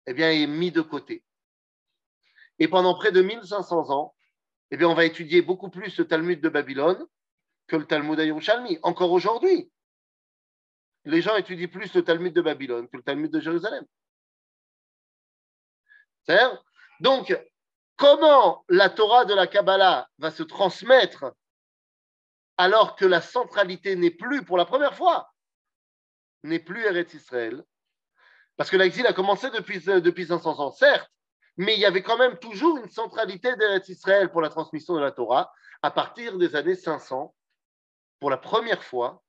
eh 0.06 0.14
bien, 0.14 0.30
est 0.30 0.46
mis 0.46 0.70
de 0.70 0.80
côté. 0.80 1.24
Et 2.58 2.68
pendant 2.68 2.94
près 2.94 3.12
de 3.12 3.22
1500 3.22 3.90
ans, 3.90 4.14
eh 4.70 4.76
bien, 4.76 4.88
on 4.88 4.94
va 4.94 5.04
étudier 5.04 5.42
beaucoup 5.42 5.70
plus 5.70 5.96
le 5.98 6.06
Talmud 6.06 6.40
de 6.40 6.48
Babylone 6.48 7.04
que 7.66 7.76
le 7.76 7.86
Talmud 7.86 8.18
à 8.18 8.24
Yerushalmi. 8.24 8.78
Encore 8.82 9.12
aujourd'hui, 9.12 9.70
les 11.04 11.22
gens 11.22 11.36
étudient 11.36 11.68
plus 11.68 11.94
le 11.94 12.04
Talmud 12.04 12.32
de 12.32 12.42
Babylone 12.42 12.88
que 12.88 12.96
le 12.96 13.02
Talmud 13.02 13.30
de 13.30 13.40
Jérusalem. 13.40 13.84
cest 16.24 16.62
donc, 17.00 17.36
comment 17.96 18.64
la 18.68 18.88
Torah 18.88 19.24
de 19.24 19.34
la 19.34 19.48
Kabbalah 19.48 20.08
va 20.18 20.30
se 20.30 20.44
transmettre 20.44 21.34
alors 22.56 22.94
que 22.94 23.04
la 23.04 23.20
centralité 23.20 23.96
n'est 23.96 24.12
plus, 24.12 24.44
pour 24.44 24.56
la 24.56 24.64
première 24.64 24.94
fois, 24.94 25.32
n'est 26.44 26.60
plus 26.60 26.84
Eretz 26.84 27.12
Israël? 27.14 27.64
Parce 28.56 28.70
que 28.70 28.76
l'exil 28.76 29.04
a 29.06 29.12
commencé 29.12 29.50
depuis, 29.50 29.80
depuis 29.80 30.26
500 30.26 30.60
ans, 30.60 30.70
certes, 30.70 31.10
mais 31.56 31.74
il 31.74 31.80
y 31.80 31.86
avait 31.86 32.02
quand 32.02 32.18
même 32.18 32.38
toujours 32.38 32.76
une 32.78 32.88
centralité 32.88 33.56
d'Eretz 33.56 33.88
Israël 33.88 34.30
pour 34.30 34.40
la 34.40 34.48
transmission 34.48 34.94
de 34.94 35.00
la 35.00 35.10
Torah. 35.10 35.52
À 35.82 35.90
partir 35.90 36.38
des 36.38 36.54
années 36.54 36.76
500, 36.76 37.34
pour 38.20 38.30
la 38.30 38.36
première 38.36 38.84
fois, 38.84 39.22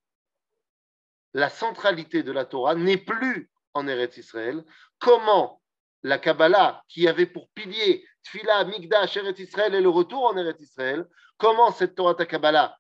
la 1.33 1.49
centralité 1.49 2.23
de 2.23 2.31
la 2.31 2.45
Torah 2.45 2.75
n'est 2.75 2.97
plus 2.97 3.49
en 3.73 3.87
Eretz 3.87 4.17
Israël. 4.17 4.63
Comment 4.99 5.61
la 6.03 6.17
Kabbalah, 6.17 6.83
qui 6.87 7.07
avait 7.07 7.25
pour 7.25 7.49
pilier 7.49 8.05
Tfila, 8.23 8.65
Migdash, 8.65 9.17
Eretz 9.17 9.39
Israël 9.39 9.73
et 9.73 9.81
le 9.81 9.89
retour 9.89 10.25
en 10.25 10.37
Eretz 10.37 10.61
Israël, 10.61 11.07
comment 11.37 11.71
cette 11.71 11.95
Torah 11.95 12.15
ta 12.15 12.25
Kabbalah 12.25 12.77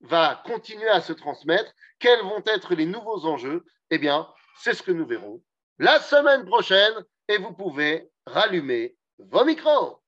va 0.00 0.42
continuer 0.44 0.88
à 0.88 1.00
se 1.00 1.12
transmettre, 1.12 1.72
quels 1.98 2.22
vont 2.22 2.42
être 2.44 2.74
les 2.74 2.86
nouveaux 2.86 3.24
enjeux, 3.24 3.64
eh 3.90 3.98
bien, 3.98 4.28
c'est 4.58 4.74
ce 4.74 4.82
que 4.82 4.92
nous 4.92 5.06
verrons 5.06 5.42
la 5.78 6.00
semaine 6.00 6.44
prochaine 6.44 6.94
et 7.28 7.38
vous 7.38 7.52
pouvez 7.52 8.10
rallumer 8.26 8.96
vos 9.18 9.44
micros. 9.44 10.00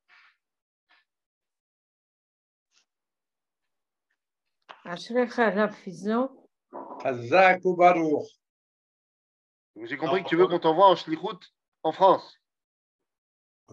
J'ai 9.85 9.97
compris 9.97 10.25
que 10.25 10.29
tu 10.29 10.37
veux 10.37 10.47
qu'on 10.49 10.59
t'envoie 10.59 10.89
en 10.89 10.97
Shlichut 10.97 11.39
en 11.83 11.93
France. 11.93 12.41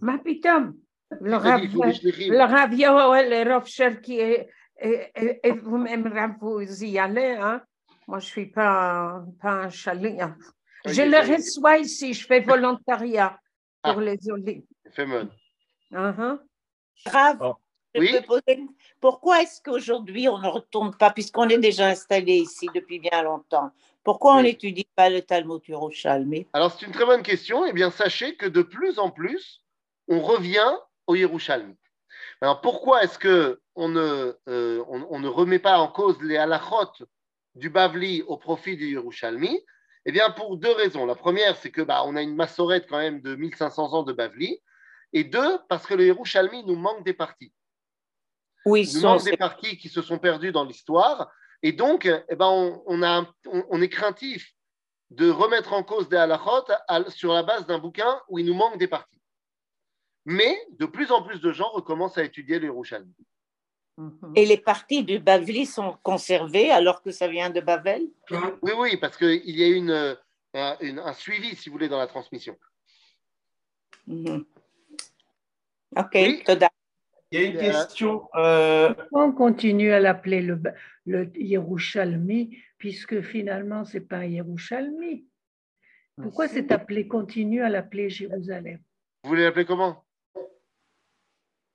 Ma 0.02 0.18
pitom. 0.20 0.76
Le 1.22 1.36
Rav 2.44 2.74
Yoel 2.74 3.34
et 3.34 3.44
Rav 3.44 3.66
Cherki, 3.66 4.20
et 4.20 5.52
vous-même, 5.62 6.08
Rav, 6.08 6.34
vous 6.40 6.84
y 6.84 7.00
allez. 7.00 7.38
Hein? 7.40 7.62
Moi, 8.08 8.20
je 8.20 8.26
ne 8.26 8.30
suis 8.30 8.46
pas, 8.48 9.24
pas 9.42 9.52
un 9.52 9.70
chalet. 9.70 10.20
Hein? 10.22 10.36
Je 10.86 11.02
le 11.02 11.18
reçois 11.18 11.78
ici, 11.78 12.14
je 12.14 12.26
fais 12.26 12.42
volontariat 12.42 13.40
pour 13.82 14.00
ah, 14.00 14.02
les 14.02 14.30
olives. 14.30 14.66
C'est 14.96 15.06
uh 15.06 15.30
-huh. 15.92 16.40
Rav, 17.06 17.38
oh. 17.42 17.56
Je 17.96 18.00
Oui. 18.02 18.12
peux 18.12 18.22
poser 18.22 18.60
Pourquoi 19.00 19.42
est-ce 19.42 19.62
qu'aujourd'hui 19.62 20.28
on 20.28 20.38
ne 20.38 20.48
retourne 20.50 20.94
pas, 20.96 21.12
puisqu'on 21.12 21.48
est 21.48 21.58
déjà 21.58 21.88
installé 21.88 22.34
ici 22.34 22.68
depuis 22.76 23.00
bien 23.00 23.24
longtemps, 23.24 23.72
pourquoi 24.04 24.34
on 24.34 24.38
Oui. 24.38 24.44
n'étudie 24.44 24.88
pas 24.96 25.10
le 25.10 25.22
Talmud 25.22 25.62
Yerushalmi 25.68 26.46
Alors, 26.54 26.72
c'est 26.72 26.86
une 26.86 26.92
très 26.92 27.06
bonne 27.06 27.24
question. 27.24 27.66
Eh 27.66 27.74
bien, 27.74 27.90
sachez 27.90 28.36
que 28.36 28.46
de 28.46 28.62
plus 28.62 29.00
en 29.00 29.10
plus, 29.10 29.64
on 30.10 30.20
revient 30.20 30.74
au 31.08 31.16
Yerushalmi. 31.16 31.76
Alors, 32.42 32.62
pourquoi 32.62 33.04
est-ce 33.04 33.18
que 33.18 33.62
on 33.76 33.88
ne, 33.90 34.34
euh, 34.50 34.84
on, 34.90 35.08
on 35.10 35.20
ne 35.20 35.28
remet 35.28 35.60
pas 35.60 35.80
en 35.80 35.88
cause 35.88 36.22
les 36.22 36.38
halachot 36.38 37.06
du 37.56 37.70
Bavli 37.70 38.22
au 38.24 38.38
profit 38.38 38.76
du 38.76 38.88
Yerushalmi? 38.92 39.60
Eh 40.06 40.12
bien, 40.12 40.30
pour 40.32 40.58
deux 40.58 40.72
raisons. 40.74 41.06
La 41.06 41.16
première, 41.16 41.56
c'est 41.56 41.72
que 41.72 41.82
bah, 41.82 42.04
on 42.06 42.16
a 42.16 42.22
une 42.22 42.36
massorette 42.36 42.86
quand 42.90 42.98
même 43.00 43.22
de 43.22 43.36
1500 43.36 43.94
ans 43.94 44.04
de 44.04 44.14
Bavli. 44.14 44.62
Et 45.14 45.24
deux, 45.24 45.58
parce 45.70 45.88
que 45.88 45.94
le 45.96 46.06
Yerushalmi 46.06 46.64
nous 46.66 46.76
manque 46.76 47.04
des 47.06 47.14
parties. 47.14 47.54
Oui, 48.66 48.82
Il 48.88 48.94
nous 48.96 49.02
sont- 49.02 49.08
manque 49.14 49.24
des 49.24 49.38
parties 49.38 49.78
qui 49.78 49.90
se 49.90 50.02
sont 50.02 50.18
perdues 50.20 50.52
dans 50.52 50.64
l'histoire. 50.66 51.32
Et 51.62 51.72
donc, 51.72 52.06
eh 52.06 52.36
ben, 52.36 52.48
on, 52.48 52.84
on 52.86 53.02
a, 53.02 53.10
un- 53.20 53.34
on, 53.48 53.64
on 53.70 53.82
est 53.82 53.90
craintif 53.90 54.54
de 55.12 55.30
remettre 55.30 55.74
en 55.74 55.84
cause 55.84 56.10
des 56.10 56.18
halachot 56.18 56.66
sur 57.10 57.32
la 57.34 57.44
base 57.44 57.66
d'un 57.68 57.78
bouquin 57.80 58.20
où 58.28 58.40
il 58.40 58.46
nous 58.46 58.56
manque 58.56 58.78
des 58.78 58.88
parties. 58.88 59.22
Mais 60.26 60.58
de 60.72 60.86
plus 60.88 61.12
en 61.12 61.22
plus 61.22 61.40
de 61.40 61.52
gens 61.52 61.70
recommencent 61.70 62.18
à 62.18 62.24
étudier 62.24 62.60
les 62.60 62.70
Rouchalmi. 62.70 63.14
Et 64.36 64.46
les 64.46 64.58
parties 64.58 65.04
du 65.04 65.20
Bavli 65.20 65.66
sont 65.66 65.98
conservées 66.04 66.70
alors 66.72 67.02
que 67.02 67.12
ça 67.12 67.28
vient 67.30 67.50
de 67.50 67.62
Bavel 67.62 68.08
Oui, 68.62 68.72
oui, 68.78 68.98
parce 68.98 69.16
qu'il 69.16 69.50
y 69.52 69.64
a 69.64 69.68
une, 69.68 69.92
euh, 69.92 70.16
un 70.54 71.14
suivi, 71.14 71.56
si 71.56 71.70
vous 71.70 71.74
voulez, 71.74 71.88
dans 71.88 72.00
la 72.00 72.08
transmission. 72.08 72.58
Mhm. 74.08 74.44
Ok, 75.96 76.44
Il 77.36 77.42
y 77.42 77.46
a 77.46 77.48
une 77.50 77.58
question. 77.58 78.30
Euh... 78.36 78.94
On 79.12 79.32
continue 79.32 79.92
à 79.92 80.00
l'appeler 80.00 80.42
le, 80.42 80.62
le 81.06 81.30
Yerushalmi, 81.36 82.58
puisque 82.78 83.22
finalement, 83.22 83.84
ce 83.84 83.98
n'est 83.98 84.06
pas 84.06 84.18
un 84.18 84.26
Yerushalmi. 84.26 85.26
Pourquoi 86.22 86.48
c'est 86.48 86.72
appelé, 86.72 87.08
continue 87.08 87.62
à 87.62 87.68
l'appeler 87.68 88.10
Jérusalem? 88.10 88.80
Vous 89.24 89.30
voulez 89.30 89.44
l'appeler 89.44 89.66
comment? 89.66 90.06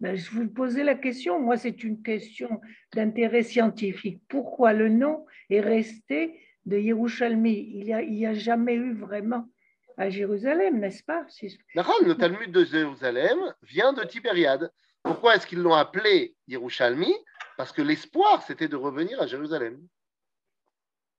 Ben, 0.00 0.16
je 0.16 0.30
vous 0.30 0.48
posais 0.48 0.82
la 0.82 0.94
question, 0.94 1.38
moi 1.38 1.58
c'est 1.58 1.84
une 1.84 2.00
question 2.00 2.62
d'intérêt 2.94 3.42
scientifique. 3.42 4.22
Pourquoi 4.28 4.72
le 4.72 4.88
nom 4.88 5.26
est 5.50 5.60
resté 5.60 6.40
de 6.64 6.78
Yerushalmi? 6.78 7.70
Il 7.74 7.84
n'y 7.84 7.92
a, 7.92 8.00
il 8.00 8.24
a 8.24 8.32
jamais 8.32 8.76
eu 8.76 8.94
vraiment 8.94 9.46
à 9.98 10.08
Jérusalem, 10.08 10.80
n'est-ce 10.80 11.04
pas? 11.04 11.26
Le 11.74 12.14
Talmud 12.14 12.50
de 12.50 12.64
Jérusalem 12.64 13.38
vient 13.62 13.92
de 13.92 14.02
Tibériade. 14.04 14.72
Pourquoi 15.03 15.35
est-ce 15.35 15.45
qu'ils 15.47 15.59
l'ont 15.61 15.73
appelé 15.73 16.35
Yerushalmi 16.47 17.13
Parce 17.57 17.71
que 17.71 17.81
l'espoir, 17.81 18.43
c'était 18.43 18.67
de 18.67 18.75
revenir 18.75 19.21
à 19.21 19.27
Jérusalem. 19.27 19.79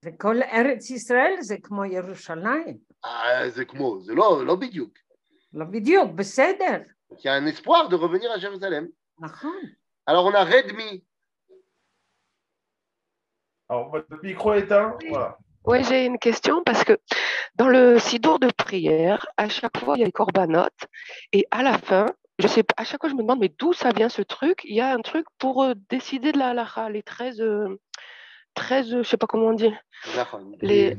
C'est 0.03 0.17
comme 0.17 0.43
Eretz 0.43 0.91
Israël, 0.91 1.39
c'est 1.43 1.61
comme 1.61 1.85
Yerushalayim. 1.87 2.79
Ah, 3.03 3.49
c'est 3.51 3.67
comme, 3.67 4.03
c'est 4.05 4.15
לא 4.15 4.57
בדיוק. 4.57 4.93
לא 5.53 5.65
בדיוק, 5.65 6.11
בסדר. 6.11 6.83
Il 7.11 7.25
y 7.25 7.29
a 7.29 7.35
un 7.35 7.47
espoir 7.47 7.89
de 7.89 7.95
revenir 7.97 8.31
à 8.33 8.39
Jérusalem. 8.39 8.89
Alors 10.07 10.27
on 10.27 10.35
a 10.35 10.45
Redmi. 10.45 11.05
Alors 13.69 13.91
votre 13.91 14.23
micro 14.23 14.55
est 14.55 14.61
éteint. 14.61 14.97
Voilà. 15.09 15.39
Oui, 15.65 15.83
j'ai 15.85 16.07
une 16.07 16.19
question 16.19 16.63
parce 16.65 16.85
que 16.85 16.97
dans 17.57 17.69
le 17.69 17.99
sidour 17.99 18.39
de 18.39 18.51
prière, 18.51 19.27
à 19.37 19.49
chaque 19.49 19.77
fois, 19.79 19.97
il 19.97 20.01
y 20.01 20.03
a 20.03 20.07
les 20.07 20.13
corbanotes 20.13 20.87
et 21.33 21.45
à 21.51 21.63
la 21.65 21.79
fin, 21.79 22.07
je 22.42 22.48
sais 22.48 22.64
à 22.78 22.84
chaque 22.84 23.02
fois, 23.02 23.10
je 23.10 23.16
me 23.16 23.22
demande, 23.22 23.40
mais 23.40 23.54
d'où 23.58 23.74
ça 23.74 23.92
vient 23.92 24.10
ce 24.10 24.22
truc? 24.22 24.62
Il 24.64 24.76
y 24.76 24.82
a 24.82 24.94
un 24.94 25.02
truc 25.02 25.26
pour 25.38 25.64
euh, 25.64 25.74
décider 25.90 26.32
de 26.32 26.40
la 26.40 26.50
halakha, 26.50 26.90
les 26.90 27.04
13, 27.04 27.42
13 28.56 28.90
je 28.90 28.98
ne 28.98 29.04
sais 29.04 29.18
pas 29.18 29.28
comment 29.28 29.48
on 29.48 29.54
dit. 29.54 29.74
Les, 30.62 30.98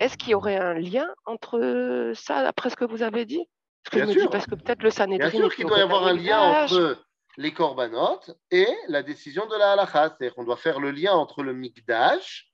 est-ce 0.00 0.16
qu'il 0.16 0.30
y 0.30 0.34
aurait 0.34 0.56
un 0.56 0.74
lien 0.74 1.08
entre 1.26 2.12
ça, 2.14 2.38
après 2.48 2.70
ce 2.70 2.76
que 2.76 2.84
vous 2.84 3.02
avez 3.02 3.24
dit? 3.24 3.46
Bien 3.92 4.06
sûr. 4.06 4.28
parce 4.28 4.46
que 4.46 4.54
peut-être 4.54 4.82
le 4.82 4.90
Sanhedrin. 4.90 5.30
Bien 5.30 5.40
sûr 5.40 5.54
qu'il 5.54 5.66
doit 5.66 5.78
y 5.78 5.82
avoir 5.82 6.06
un 6.06 6.12
lien 6.12 6.40
entre 6.40 6.98
les 7.36 7.52
corbanotes 7.52 8.36
et 8.50 8.68
la 8.88 9.02
décision 9.02 9.46
de 9.46 9.56
la 9.56 9.72
halakha. 9.72 10.08
C'est-à-dire 10.08 10.34
qu'on 10.34 10.44
doit 10.44 10.56
faire 10.56 10.80
le 10.80 10.90
lien 10.90 11.12
entre 11.12 11.42
le 11.42 11.54
mikdash, 11.54 12.50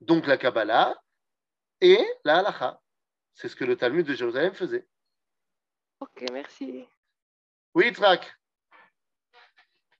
donc 0.00 0.26
la 0.26 0.36
Kabbalah, 0.36 0.94
et 1.80 2.00
la 2.24 2.38
halakha. 2.38 2.80
C'est 3.34 3.48
ce 3.48 3.56
que 3.56 3.64
le 3.64 3.76
Talmud 3.76 4.06
de 4.06 4.14
Jérusalem 4.14 4.52
faisait. 4.52 4.86
Ok, 6.00 6.24
merci. 6.32 6.84
Oui, 7.74 7.92
Trak. 7.92 8.36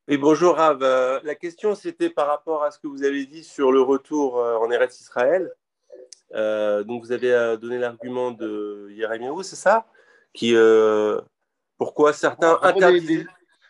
Oui, 0.06 0.16
bonjour 0.16 0.54
Rav. 0.54 0.80
Euh, 0.82 1.18
la 1.24 1.34
question, 1.34 1.74
c'était 1.74 2.08
par 2.08 2.28
rapport 2.28 2.62
à 2.62 2.70
ce 2.70 2.78
que 2.78 2.86
vous 2.86 3.02
avez 3.02 3.26
dit 3.26 3.42
sur 3.42 3.72
le 3.72 3.80
retour 3.80 4.38
euh, 4.38 4.56
en 4.58 4.70
Eretz 4.70 5.00
Israël. 5.00 5.52
Euh, 6.34 6.84
donc, 6.84 7.02
vous 7.02 7.10
avez 7.10 7.56
donné 7.60 7.78
l'argument 7.78 8.30
de 8.30 8.88
Yeremiaou, 8.90 9.42
c'est 9.42 9.56
ça? 9.56 9.86
Qui, 10.32 10.54
Pourquoi 11.78 12.12
certains 12.12 12.60
interdisent 12.62 13.26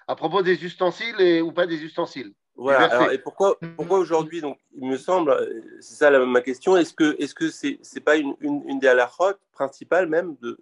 à 0.06 0.14
propos 0.14 0.42
des 0.42 0.62
ustensiles 0.64 1.20
et, 1.20 1.40
ou 1.40 1.52
pas 1.52 1.66
des 1.66 1.82
ustensiles. 1.82 2.32
Voilà. 2.56 3.12
et 3.12 3.18
pourquoi, 3.18 3.58
pourquoi 3.76 3.98
aujourd'hui, 3.98 4.40
donc, 4.40 4.58
il 4.74 4.88
me 4.88 4.96
semble, 4.96 5.34
c'est 5.80 5.94
ça 5.94 6.10
la, 6.10 6.18
ma 6.26 6.40
question, 6.40 6.76
est-ce 6.76 6.92
que 6.92 7.16
est-ce 7.22 7.34
que 7.34 7.50
c'est 7.50 7.78
c'est 7.82 8.00
pas 8.00 8.16
une, 8.16 8.34
une, 8.40 8.78
des 8.80 8.88
halachot 8.88 9.34
principales 9.52 10.08
même 10.08 10.36
de 10.42 10.58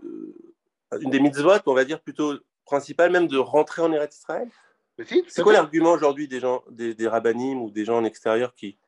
une 1.00 1.10
des 1.10 1.20
mitzvot, 1.20 1.58
on 1.66 1.74
va 1.74 1.84
dire 1.84 2.00
plutôt 2.00 2.34
principales 2.64 3.10
même 3.10 3.28
de 3.28 3.38
rentrer 3.38 3.82
en 3.82 3.92
Eretz 3.92 4.16
Israël 4.16 4.48
si, 5.04 5.24
C'est 5.28 5.42
quoi 5.42 5.52
l'argument 5.52 5.92
aujourd'hui 5.92 6.26
des 6.26 6.40
gens, 6.40 6.62
des, 6.70 6.94
des 6.94 7.06
rabbinim 7.06 7.60
ou 7.60 7.70
des 7.70 7.84
gens 7.84 7.98
en 7.98 8.04
extérieur 8.04 8.54
qui 8.54 8.78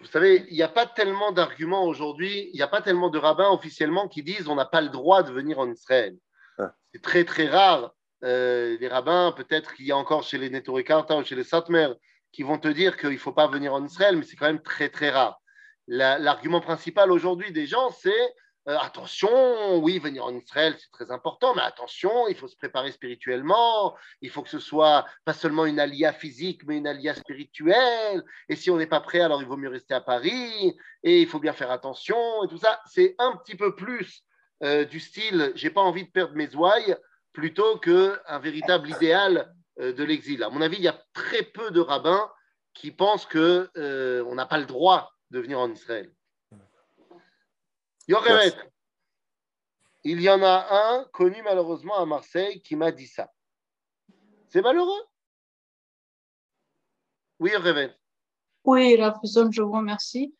vous 0.00 0.06
savez, 0.06 0.46
il 0.50 0.54
n'y 0.54 0.62
a 0.62 0.68
pas 0.68 0.86
tellement 0.86 1.32
d'arguments 1.32 1.84
aujourd'hui, 1.84 2.48
il 2.52 2.56
n'y 2.56 2.62
a 2.62 2.68
pas 2.68 2.80
tellement 2.80 3.10
de 3.10 3.18
rabbins 3.18 3.50
officiellement 3.50 4.06
qui 4.06 4.22
disent 4.22 4.46
on 4.46 4.54
n'a 4.54 4.64
pas 4.64 4.80
le 4.80 4.88
droit 4.88 5.24
de 5.24 5.32
venir 5.32 5.58
en 5.58 5.68
Israël. 5.68 6.16
Ah. 6.58 6.72
C'est 6.92 7.02
très 7.02 7.24
très 7.24 7.48
rare 7.48 7.92
euh, 8.24 8.76
les 8.80 8.88
rabbins, 8.88 9.32
peut-être 9.36 9.74
qu'il 9.74 9.86
y 9.86 9.92
a 9.92 9.96
encore 9.96 10.22
chez 10.22 10.38
les 10.38 10.50
Netorikarta 10.50 11.16
ou 11.16 11.24
chez 11.24 11.36
les 11.36 11.44
Satmer, 11.44 11.88
qui 12.32 12.42
vont 12.42 12.58
te 12.58 12.68
dire 12.68 12.96
qu'il 12.96 13.10
ne 13.10 13.16
faut 13.16 13.32
pas 13.32 13.48
venir 13.48 13.74
en 13.74 13.84
Israël, 13.84 14.16
mais 14.16 14.24
c'est 14.24 14.36
quand 14.36 14.46
même 14.46 14.62
très 14.62 14.88
très 14.88 15.10
rare. 15.10 15.40
L'argument 15.86 16.60
principal 16.60 17.10
aujourd'hui 17.10 17.52
des 17.52 17.66
gens, 17.66 17.90
c'est 17.90 18.34
euh, 18.68 18.76
attention, 18.78 19.78
oui, 19.78 19.98
venir 19.98 20.26
en 20.26 20.36
Israël, 20.36 20.76
c'est 20.78 20.90
très 20.90 21.10
important, 21.10 21.54
mais 21.54 21.62
attention, 21.62 22.28
il 22.28 22.36
faut 22.36 22.48
se 22.48 22.56
préparer 22.56 22.92
spirituellement, 22.92 23.96
il 24.20 24.28
faut 24.28 24.42
que 24.42 24.50
ce 24.50 24.58
soit 24.58 25.06
pas 25.24 25.32
seulement 25.32 25.64
une 25.64 25.80
alia 25.80 26.12
physique, 26.12 26.60
mais 26.66 26.76
une 26.76 26.86
alia 26.86 27.14
spirituelle, 27.14 28.22
et 28.50 28.56
si 28.56 28.70
on 28.70 28.76
n'est 28.76 28.86
pas 28.86 29.00
prêt, 29.00 29.20
alors 29.20 29.40
il 29.40 29.48
vaut 29.48 29.56
mieux 29.56 29.70
rester 29.70 29.94
à 29.94 30.02
Paris, 30.02 30.76
et 31.02 31.22
il 31.22 31.26
faut 31.26 31.38
bien 31.38 31.54
faire 31.54 31.70
attention, 31.70 32.44
et 32.44 32.48
tout 32.48 32.58
ça. 32.58 32.78
C'est 32.86 33.14
un 33.18 33.36
petit 33.36 33.56
peu 33.56 33.74
plus 33.74 34.22
euh, 34.62 34.84
du 34.84 35.00
style, 35.00 35.52
j'ai 35.54 35.70
pas 35.70 35.80
envie 35.80 36.04
de 36.04 36.10
perdre 36.10 36.34
mes 36.34 36.54
ouailles, 36.54 36.94
plutôt 37.32 37.78
qu'un 37.78 38.38
véritable 38.38 38.90
idéal 38.90 39.50
euh, 39.80 39.94
de 39.94 40.04
l'exil. 40.04 40.42
À 40.42 40.50
mon 40.50 40.60
avis, 40.60 40.76
il 40.76 40.82
y 40.82 40.88
a 40.88 41.02
très 41.14 41.42
peu 41.42 41.70
de 41.70 41.80
rabbins 41.80 42.30
qui 42.74 42.90
pensent 42.90 43.24
qu'on 43.24 44.34
n'a 44.34 44.46
pas 44.46 44.58
le 44.58 44.66
droit 44.66 45.10
de 45.30 45.40
venir 45.40 45.58
en 45.58 45.70
Israël. 45.70 46.12
Il 50.04 50.22
y 50.22 50.30
en 50.30 50.42
a 50.42 50.66
un 50.70 51.04
connu 51.12 51.42
malheureusement 51.42 51.98
à 51.98 52.06
Marseille 52.06 52.62
qui 52.62 52.74
m'a 52.76 52.90
dit 52.90 53.06
ça. 53.06 53.30
C'est 54.48 54.62
malheureux? 54.62 55.02
Oui, 57.38 57.50
Yorevet. 57.50 57.94
Oui, 58.64 58.96
Rafizon, 59.00 59.50
je 59.52 59.62
vous 59.62 59.72
remercie. 59.72 60.34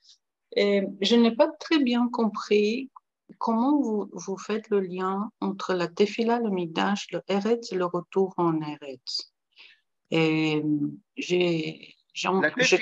Et 0.57 0.83
je 1.03 1.14
n'ai 1.14 1.35
pas 1.35 1.49
très 1.61 1.79
bien 1.79 2.09
compris 2.09 2.91
comment 3.39 3.79
vous, 3.81 4.09
vous, 4.12 4.39
faites 4.39 4.71
le 4.71 4.81
lien 4.81 5.31
entre 5.41 5.75
la 5.75 5.89
tefila, 5.89 6.39
le 6.41 6.51
midash, 6.51 7.11
le 7.12 7.21
eretz 7.29 7.73
et 7.73 7.77
le 7.77 7.85
retour 7.85 8.33
en 8.39 8.61
eretz 8.62 9.33
Et 10.11 10.62
j'ai 11.16 11.95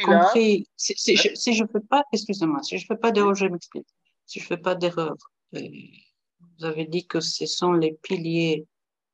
compris, 0.05 0.68
si, 0.76 0.95
si, 0.97 1.16
je, 1.16 1.34
si 1.34 1.55
je 1.55 1.64
fais 1.66 1.80
pas, 1.80 2.05
excusez-moi, 2.12 2.62
si 2.62 2.78
je 2.78 2.87
fais 2.87 2.97
pas 2.97 3.11
d'erreur, 3.11 3.34
je 3.34 3.47
m'explique. 3.47 3.89
Si 4.26 4.40
je 4.40 4.46
fais 4.46 4.56
pas 4.56 4.74
d'erreur, 4.74 5.16
vous 5.52 6.64
avez 6.64 6.84
dit 6.84 7.06
que 7.06 7.20
ce 7.20 7.46
sont 7.46 7.72
les 7.72 7.92
piliers 7.92 8.66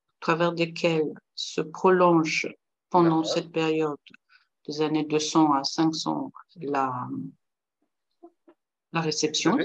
à 0.09 0.21
travers 0.21 0.53
desquels 0.53 1.13
se 1.35 1.61
prolonge 1.61 2.49
pendant 2.91 3.25
cette 3.25 3.53
période 3.53 3.99
des 4.67 4.81
années 4.81 5.05
200 5.05 5.53
à 5.53 5.65
500 5.65 6.33
la, 6.57 7.09
la 8.93 9.01
réception. 9.01 9.59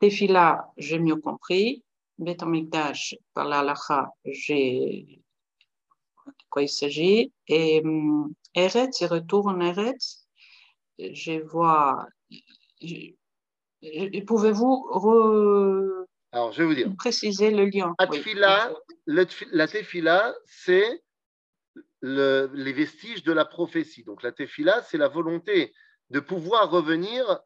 Tefila, 0.00 0.72
j'ai 0.76 0.98
mieux 0.98 1.16
compris. 1.16 1.84
Betamikdash, 2.18 3.16
par 3.34 3.48
la 3.48 3.62
lacha, 3.62 4.10
j'ai 4.24 5.22
de 6.26 6.44
quoi 6.50 6.62
il 6.62 6.68
s'agit. 6.68 7.32
Et 7.48 7.80
um, 7.84 8.32
Eretz, 8.54 9.00
il 9.00 9.06
retourne 9.06 9.56
en 9.56 9.60
Eretz. 9.60 10.26
Je 10.98 11.40
vois. 11.42 12.06
Pouvez-vous 14.26 14.86
re... 14.90 16.06
Alors, 16.32 16.52
je 16.52 16.62
vais 16.62 16.68
vous 16.68 16.74
dire. 16.74 16.94
préciser 16.96 17.50
le 17.50 17.66
lien? 17.66 17.94
Atfila, 17.98 18.72
oui. 19.06 19.46
La 19.52 19.66
tefila, 19.66 20.34
c'est 20.46 21.02
le, 22.00 22.50
les 22.54 22.72
vestiges 22.72 23.22
de 23.22 23.32
la 23.32 23.44
prophétie. 23.44 24.04
Donc, 24.04 24.22
la 24.22 24.32
tefila, 24.32 24.82
c'est 24.82 24.98
la 24.98 25.08
volonté 25.08 25.74
de 26.10 26.20
pouvoir 26.20 26.70
revenir 26.70 27.40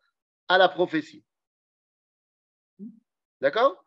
à 0.48 0.58
la 0.58 0.68
prophétie. 0.68 1.24
D'accord? 3.40 3.82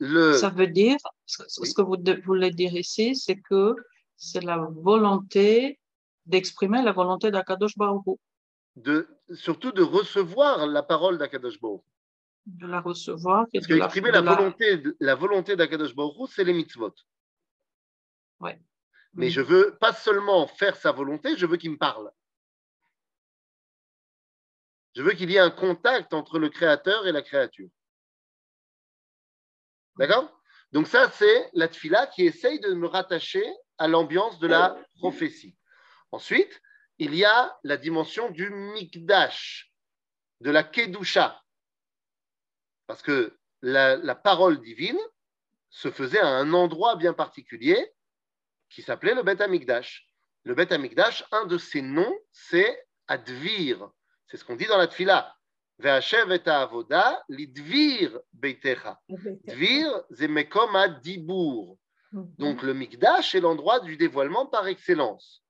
Ça 0.00 0.50
veut 0.50 0.68
dire, 0.68 0.96
ce 1.26 1.74
que 1.74 1.82
vous 1.82 1.96
voulez 2.24 2.50
dire 2.50 2.74
ici, 2.74 3.16
c'est 3.16 3.40
que 3.40 3.74
c'est 4.16 4.42
la 4.42 4.58
volonté 4.58 5.78
d'exprimer 6.26 6.82
la 6.82 6.92
volonté 6.92 7.30
d'Akadosh 7.30 7.76
Baruch 7.76 8.04
de, 8.76 9.08
Surtout 9.32 9.72
de 9.72 9.82
recevoir 9.82 10.66
la 10.66 10.82
parole 10.82 11.18
d'Akadosh 11.18 11.60
Baruch 11.60 11.82
De 12.46 12.66
la 12.66 12.80
recevoir. 12.80 13.46
Parce 13.52 13.66
qu'exprimer 13.66 14.10
la, 14.10 14.20
la, 14.20 14.34
volonté, 14.34 14.82
la 15.00 15.14
volonté 15.14 15.56
d'Akadosh 15.56 15.94
Baruch 15.94 16.30
c'est 16.34 16.44
les 16.44 16.54
mitzvot. 16.54 16.94
Ouais. 18.40 18.60
Mais 19.14 19.30
je 19.30 19.40
veux 19.40 19.76
pas 19.78 19.92
seulement 19.92 20.46
faire 20.46 20.76
sa 20.76 20.92
volonté, 20.92 21.36
je 21.36 21.46
veux 21.46 21.56
qu'il 21.56 21.72
me 21.72 21.78
parle. 21.78 22.10
Je 24.94 25.02
veux 25.02 25.12
qu'il 25.12 25.30
y 25.30 25.36
ait 25.36 25.40
un 25.40 25.50
contact 25.50 26.14
entre 26.14 26.38
le 26.38 26.48
créateur 26.48 27.06
et 27.06 27.12
la 27.12 27.22
créature. 27.22 27.68
D'accord? 29.96 30.40
Donc 30.72 30.86
ça, 30.86 31.10
c'est 31.10 31.50
la 31.54 31.68
tfila 31.68 32.06
qui 32.08 32.22
essaye 32.26 32.60
de 32.60 32.74
me 32.74 32.86
rattacher 32.86 33.44
à 33.78 33.88
l'ambiance 33.88 34.38
de 34.38 34.46
la 34.46 34.76
prophétie. 34.98 35.56
Ensuite, 36.12 36.60
il 36.98 37.14
y 37.14 37.24
a 37.24 37.58
la 37.64 37.76
dimension 37.76 38.30
du 38.30 38.50
mikdash, 38.50 39.72
de 40.40 40.50
la 40.50 40.64
kedusha. 40.64 41.40
Parce 42.86 43.02
que 43.02 43.38
la, 43.62 44.14
parole 44.14 44.60
divine 44.60 44.98
se 45.70 45.90
faisait 45.90 46.20
à 46.20 46.28
un 46.28 46.52
endroit 46.52 46.96
bien 46.96 47.12
particulier 47.12 47.92
qui 48.70 48.82
s'appelait 48.82 49.14
le 49.14 49.22
Bet 49.22 49.42
Amikdash. 49.42 50.06
Le 50.44 50.54
Bet 50.54 50.72
Amikdash, 50.72 51.24
un 51.32 51.46
de 51.46 51.58
ses 51.58 51.82
noms, 51.82 52.18
c'est 52.32 52.86
Advir. 53.06 53.90
C'est 54.26 54.36
ce 54.36 54.44
qu'on 54.44 54.56
dit 54.56 54.66
dans 54.66 54.78
la 54.78 54.88
tfila. 54.88 55.34
Ve'ashev 55.78 56.32
et 56.32 56.48
avoda 56.48 57.22
lidvir 57.28 58.18
beitecha. 58.32 59.00
Dvir, 59.08 60.02
zemekom 60.10 60.76
dibur. 61.02 61.78
Mhm. 62.12 62.34
Donc 62.38 62.62
le 62.62 62.74
Mikdash 62.74 63.34
est 63.34 63.40
l'endroit 63.40 63.80
du 63.80 63.96
dévoilement 63.96 64.46
par 64.46 64.66
excellence. 64.66 65.44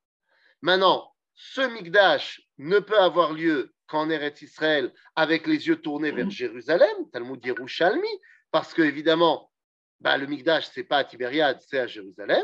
Maintenant, 0.60 1.14
ce 1.40 1.60
Mikdash 1.60 2.42
ne 2.58 2.80
peut 2.80 2.98
avoir 2.98 3.32
lieu 3.32 3.72
qu'en 3.86 4.10
Eretz 4.10 4.42
Israël 4.42 4.92
avec 5.14 5.46
les 5.46 5.68
yeux 5.68 5.80
tournés 5.80 6.10
vers 6.10 6.28
Jérusalem, 6.28 7.08
Talmud 7.12 7.44
Yerushalmi, 7.44 8.08
parce 8.50 8.74
que 8.74 8.82
évidemment, 8.82 9.52
bah, 10.00 10.18
le 10.18 10.26
Mikdash, 10.26 10.68
c'est 10.74 10.82
pas 10.82 10.98
à 10.98 11.04
Tibériade, 11.04 11.60
c'est 11.60 11.78
à 11.78 11.86
Jérusalem. 11.86 12.42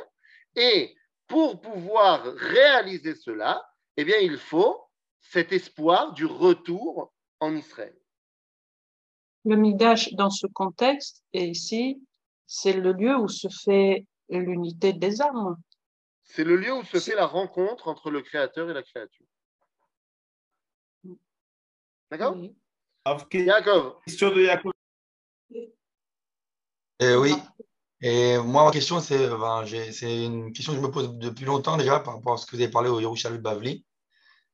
Et 0.54 0.94
pour 1.26 1.60
pouvoir 1.60 2.22
réaliser 2.34 3.16
cela, 3.16 3.66
eh 3.96 4.04
bien, 4.04 4.18
il 4.18 4.38
faut 4.38 4.80
cet 5.20 5.52
espoir 5.52 6.12
du 6.12 6.24
retour 6.24 7.12
en 7.40 7.56
Israël. 7.56 7.96
Le 9.44 9.56
Mikdash, 9.56 10.12
dans 10.14 10.30
ce 10.30 10.46
contexte, 10.46 11.24
et 11.32 11.46
ici, 11.46 12.00
c'est 12.46 12.72
le 12.72 12.92
lieu 12.92 13.16
où 13.16 13.26
se 13.26 13.48
fait 13.64 14.06
l'unité 14.28 14.92
des 14.92 15.20
âmes. 15.20 15.56
C'est 16.34 16.42
le 16.42 16.56
lieu 16.56 16.74
où 16.74 16.82
se 16.82 16.98
fait 16.98 17.14
la 17.14 17.26
rencontre 17.26 17.86
entre 17.86 18.10
le 18.10 18.20
Créateur 18.20 18.68
et 18.68 18.74
la 18.74 18.82
créature. 18.82 19.24
D'accord? 22.10 22.34
Oui. 22.36 22.56
Question 23.30 24.30
de 24.30 24.40
Yaakov. 24.42 24.72
Eh 26.98 27.14
oui. 27.14 27.34
Et 28.00 28.36
moi, 28.38 28.64
ma 28.64 28.72
question, 28.72 28.98
c'est 28.98 30.24
une 30.24 30.52
question 30.52 30.72
que 30.72 30.80
je 30.80 30.84
me 30.84 30.90
pose 30.90 31.16
depuis 31.18 31.44
longtemps 31.44 31.76
déjà 31.76 32.00
par 32.00 32.16
rapport 32.16 32.32
à 32.32 32.36
ce 32.36 32.46
que 32.46 32.56
vous 32.56 32.62
avez 32.62 32.70
parlé 32.70 32.88
au 32.88 32.98
Yerushalayim 32.98 33.40
Bavli. 33.40 33.86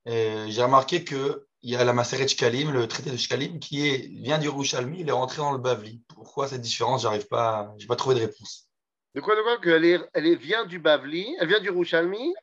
J'ai 0.04 0.62
remarqué 0.62 1.02
qu'il 1.02 1.40
y 1.62 1.76
a 1.76 1.84
la 1.84 1.94
Maseret 1.94 2.28
Shkalim, 2.28 2.72
le 2.72 2.88
traité 2.88 3.10
de 3.10 3.16
Shkalim, 3.16 3.58
qui 3.58 3.88
est, 3.88 4.06
vient 4.22 4.38
du 4.38 4.48
Yerushalmi, 4.48 5.00
il 5.00 5.08
est 5.08 5.12
rentré 5.12 5.38
dans 5.38 5.52
le 5.52 5.58
Bavli. 5.58 6.02
Pourquoi 6.08 6.46
cette 6.46 6.60
différence? 6.60 7.02
J'arrive 7.02 7.26
pas, 7.26 7.72
j'ai 7.78 7.86
pas 7.86 7.96
trouvé 7.96 8.16
de 8.16 8.20
réponse. 8.20 8.69
De 9.14 9.20
quoi, 9.20 9.34
de 9.34 9.42
quoi 9.42 9.58
elle, 9.64 10.08
elle 10.14 10.36
vient 10.36 10.64
du 10.64 10.78
Bavli, 10.78 11.36
elle 11.40 11.48
vient 11.48 11.60
du 11.60 11.66
Yerushalmi? 11.66 12.34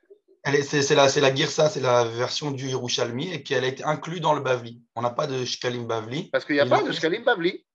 C'est 0.64 0.96
la, 0.96 1.08
la 1.08 1.36
Girsa, 1.36 1.70
c'est 1.70 1.82
la 1.82 2.06
version 2.06 2.52
du 2.52 2.68
Yerushalmi 2.70 3.34
et 3.34 3.44
qu'elle 3.44 3.64
a 3.64 3.68
été 3.68 3.84
inclue 3.84 4.20
dans 4.20 4.34
le 4.34 4.42
Bavli. 4.42 4.82
On 4.96 5.02
n'a 5.02 5.10
pas 5.10 5.28
de 5.28 5.44
Shkalim 5.44 5.88
Bavli. 5.88 6.30
Parce 6.30 6.46
qu'il 6.46 6.56
n'y 6.56 6.62
a 6.62 6.66
pas 6.66 6.82
de 6.82 6.92
Shkalim 6.92 7.24
Bavli. 7.24 7.66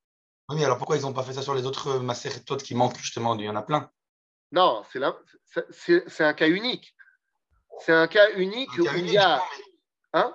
Oui, 0.49 0.65
alors 0.65 0.79
pourquoi 0.79 0.97
ils 0.97 1.03
n'ont 1.03 1.13
pas 1.13 1.23
fait 1.23 1.35
ça 1.35 1.43
sur 1.43 1.55
les 1.55 1.67
autres 1.67 1.99
Maseretot 1.99 2.57
qui 2.57 2.75
manquent 2.75 2.99
justement? 2.99 3.35
Il 3.35 3.45
y 3.45 3.49
en 3.49 3.57
a 3.57 3.63
plein. 3.63 3.91
Non, 4.53 4.83
c'est 4.91 6.25
un 6.25 6.35
cas 6.35 6.49
unique. 6.49 6.95
C'est 7.81 7.93
un 7.93 8.07
cas 8.07 8.31
unique 8.37 8.71
où 8.79 8.87
il 8.97 9.11
y 9.11 9.19
a. 9.19 9.43
Hein? 10.13 10.35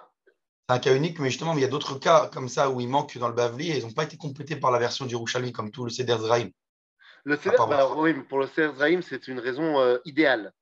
C'est 0.69 0.75
un 0.75 0.79
cas 0.79 0.95
unique, 0.95 1.19
mais 1.19 1.29
justement, 1.29 1.53
il 1.53 1.61
y 1.61 1.65
a 1.65 1.69
d'autres 1.69 1.99
cas 1.99 2.29
comme 2.33 2.49
ça 2.49 2.69
où 2.69 2.81
il 2.81 2.89
manque 2.89 3.17
dans 3.17 3.27
le 3.27 3.35
Bavli 3.35 3.71
et 3.71 3.77
ils 3.77 3.83
n'ont 3.83 3.93
pas 3.93 4.03
été 4.03 4.17
complétés 4.17 4.55
par 4.55 4.71
la 4.71 4.79
version 4.79 5.05
du 5.05 5.13
Yerushalmi, 5.13 5.51
comme 5.51 5.71
tout 5.71 5.85
le 5.85 5.91
Seder 5.91 6.17
Zraïm. 6.19 6.51
Le 7.27 7.35
Seder, 7.35 7.57
bah, 7.57 7.93
oui, 7.93 8.13
pour 8.13 8.39
le 8.39 8.47
Seder 8.47 8.71
Zraïm, 8.77 9.01
c'est 9.01 9.27
une 9.27 9.39
raison 9.39 9.81
euh, 9.81 9.97
idéale. 10.05 10.53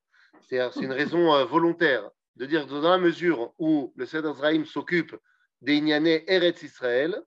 C'est 0.50 0.58
une 0.78 0.92
raison 1.02 1.32
euh, 1.36 1.46
volontaire 1.46 2.10
de 2.38 2.48
dire 2.48 2.66
que 2.66 2.72
dans 2.72 2.90
la 2.90 2.98
mesure 2.98 3.54
où 3.60 3.94
le 3.96 4.08
Seder 4.08 4.34
Zraïm 4.34 4.66
s'occupe 4.66 5.16
des 5.62 5.76
Inyanés 5.76 6.24
Eretz 6.28 6.64
Israël, 6.64 7.22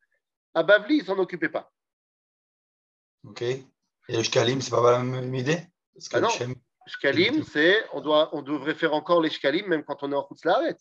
à 0.55 0.65
Bavli, 0.65 0.97
il 0.97 1.01
ne 1.03 1.05
s'en 1.05 1.19
occupait 1.21 1.51
pas. 1.51 1.71
Ok. 3.23 3.43
Et 3.43 3.65
le 4.09 4.25
Shkalim, 4.25 4.61
c'est 4.61 4.73
pas 4.73 4.91
la 4.91 5.05
même 5.05 5.33
idée? 5.33 5.63
Parce 5.95 6.09
ah 6.15 6.21
non. 6.21 6.55
Shkalim, 6.89 7.45
c'est 7.45 7.85
on, 7.93 8.01
doit, 8.01 8.35
on 8.35 8.43
devrait 8.43 8.75
faire 8.75 8.93
encore 8.93 9.23
les 9.23 9.31
Shkalim 9.31 9.69
même 9.69 9.85
quand 9.85 10.03
on 10.03 10.11
est 10.11 10.17
en 10.17 10.27
Chutzlaharet. 10.27 10.79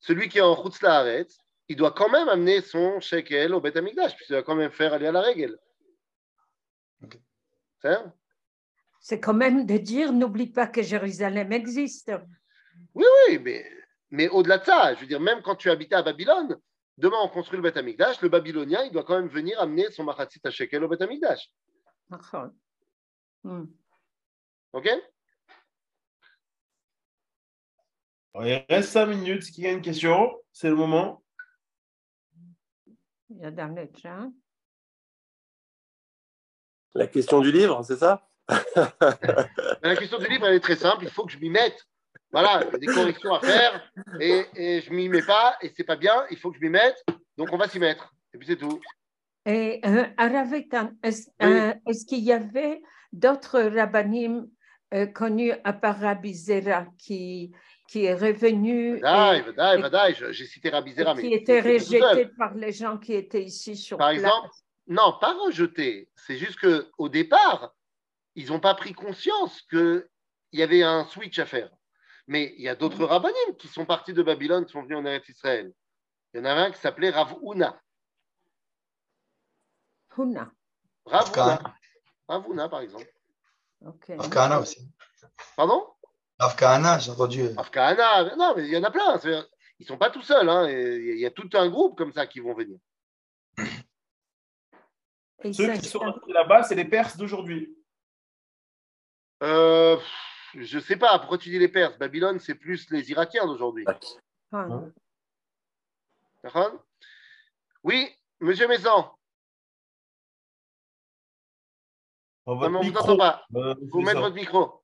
Celui 0.00 0.30
qui 0.30 0.38
est 0.38 0.40
en 0.40 0.56
Chutzlaharet, 0.56 1.26
il 1.68 1.76
doit 1.76 1.92
quand 1.92 2.08
même 2.08 2.30
amener 2.30 2.62
son 2.62 3.00
shekel 3.00 3.52
au 3.52 3.60
Beth 3.60 3.76
Amikdash, 3.76 4.16
puisqu'il 4.16 4.32
doit 4.32 4.42
quand 4.44 4.54
même 4.54 4.70
faire 4.70 4.94
aller 4.94 5.08
à 5.08 5.12
la 5.12 5.20
règle. 5.20 5.58
C'est 9.00 9.20
quand 9.20 9.34
même 9.34 9.66
de 9.66 9.76
dire 9.76 10.12
n'oublie 10.12 10.50
pas 10.50 10.66
que 10.66 10.82
Jérusalem 10.82 11.52
existe. 11.52 12.12
Oui, 12.94 13.04
oui, 13.28 13.38
mais, 13.38 13.64
mais 14.10 14.28
au-delà 14.28 14.58
de 14.58 14.64
ça, 14.64 14.94
je 14.94 15.00
veux 15.00 15.06
dire, 15.06 15.20
même 15.20 15.42
quand 15.42 15.56
tu 15.56 15.70
habitais 15.70 15.94
à 15.94 16.02
Babylone, 16.02 16.56
demain 16.98 17.18
on 17.22 17.28
construit 17.28 17.58
le 17.58 17.62
Beth 17.62 17.76
Amikdash, 17.76 18.20
le 18.22 18.28
Babylonien, 18.28 18.82
il 18.84 18.92
doit 18.92 19.04
quand 19.04 19.16
même 19.16 19.28
venir 19.28 19.60
amener 19.60 19.90
son 19.90 20.04
Machatzit 20.04 20.40
à 20.44 20.50
Shekel 20.50 20.82
au 20.82 20.88
Beth 20.88 21.02
Amikdash. 21.02 21.50
Hmm. 23.44 23.64
Ok? 24.72 24.88
Il 28.42 28.64
reste 28.68 28.90
cinq 28.90 29.06
minutes. 29.06 29.44
Qui 29.44 29.62
y 29.62 29.66
a 29.66 29.72
une 29.72 29.80
question? 29.80 30.30
C'est 30.52 30.68
le 30.68 30.76
moment. 30.76 31.22
Il 33.30 33.38
y 33.38 33.44
a 33.44 33.50
dans 33.50 33.74
le 33.74 33.88
chat. 33.96 34.28
La 36.96 37.06
question 37.06 37.40
du 37.40 37.52
livre, 37.52 37.82
c'est 37.82 37.96
ça? 37.96 38.26
La 39.82 39.96
question 39.96 40.18
du 40.18 40.28
livre, 40.28 40.46
elle 40.46 40.54
est 40.54 40.60
très 40.60 40.76
simple. 40.76 41.04
Il 41.04 41.10
faut 41.10 41.26
que 41.26 41.32
je 41.32 41.38
m'y 41.38 41.50
mette. 41.50 41.86
Voilà, 42.32 42.62
il 42.64 42.72
y 42.72 42.74
a 42.74 42.78
des 42.78 42.86
corrections 42.86 43.34
à 43.34 43.40
faire 43.40 43.92
et, 44.20 44.44
et 44.56 44.80
je 44.80 44.90
m'y 44.92 45.08
mets 45.08 45.22
pas 45.22 45.56
et 45.60 45.70
c'est 45.76 45.84
pas 45.84 45.96
bien. 45.96 46.24
Il 46.30 46.38
faut 46.38 46.50
que 46.50 46.56
je 46.58 46.62
m'y 46.62 46.70
mette. 46.70 47.04
Donc, 47.36 47.48
on 47.52 47.58
va 47.58 47.68
s'y 47.68 47.78
mettre. 47.78 48.14
Et 48.32 48.38
puis, 48.38 48.46
c'est 48.46 48.56
tout. 48.56 48.80
Et 49.44 49.80
euh, 49.84 50.06
est-ce 51.02 51.28
euh, 51.42 51.72
est 51.86 52.08
qu'il 52.08 52.24
y 52.24 52.32
avait 52.32 52.82
d'autres 53.12 53.60
rabbinim 53.60 54.48
euh, 54.94 55.06
connus 55.06 55.52
à 55.64 55.72
part 55.72 56.00
Rabizera 56.00 56.86
qui, 56.98 57.52
qui 57.88 58.06
est 58.06 58.14
revenu 58.14 59.00
j'ai 60.32 60.46
cité 60.46 60.70
Rabizera, 60.70 61.14
mais 61.14 61.22
qui 61.22 61.34
était 61.34 61.60
rejeté 61.60 62.26
par 62.36 62.54
les 62.54 62.72
gens 62.72 62.98
qui 62.98 63.14
étaient 63.14 63.44
ici 63.44 63.76
sur 63.76 63.98
Par 63.98 64.10
exemple, 64.10 64.48
non, 64.88 65.18
pas 65.20 65.34
rejeté. 65.34 66.08
C'est 66.14 66.36
juste 66.36 66.60
qu'au 66.60 67.08
départ, 67.08 67.74
ils 68.34 68.48
n'ont 68.48 68.60
pas 68.60 68.74
pris 68.74 68.92
conscience 68.92 69.62
qu'il 69.62 70.06
y 70.52 70.62
avait 70.62 70.82
un 70.82 71.04
switch 71.06 71.38
à 71.38 71.46
faire. 71.46 71.70
Mais 72.28 72.54
il 72.56 72.62
y 72.62 72.68
a 72.68 72.74
d'autres 72.74 73.02
mm. 73.02 73.10
rabbinim 73.10 73.56
qui 73.58 73.68
sont 73.68 73.86
partis 73.86 74.12
de 74.12 74.22
Babylone, 74.22 74.66
qui 74.66 74.72
sont 74.72 74.82
venus 74.82 74.98
en 74.98 75.04
Eretz 75.04 75.28
Israël. 75.28 75.72
Il 76.34 76.38
y 76.38 76.40
en 76.42 76.44
a 76.44 76.52
un 76.52 76.70
qui 76.70 76.78
s'appelait 76.78 77.10
Rav 77.10 77.34
Huna. 77.42 77.80
Huna. 80.16 80.50
Rav 81.06 81.30
Huna. 81.32 81.74
Rav 82.28 82.44
Huna, 82.48 82.68
par 82.68 82.80
exemple. 82.80 83.10
Okay. 83.84 84.16
Afghana 84.18 84.60
aussi. 84.60 84.88
Pardon? 85.56 85.86
Afghana, 86.38 86.98
j'ai 86.98 87.10
entendu. 87.10 87.48
Afghana, 87.56 88.36
non, 88.36 88.54
mais 88.56 88.64
il 88.66 88.72
y 88.72 88.76
en 88.76 88.84
a 88.84 88.90
plein. 88.90 89.18
Ils 89.78 89.82
ne 89.82 89.86
sont 89.86 89.98
pas 89.98 90.10
tout 90.10 90.22
seuls. 90.22 90.48
Hein. 90.48 90.68
Il 90.68 91.18
y 91.18 91.26
a 91.26 91.30
tout 91.30 91.48
un 91.54 91.68
groupe 91.68 91.96
comme 91.96 92.12
ça 92.12 92.26
qui 92.26 92.40
vont 92.40 92.54
venir. 92.54 92.78
Ceux 95.42 95.76
qui 95.76 95.88
sont 95.88 96.04
là-bas, 96.28 96.62
c'est 96.62 96.74
les 96.74 96.84
Perses 96.84 97.16
d'aujourd'hui. 97.16 97.76
Euh, 99.42 99.98
je 100.54 100.78
sais 100.78 100.96
pas. 100.96 101.18
Pourquoi 101.18 101.38
tu 101.38 101.50
dis 101.50 101.58
les 101.58 101.68
Perses? 101.68 101.98
Babylone, 101.98 102.38
c'est 102.38 102.54
plus 102.54 102.90
les 102.90 103.10
Irakiens 103.10 103.46
d'aujourd'hui. 103.46 103.84
Ah. 104.52 104.68
Oui, 107.82 108.08
monsieur 108.40 108.68
Maison. 108.68 109.10
on 112.46 112.70
ne 112.70 112.90
vous 112.90 112.96
entend 112.96 113.16
pas. 113.16 113.46
Euh, 113.54 113.74
vous 113.90 114.00
mettez 114.00 114.20
votre 114.20 114.34
micro. 114.34 114.82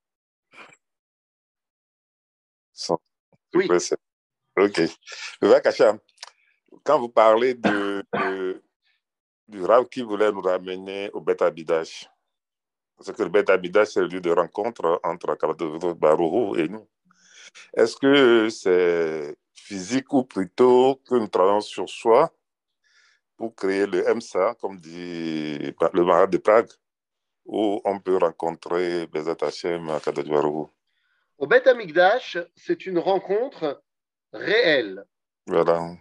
Oui. 3.55 3.67
Ok. 4.57 4.81
Le 5.41 5.47
quand 6.83 6.99
vous 6.99 7.09
parlez 7.09 7.53
de, 7.53 8.03
du 9.47 9.63
rave 9.63 9.87
qui 9.89 10.01
voulait 10.01 10.31
nous 10.31 10.41
ramener 10.41 11.09
au 11.13 11.21
bêta 11.21 11.49
bidage, 11.51 12.09
parce 12.97 13.11
que 13.11 13.23
le 13.23 13.29
Beth 13.29 13.49
Abida, 13.49 13.85
c'est 13.85 13.99
le 13.99 14.07
lieu 14.07 14.21
de 14.21 14.31
rencontre 14.31 14.99
entre 15.03 15.35
Kabbalah 15.35 15.93
Baruch 15.93 16.57
et 16.57 16.67
nous. 16.69 16.87
Est-ce 17.73 17.97
que 17.97 18.49
c'est 18.49 19.35
physique 19.53 20.13
ou 20.13 20.23
plutôt 20.23 21.01
que 21.07 21.15
nous 21.15 21.27
travaillons 21.27 21.61
sur 21.61 21.89
soi 21.89 22.31
pour 23.35 23.55
créer 23.55 23.87
le 23.87 24.03
MSA, 24.13 24.55
comme 24.59 24.79
dit 24.79 25.57
le 25.57 26.03
Marat 26.03 26.27
de 26.27 26.37
Prague, 26.37 26.69
où 27.45 27.81
on 27.83 27.99
peut 27.99 28.17
rencontrer 28.17 29.07
Bezat 29.07 29.37
Hashem 29.41 29.89
à 29.89 29.99
Baruch 29.99 30.69
Au 31.37 31.47
Beth 31.47 31.67
Amikdash, 31.67 32.37
c'est 32.55 32.85
une 32.85 32.99
rencontre 32.99 33.83
réelle. 34.31 35.03
Voilà. 35.47 35.91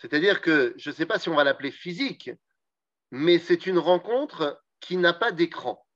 C'est-à-dire 0.00 0.40
que 0.40 0.74
je 0.76 0.90
ne 0.90 0.94
sais 0.94 1.06
pas 1.06 1.18
si 1.18 1.28
on 1.28 1.34
va 1.34 1.44
l'appeler 1.44 1.70
physique, 1.70 2.30
mais 3.12 3.38
c'est 3.38 3.66
une 3.66 3.78
rencontre 3.78 4.60
qui 4.80 4.96
n'a 4.96 5.12
pas 5.12 5.30
d'écran. 5.32 5.86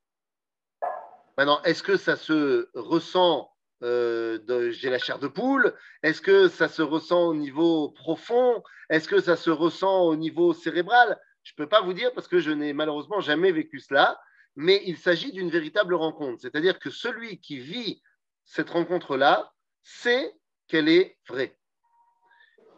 Maintenant, 1.36 1.60
est-ce 1.62 1.82
que 1.82 1.96
ça 1.96 2.14
se 2.14 2.68
ressent 2.74 3.50
euh, 3.82 4.70
j'ai 4.70 4.90
la 4.90 4.98
chair 4.98 5.18
de 5.18 5.26
poule? 5.26 5.74
Est-ce 6.02 6.20
que 6.20 6.48
ça 6.48 6.68
se 6.68 6.82
ressent 6.82 7.28
au 7.28 7.34
niveau 7.34 7.90
profond? 7.90 8.62
Est-ce 8.90 9.08
que 9.08 9.20
ça 9.20 9.36
se 9.36 9.50
ressent 9.50 10.02
au 10.02 10.14
niveau 10.14 10.52
cérébral? 10.52 11.18
Je 11.42 11.52
ne 11.52 11.56
peux 11.56 11.68
pas 11.68 11.80
vous 11.80 11.94
dire 11.94 12.12
parce 12.12 12.28
que 12.28 12.38
je 12.38 12.50
n'ai 12.50 12.72
malheureusement 12.74 13.20
jamais 13.20 13.50
vécu 13.50 13.80
cela, 13.80 14.20
mais 14.54 14.82
il 14.84 14.98
s'agit 14.98 15.32
d'une 15.32 15.50
véritable 15.50 15.94
rencontre. 15.94 16.40
C'est-à-dire 16.42 16.78
que 16.78 16.90
celui 16.90 17.40
qui 17.40 17.58
vit 17.58 18.02
cette 18.44 18.70
rencontre-là 18.70 19.52
sait 19.82 20.34
qu'elle 20.68 20.88
est 20.88 21.18
vraie. 21.28 21.58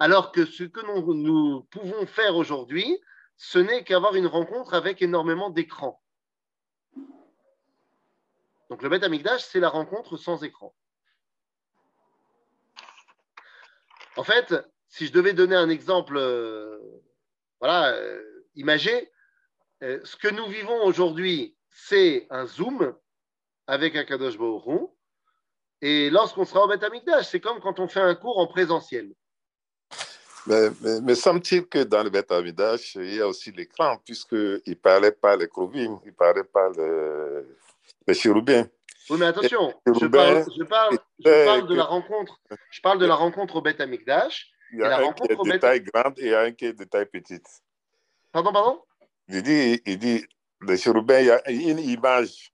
Alors 0.01 0.31
que 0.31 0.45
ce 0.45 0.65
que 0.65 0.85
nous, 0.87 1.15
nous 1.15 1.63
pouvons 1.71 2.07
faire 2.07 2.37
aujourd'hui, 2.37 3.01
ce 3.39 3.59
n'est 3.59 3.85
qu'avoir 3.85 4.17
une 4.17 4.27
rencontre 4.27 4.75
avec 4.75 5.01
énormément 5.01 5.49
d'écrans. 5.49 6.03
Donc 8.69 8.83
le 8.83 8.89
Beth 8.89 9.05
Amikdash, 9.05 9.43
c'est 9.43 9.61
la 9.61 9.71
rencontre 9.71 10.17
sans 10.17 10.43
écran. 10.45 10.75
En 14.17 14.25
fait, 14.25 14.55
si 14.89 15.07
je 15.07 15.13
devais 15.13 15.33
donner 15.33 15.55
un 15.55 15.71
exemple, 15.71 16.17
euh, 16.17 16.79
voilà, 17.61 17.95
euh, 17.95 18.21
imagé, 18.57 19.13
euh, 19.85 20.01
ce 20.03 20.17
que 20.17 20.29
nous 20.29 20.47
vivons 20.47 20.83
aujourd'hui, 20.83 21.57
c'est 21.71 22.27
un 22.31 22.45
Zoom 22.45 22.95
avec 23.69 23.95
un 23.95 24.05
Kadosh 24.05 24.37
Baruch 24.37 24.91
Et 25.81 26.11
lorsqu'on 26.11 26.45
sera 26.45 26.65
au 26.65 26.69
Beth 26.69 26.83
Amikdash, 26.83 27.29
c'est 27.29 27.41
comme 27.41 27.61
quand 27.61 27.79
on 27.79 27.87
fait 27.87 28.01
un 28.01 28.17
cours 28.17 28.39
en 28.39 28.49
présentiel. 28.49 29.15
Mais, 30.49 31.01
mais, 31.03 31.15
semble-t-il 31.15 31.67
que 31.67 31.85
dans 31.85 32.03
le 32.03 32.09
Beth 32.09 32.33
Amikdash, 32.33 32.95
il 32.95 33.17
y 33.17 33.21
a 33.21 33.29
aussi 33.29 33.53
l'écran, 33.53 33.99
puisqu'il 34.03 34.63
ne 34.67 34.75
parlait 34.75 35.13
pas 35.13 35.37
les 35.37 35.47
Krovim, 35.47 36.01
il 36.05 36.09
ne 36.09 36.13
parlait 36.13 36.43
pas 36.43 36.71
les, 36.71 37.43
les 38.07 38.15
chérubins. 38.15 38.67
Oui, 39.11 39.19
mais 39.21 39.27
attention, 39.27 39.75
je 39.87 40.07
parle, 40.07 40.45
je 40.57 40.65
parle, 40.65 40.99
je 41.19 41.45
parle 41.45 41.67
de 41.69 41.75
la 41.75 41.85
rencontre. 41.85 42.41
Je 42.71 42.81
parle 42.81 42.99
de 42.99 43.05
la 43.05 43.15
rencontre 43.15 43.57
au 43.57 43.61
Beth 43.61 43.79
Amikdash. 43.81 44.51
Il 44.73 44.79
y 44.79 44.83
a 44.83 44.99
un 44.99 45.13
qui 45.13 45.31
est 45.31 45.37
de 45.37 45.59
taille 45.59 45.83
grande 45.83 46.19
et 46.19 46.35
un 46.35 46.53
qui 46.53 46.65
est 46.65 46.73
de 46.73 46.85
taille 46.85 47.07
petite. 47.07 47.47
Pardon, 48.33 48.53
pardon? 48.53 48.83
Il 49.29 49.43
dit, 49.43 49.83
il 49.85 49.99
dit, 49.99 50.25
le 50.61 50.77
chérubin, 50.77 51.21
il 51.21 51.27
y 51.27 51.31
a 51.31 51.51
une 51.51 51.79
image 51.79 52.53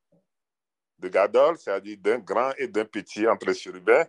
de 0.98 1.08
Gadol, 1.08 1.58
c'est-à-dire 1.58 1.96
d'un 2.00 2.18
grand 2.18 2.52
et 2.58 2.66
d'un 2.66 2.84
petit 2.84 3.26
entre 3.28 3.46
les 3.46 3.54
chérubins, 3.54 4.04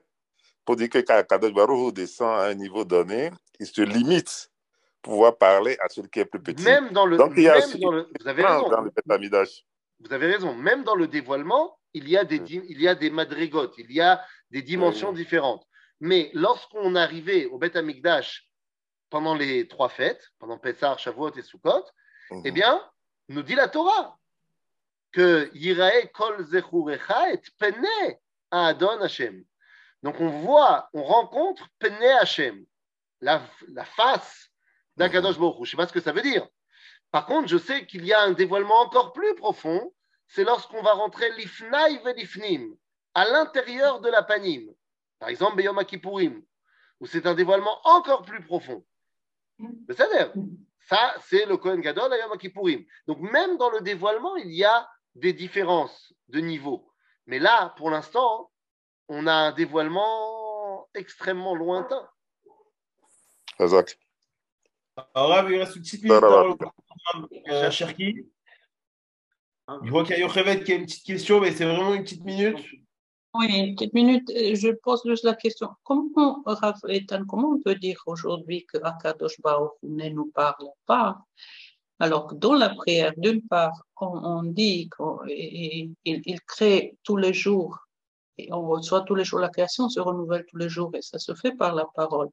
pour 0.63 0.75
dire 0.75 0.89
que 0.89 0.99
quand 0.99 1.23
Kadosh 1.27 1.53
Baruch 1.53 1.93
descend 1.93 2.39
à 2.39 2.45
un 2.45 2.55
niveau 2.55 2.83
donné, 2.83 3.31
il 3.59 3.67
se 3.67 3.81
limite 3.81 4.51
pour 5.01 5.13
pouvoir 5.13 5.37
parler 5.37 5.77
à 5.81 5.89
celui 5.89 6.09
qui 6.09 6.19
est 6.19 6.25
plus 6.25 6.41
petit. 6.41 6.63
Même 6.63 6.89
dans 6.91 7.05
le, 7.05 7.17
Donc, 7.17 7.33
il 7.37 7.43
y 7.43 7.49
a 7.49 7.59
même 7.59 7.79
dans 7.79 7.91
le 7.91 8.09
vous 8.19 8.27
avez 8.27 8.43
raison. 8.43 8.69
dans 8.69 8.81
le 8.81 8.89
Beth 8.89 9.11
Amikdash. 9.11 9.65
Vous 9.99 10.13
avez 10.13 10.31
raison. 10.31 10.55
Même 10.55 10.83
dans 10.83 10.95
le 10.95 11.07
dévoilement, 11.07 11.77
il 11.93 12.09
y 12.09 12.17
a 12.17 12.25
des, 12.25 12.37
il 12.37 12.81
y 12.81 12.87
a 12.87 12.95
des 12.95 13.09
madrigotes, 13.09 13.75
il 13.77 13.91
y 13.91 14.01
a 14.01 14.23
des 14.51 14.61
dimensions 14.61 15.13
différentes. 15.13 15.65
Mais 15.99 16.29
lorsqu'on 16.33 16.95
arrivait 16.95 17.45
au 17.45 17.57
Beth 17.57 17.75
Amikdash 17.75 18.49
pendant 19.09 19.35
les 19.35 19.67
trois 19.67 19.89
fêtes, 19.89 20.31
pendant 20.39 20.57
Pessah, 20.57 20.97
Shavuot 20.97 21.31
et 21.37 21.41
Sukkot, 21.41 21.85
eh 22.43 22.51
bien, 22.51 22.81
nous 23.29 23.43
dit 23.43 23.55
la 23.55 23.67
Torah 23.67 24.17
que 25.11 25.49
Yirae 25.53 26.11
kol 26.13 26.45
zechurecha 26.45 27.31
et 27.31 27.41
pene 27.57 28.17
à 28.51 28.67
Adon 28.67 28.99
Hashem. 29.01 29.43
Donc 30.03 30.19
on 30.19 30.27
voit, 30.27 30.89
on 30.93 31.03
rencontre 31.03 31.67
pene 31.79 32.03
Hashem, 32.19 32.65
la, 33.21 33.39
face 33.95 34.49
d'Akadosh 34.97 35.37
Baruch. 35.37 35.57
Je 35.57 35.61
ne 35.61 35.65
sais 35.65 35.77
pas 35.77 35.87
ce 35.87 35.93
que 35.93 36.01
ça 36.01 36.11
veut 36.11 36.21
dire. 36.21 36.47
Par 37.11 37.25
contre, 37.25 37.47
je 37.47 37.57
sais 37.57 37.85
qu'il 37.85 38.05
y 38.05 38.13
a 38.13 38.21
un 38.21 38.31
dévoilement 38.31 38.79
encore 38.81 39.13
plus 39.13 39.35
profond 39.35 39.93
c'est 40.27 40.43
lorsqu'on 40.43 40.81
va 40.81 40.93
rentrer 40.93 41.31
l'ifnaï 41.33 42.01
l'ifnim, 42.15 42.75
à 43.13 43.25
l'intérieur 43.25 44.01
de 44.01 44.09
la 44.09 44.23
panim. 44.23 44.67
Par 45.19 45.29
exemple, 45.29 45.57
Beyom 45.57 45.79
où 46.99 47.05
c'est 47.05 47.25
un 47.25 47.33
dévoilement 47.33 47.79
encore 47.83 48.23
plus 48.23 48.43
profond. 48.43 48.85
C'est-à-dire, 49.87 50.33
ça, 50.87 51.15
c'est 51.25 51.45
le 51.45 51.57
Kohen 51.57 51.81
Gadol 51.81 52.11
à. 52.13 52.27
Donc, 53.07 53.19
même 53.19 53.57
dans 53.57 53.69
le 53.69 53.81
dévoilement, 53.81 54.35
il 54.37 54.53
y 54.53 54.63
a 54.63 54.89
des 55.15 55.33
différences 55.33 56.13
de 56.27 56.39
niveau. 56.39 56.91
Mais 57.25 57.39
là, 57.39 57.73
pour 57.77 57.89
l'instant, 57.89 58.51
on 59.07 59.27
a 59.27 59.33
un 59.33 59.51
dévoilement 59.51 60.87
extrêmement 60.93 61.55
lointain. 61.55 62.09
Exact. 63.59 63.97
Alors, 65.13 65.49
il 65.49 65.59
reste 65.59 65.75
une 65.75 65.81
petite 65.81 66.03
minute 66.03 66.21
dans 66.21 66.57
le 67.65 67.71
Cherki. 67.71 68.25
Je 69.83 69.89
vois 69.89 70.03
qu'il 70.03 70.15
y 70.15 70.17
a 70.17 70.21
Yochevet 70.21 70.63
qui 70.63 70.73
a 70.73 70.75
une 70.75 70.85
petite 70.85 71.05
question, 71.05 71.41
mais 71.41 71.51
c'est 71.51 71.65
vraiment 71.65 71.93
une 71.93 72.03
petite 72.03 72.23
minute. 72.23 72.57
Oui, 73.33 73.47
une 73.47 73.75
petite 73.75 73.93
minute. 73.93 74.29
Je 74.29 74.71
pose 74.71 75.01
juste 75.05 75.23
la 75.23 75.35
question. 75.35 75.69
Comment, 75.83 76.43
comment 77.27 77.49
on 77.49 77.61
peut 77.61 77.75
dire 77.75 78.01
aujourd'hui 78.05 78.65
que 78.65 78.77
Akadosh 78.83 79.41
Baruch 79.41 79.73
ne 79.83 80.09
nous 80.09 80.31
parle 80.33 80.69
pas 80.85 81.17
alors 81.99 82.27
que 82.27 82.35
dans 82.35 82.53
la 82.53 82.69
prière, 82.69 83.13
d'une 83.17 83.41
part, 83.41 83.85
on, 84.01 84.43
dit 84.43 84.89
qu'il 86.03 86.41
crée 86.45 86.97
tous 87.03 87.17
les 87.17 87.33
jours, 87.33 87.79
et 88.37 88.51
on 88.51 88.67
reçoit 88.67 89.01
tous 89.01 89.15
les 89.15 89.23
jours, 89.23 89.39
la 89.39 89.49
création 89.49 89.87
se 89.87 89.99
renouvelle 89.99 90.45
tous 90.49 90.57
les 90.57 90.67
jours, 90.67 90.91
et 90.93 91.01
ça 91.01 91.19
se 91.19 91.33
fait 91.35 91.53
par 91.53 91.73
la 91.73 91.85
parole 91.95 92.29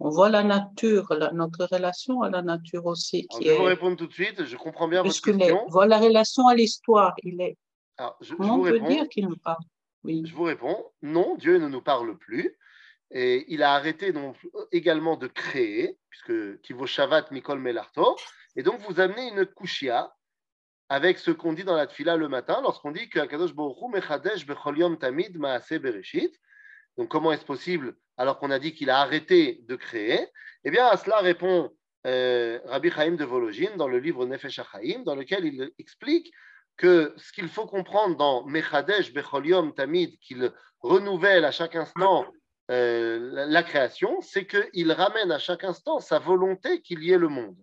on 0.00 0.08
voit 0.08 0.30
la 0.30 0.42
nature, 0.42 1.14
notre 1.34 1.66
relation 1.70 2.22
à 2.22 2.30
la 2.30 2.40
nature 2.42 2.86
aussi. 2.86 3.28
Qui 3.28 3.44
je 3.44 3.50
vais 3.50 3.56
vous 3.56 3.64
répondre 3.64 3.96
tout 3.96 4.06
de 4.06 4.12
suite, 4.12 4.44
je 4.44 4.56
comprends 4.56 4.88
bien 4.88 5.02
votre 5.02 5.20
question. 5.20 5.64
On 5.66 5.70
voit 5.70 5.86
la 5.86 5.98
relation 5.98 6.46
à 6.48 6.54
l'histoire, 6.54 7.14
il 7.22 7.40
est. 7.40 7.58
je, 8.22 8.34
Comment 8.34 8.56
on 8.56 8.62
peut 8.62 8.80
dire 8.80 9.08
qu'il 9.08 9.28
nous 9.28 9.36
parle? 9.36 9.62
Oui. 10.02 10.22
Je 10.24 10.34
vous 10.34 10.44
réponds, 10.44 10.82
non, 11.02 11.36
Dieu 11.36 11.58
ne 11.58 11.68
nous 11.68 11.82
parle 11.82 12.16
plus. 12.16 12.56
Et 13.10 13.44
il 13.52 13.62
a 13.62 13.74
arrêté 13.74 14.12
donc 14.12 14.36
également 14.72 15.16
de 15.16 15.26
créer, 15.26 15.98
puisque 16.08 16.60
Kivo 16.62 16.86
Shavat 16.86 17.26
Mikol 17.30 17.58
Melarto. 17.58 18.16
Et 18.56 18.62
donc 18.62 18.80
vous 18.88 19.00
amenez 19.00 19.28
une 19.28 19.44
kushia 19.44 20.14
avec 20.88 21.18
ce 21.18 21.30
qu'on 21.30 21.52
dit 21.52 21.64
dans 21.64 21.76
la 21.76 21.86
tfila 21.86 22.16
le 22.16 22.28
matin, 22.28 22.60
lorsqu'on 22.62 22.92
dit 22.92 23.08
que 23.08 23.18
Akadosh 23.18 23.54
Baruch 23.54 23.76
Mechadesh 23.92 24.46
Bechol 24.46 24.78
Yom 24.78 24.98
Tamid 24.98 25.36
Maase 25.38 25.72
Bereshit. 25.72 26.34
Donc 26.96 27.08
comment 27.08 27.32
est-ce 27.32 27.44
possible 27.44 27.96
alors 28.16 28.38
qu'on 28.38 28.50
a 28.50 28.58
dit 28.58 28.74
qu'il 28.74 28.90
a 28.90 29.00
arrêté 29.00 29.60
de 29.66 29.76
créer? 29.76 30.26
Eh 30.64 30.70
bien, 30.70 30.86
à 30.86 30.96
cela 30.96 31.18
répond 31.18 31.70
euh, 32.06 32.58
Rabbi 32.66 32.90
Chaim 32.90 33.12
de 33.12 33.24
Vologine 33.24 33.76
dans 33.76 33.88
le 33.88 33.98
livre 33.98 34.26
Nefesh 34.26 34.58
HaChaim, 34.58 35.04
dans 35.04 35.14
lequel 35.14 35.44
il 35.44 35.70
explique 35.78 36.32
que 36.76 37.12
ce 37.16 37.32
qu'il 37.32 37.48
faut 37.48 37.66
comprendre 37.66 38.16
dans 38.16 38.46
Mechadesh 38.46 39.12
Becholiom 39.12 39.74
Tamid, 39.74 40.18
qu'il 40.20 40.52
renouvelle 40.80 41.44
à 41.44 41.50
chaque 41.50 41.76
instant 41.76 42.26
euh, 42.70 43.46
la, 43.46 43.62
création, 43.62 44.20
c'est 44.22 44.46
qu'il 44.46 44.92
ramène 44.92 45.32
à 45.32 45.38
chaque 45.38 45.64
instant 45.64 46.00
sa 46.00 46.18
volonté 46.18 46.80
qu'il 46.80 47.02
y 47.02 47.12
ait 47.12 47.18
le 47.18 47.28
monde. 47.28 47.56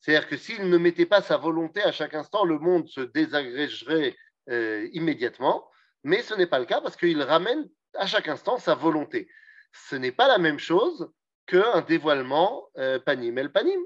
C'est-à-dire 0.00 0.28
que 0.28 0.36
s'il 0.36 0.70
ne 0.70 0.78
mettait 0.78 1.06
pas 1.06 1.20
sa 1.20 1.36
volonté 1.36 1.82
à 1.82 1.92
chaque 1.92 2.14
instant, 2.14 2.44
le 2.44 2.58
monde 2.58 2.88
se 2.88 3.00
désagrégerait 3.00 4.16
euh, 4.48 4.88
immédiatement. 4.92 5.68
Mais 6.04 6.22
ce 6.22 6.32
n'est 6.34 6.46
pas 6.46 6.60
le 6.60 6.64
cas 6.64 6.80
parce 6.80 6.96
qu'il 6.96 7.20
ramène 7.22 7.68
à 7.94 8.06
chaque 8.06 8.28
instant 8.28 8.58
sa 8.58 8.74
volonté. 8.74 9.28
Ce 9.72 9.96
n'est 9.96 10.12
pas 10.12 10.28
la 10.28 10.38
même 10.38 10.58
chose 10.58 11.10
qu'un 11.46 11.82
dévoilement 11.82 12.68
euh, 12.78 12.98
panim 12.98 13.38
el 13.38 13.52
panim. 13.52 13.80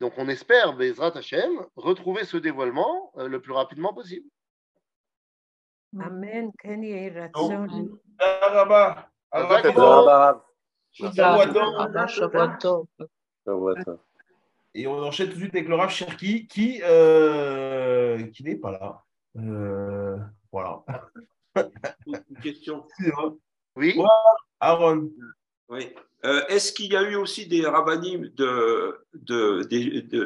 Donc 0.00 0.14
on 0.16 0.28
espère, 0.28 0.74
Bezrat 0.74 1.16
Hashem, 1.16 1.64
retrouver 1.76 2.24
ce 2.24 2.36
dévoilement 2.36 3.12
euh, 3.18 3.28
le 3.28 3.40
plus 3.40 3.52
rapidement 3.52 3.94
possible. 3.94 4.26
Amen. 6.00 6.50
Et 14.74 14.86
on 14.86 15.02
enchaîne 15.02 15.28
tout 15.28 15.34
de 15.34 15.40
suite 15.40 15.54
avec 15.54 15.68
le 15.68 15.74
Rav 15.74 15.90
Cherki 15.90 16.46
qui, 16.46 16.80
euh, 16.82 18.26
qui 18.28 18.42
n'est 18.44 18.56
pas 18.56 18.72
là. 18.72 19.02
Euh, 19.36 20.18
voilà. 20.50 20.82
Une 21.56 22.40
question. 22.42 22.86
Oui. 23.76 23.98
Aaron. 24.60 25.10
Oui. 25.68 25.94
Euh, 26.24 26.46
est-ce 26.48 26.72
qu'il 26.72 26.92
y 26.92 26.96
a 26.96 27.02
eu 27.02 27.16
aussi 27.16 27.46
des 27.46 27.66
rabbinim 27.66 28.28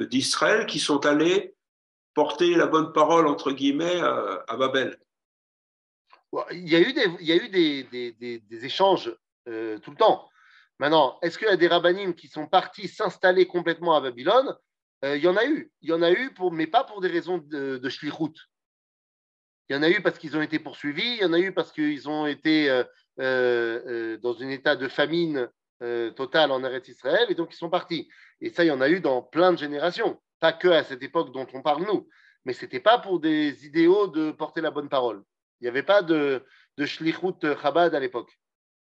d'Israël 0.08 0.58
de, 0.58 0.62
de, 0.62 0.66
qui 0.66 0.78
sont 0.78 1.06
allés 1.06 1.54
porter 2.12 2.54
la 2.54 2.66
bonne 2.66 2.92
parole, 2.92 3.26
entre 3.26 3.52
guillemets, 3.52 4.00
à, 4.00 4.56
Babel? 4.58 4.98
Il 6.50 6.68
y 6.68 6.76
a 6.76 6.80
eu 6.80 6.92
des, 6.92 7.06
il 7.20 7.26
y 7.26 7.32
a 7.32 7.36
eu 7.36 7.48
des, 7.48 7.84
des, 8.12 8.64
échanges 8.64 9.16
euh, 9.48 9.78
tout 9.78 9.90
le 9.90 9.96
temps. 9.96 10.28
Maintenant, 10.78 11.18
est-ce 11.22 11.38
qu'il 11.38 11.48
y 11.48 11.50
a 11.50 11.56
des 11.56 11.68
rabbinim 11.68 12.14
qui 12.14 12.28
sont 12.28 12.46
partis 12.46 12.88
s'installer 12.88 13.46
complètement 13.46 13.96
à 13.96 14.02
Babylone? 14.02 14.54
Euh, 15.04 15.16
Il 15.16 15.22
y 15.22 15.28
en 15.28 15.36
a 15.36 15.46
eu. 15.46 15.72
Il 15.80 15.88
y 15.88 15.92
en 15.94 16.02
a 16.02 16.10
eu, 16.10 16.34
pour, 16.34 16.52
mais 16.52 16.66
pas 16.66 16.84
pour 16.84 17.00
des 17.00 17.08
raisons 17.08 17.38
de, 17.38 17.78
de 17.78 17.88
il 19.68 19.74
y 19.74 19.78
en 19.78 19.82
a 19.82 19.90
eu 19.90 20.00
parce 20.00 20.18
qu'ils 20.18 20.36
ont 20.36 20.42
été 20.42 20.58
poursuivis, 20.58 21.16
il 21.16 21.22
y 21.22 21.24
en 21.24 21.32
a 21.32 21.38
eu 21.38 21.52
parce 21.52 21.72
qu'ils 21.72 22.08
ont 22.08 22.26
été 22.26 22.70
euh, 22.70 22.84
euh, 23.20 23.80
euh, 23.86 24.18
dans 24.18 24.40
un 24.40 24.48
état 24.48 24.76
de 24.76 24.88
famine 24.88 25.48
totale 26.16 26.52
en 26.52 26.64
Eretz 26.64 26.88
Israël, 26.88 27.26
et 27.28 27.34
donc 27.34 27.52
ils 27.52 27.58
sont 27.58 27.68
partis. 27.68 28.08
Et 28.40 28.48
ça, 28.48 28.64
il 28.64 28.68
y 28.68 28.70
en 28.70 28.80
a 28.80 28.88
eu 28.88 29.00
dans 29.00 29.20
plein 29.20 29.52
de 29.52 29.58
générations, 29.58 30.18
pas 30.40 30.54
que 30.54 30.68
à 30.68 30.82
cette 30.82 31.02
époque 31.02 31.34
dont 31.34 31.46
on 31.52 31.60
parle 31.60 31.84
nous, 31.84 32.08
mais 32.46 32.54
ce 32.54 32.64
n'était 32.64 32.80
pas 32.80 32.96
pour 32.96 33.20
des 33.20 33.66
idéaux 33.66 34.06
de 34.06 34.30
porter 34.30 34.62
la 34.62 34.70
bonne 34.70 34.88
parole. 34.88 35.22
Il 35.60 35.64
n'y 35.64 35.68
avait 35.68 35.82
pas 35.82 36.00
de, 36.00 36.42
de 36.78 36.86
Shlichut 36.86 37.56
Chabad 37.60 37.94
à 37.94 38.00
l'époque. 38.00 38.32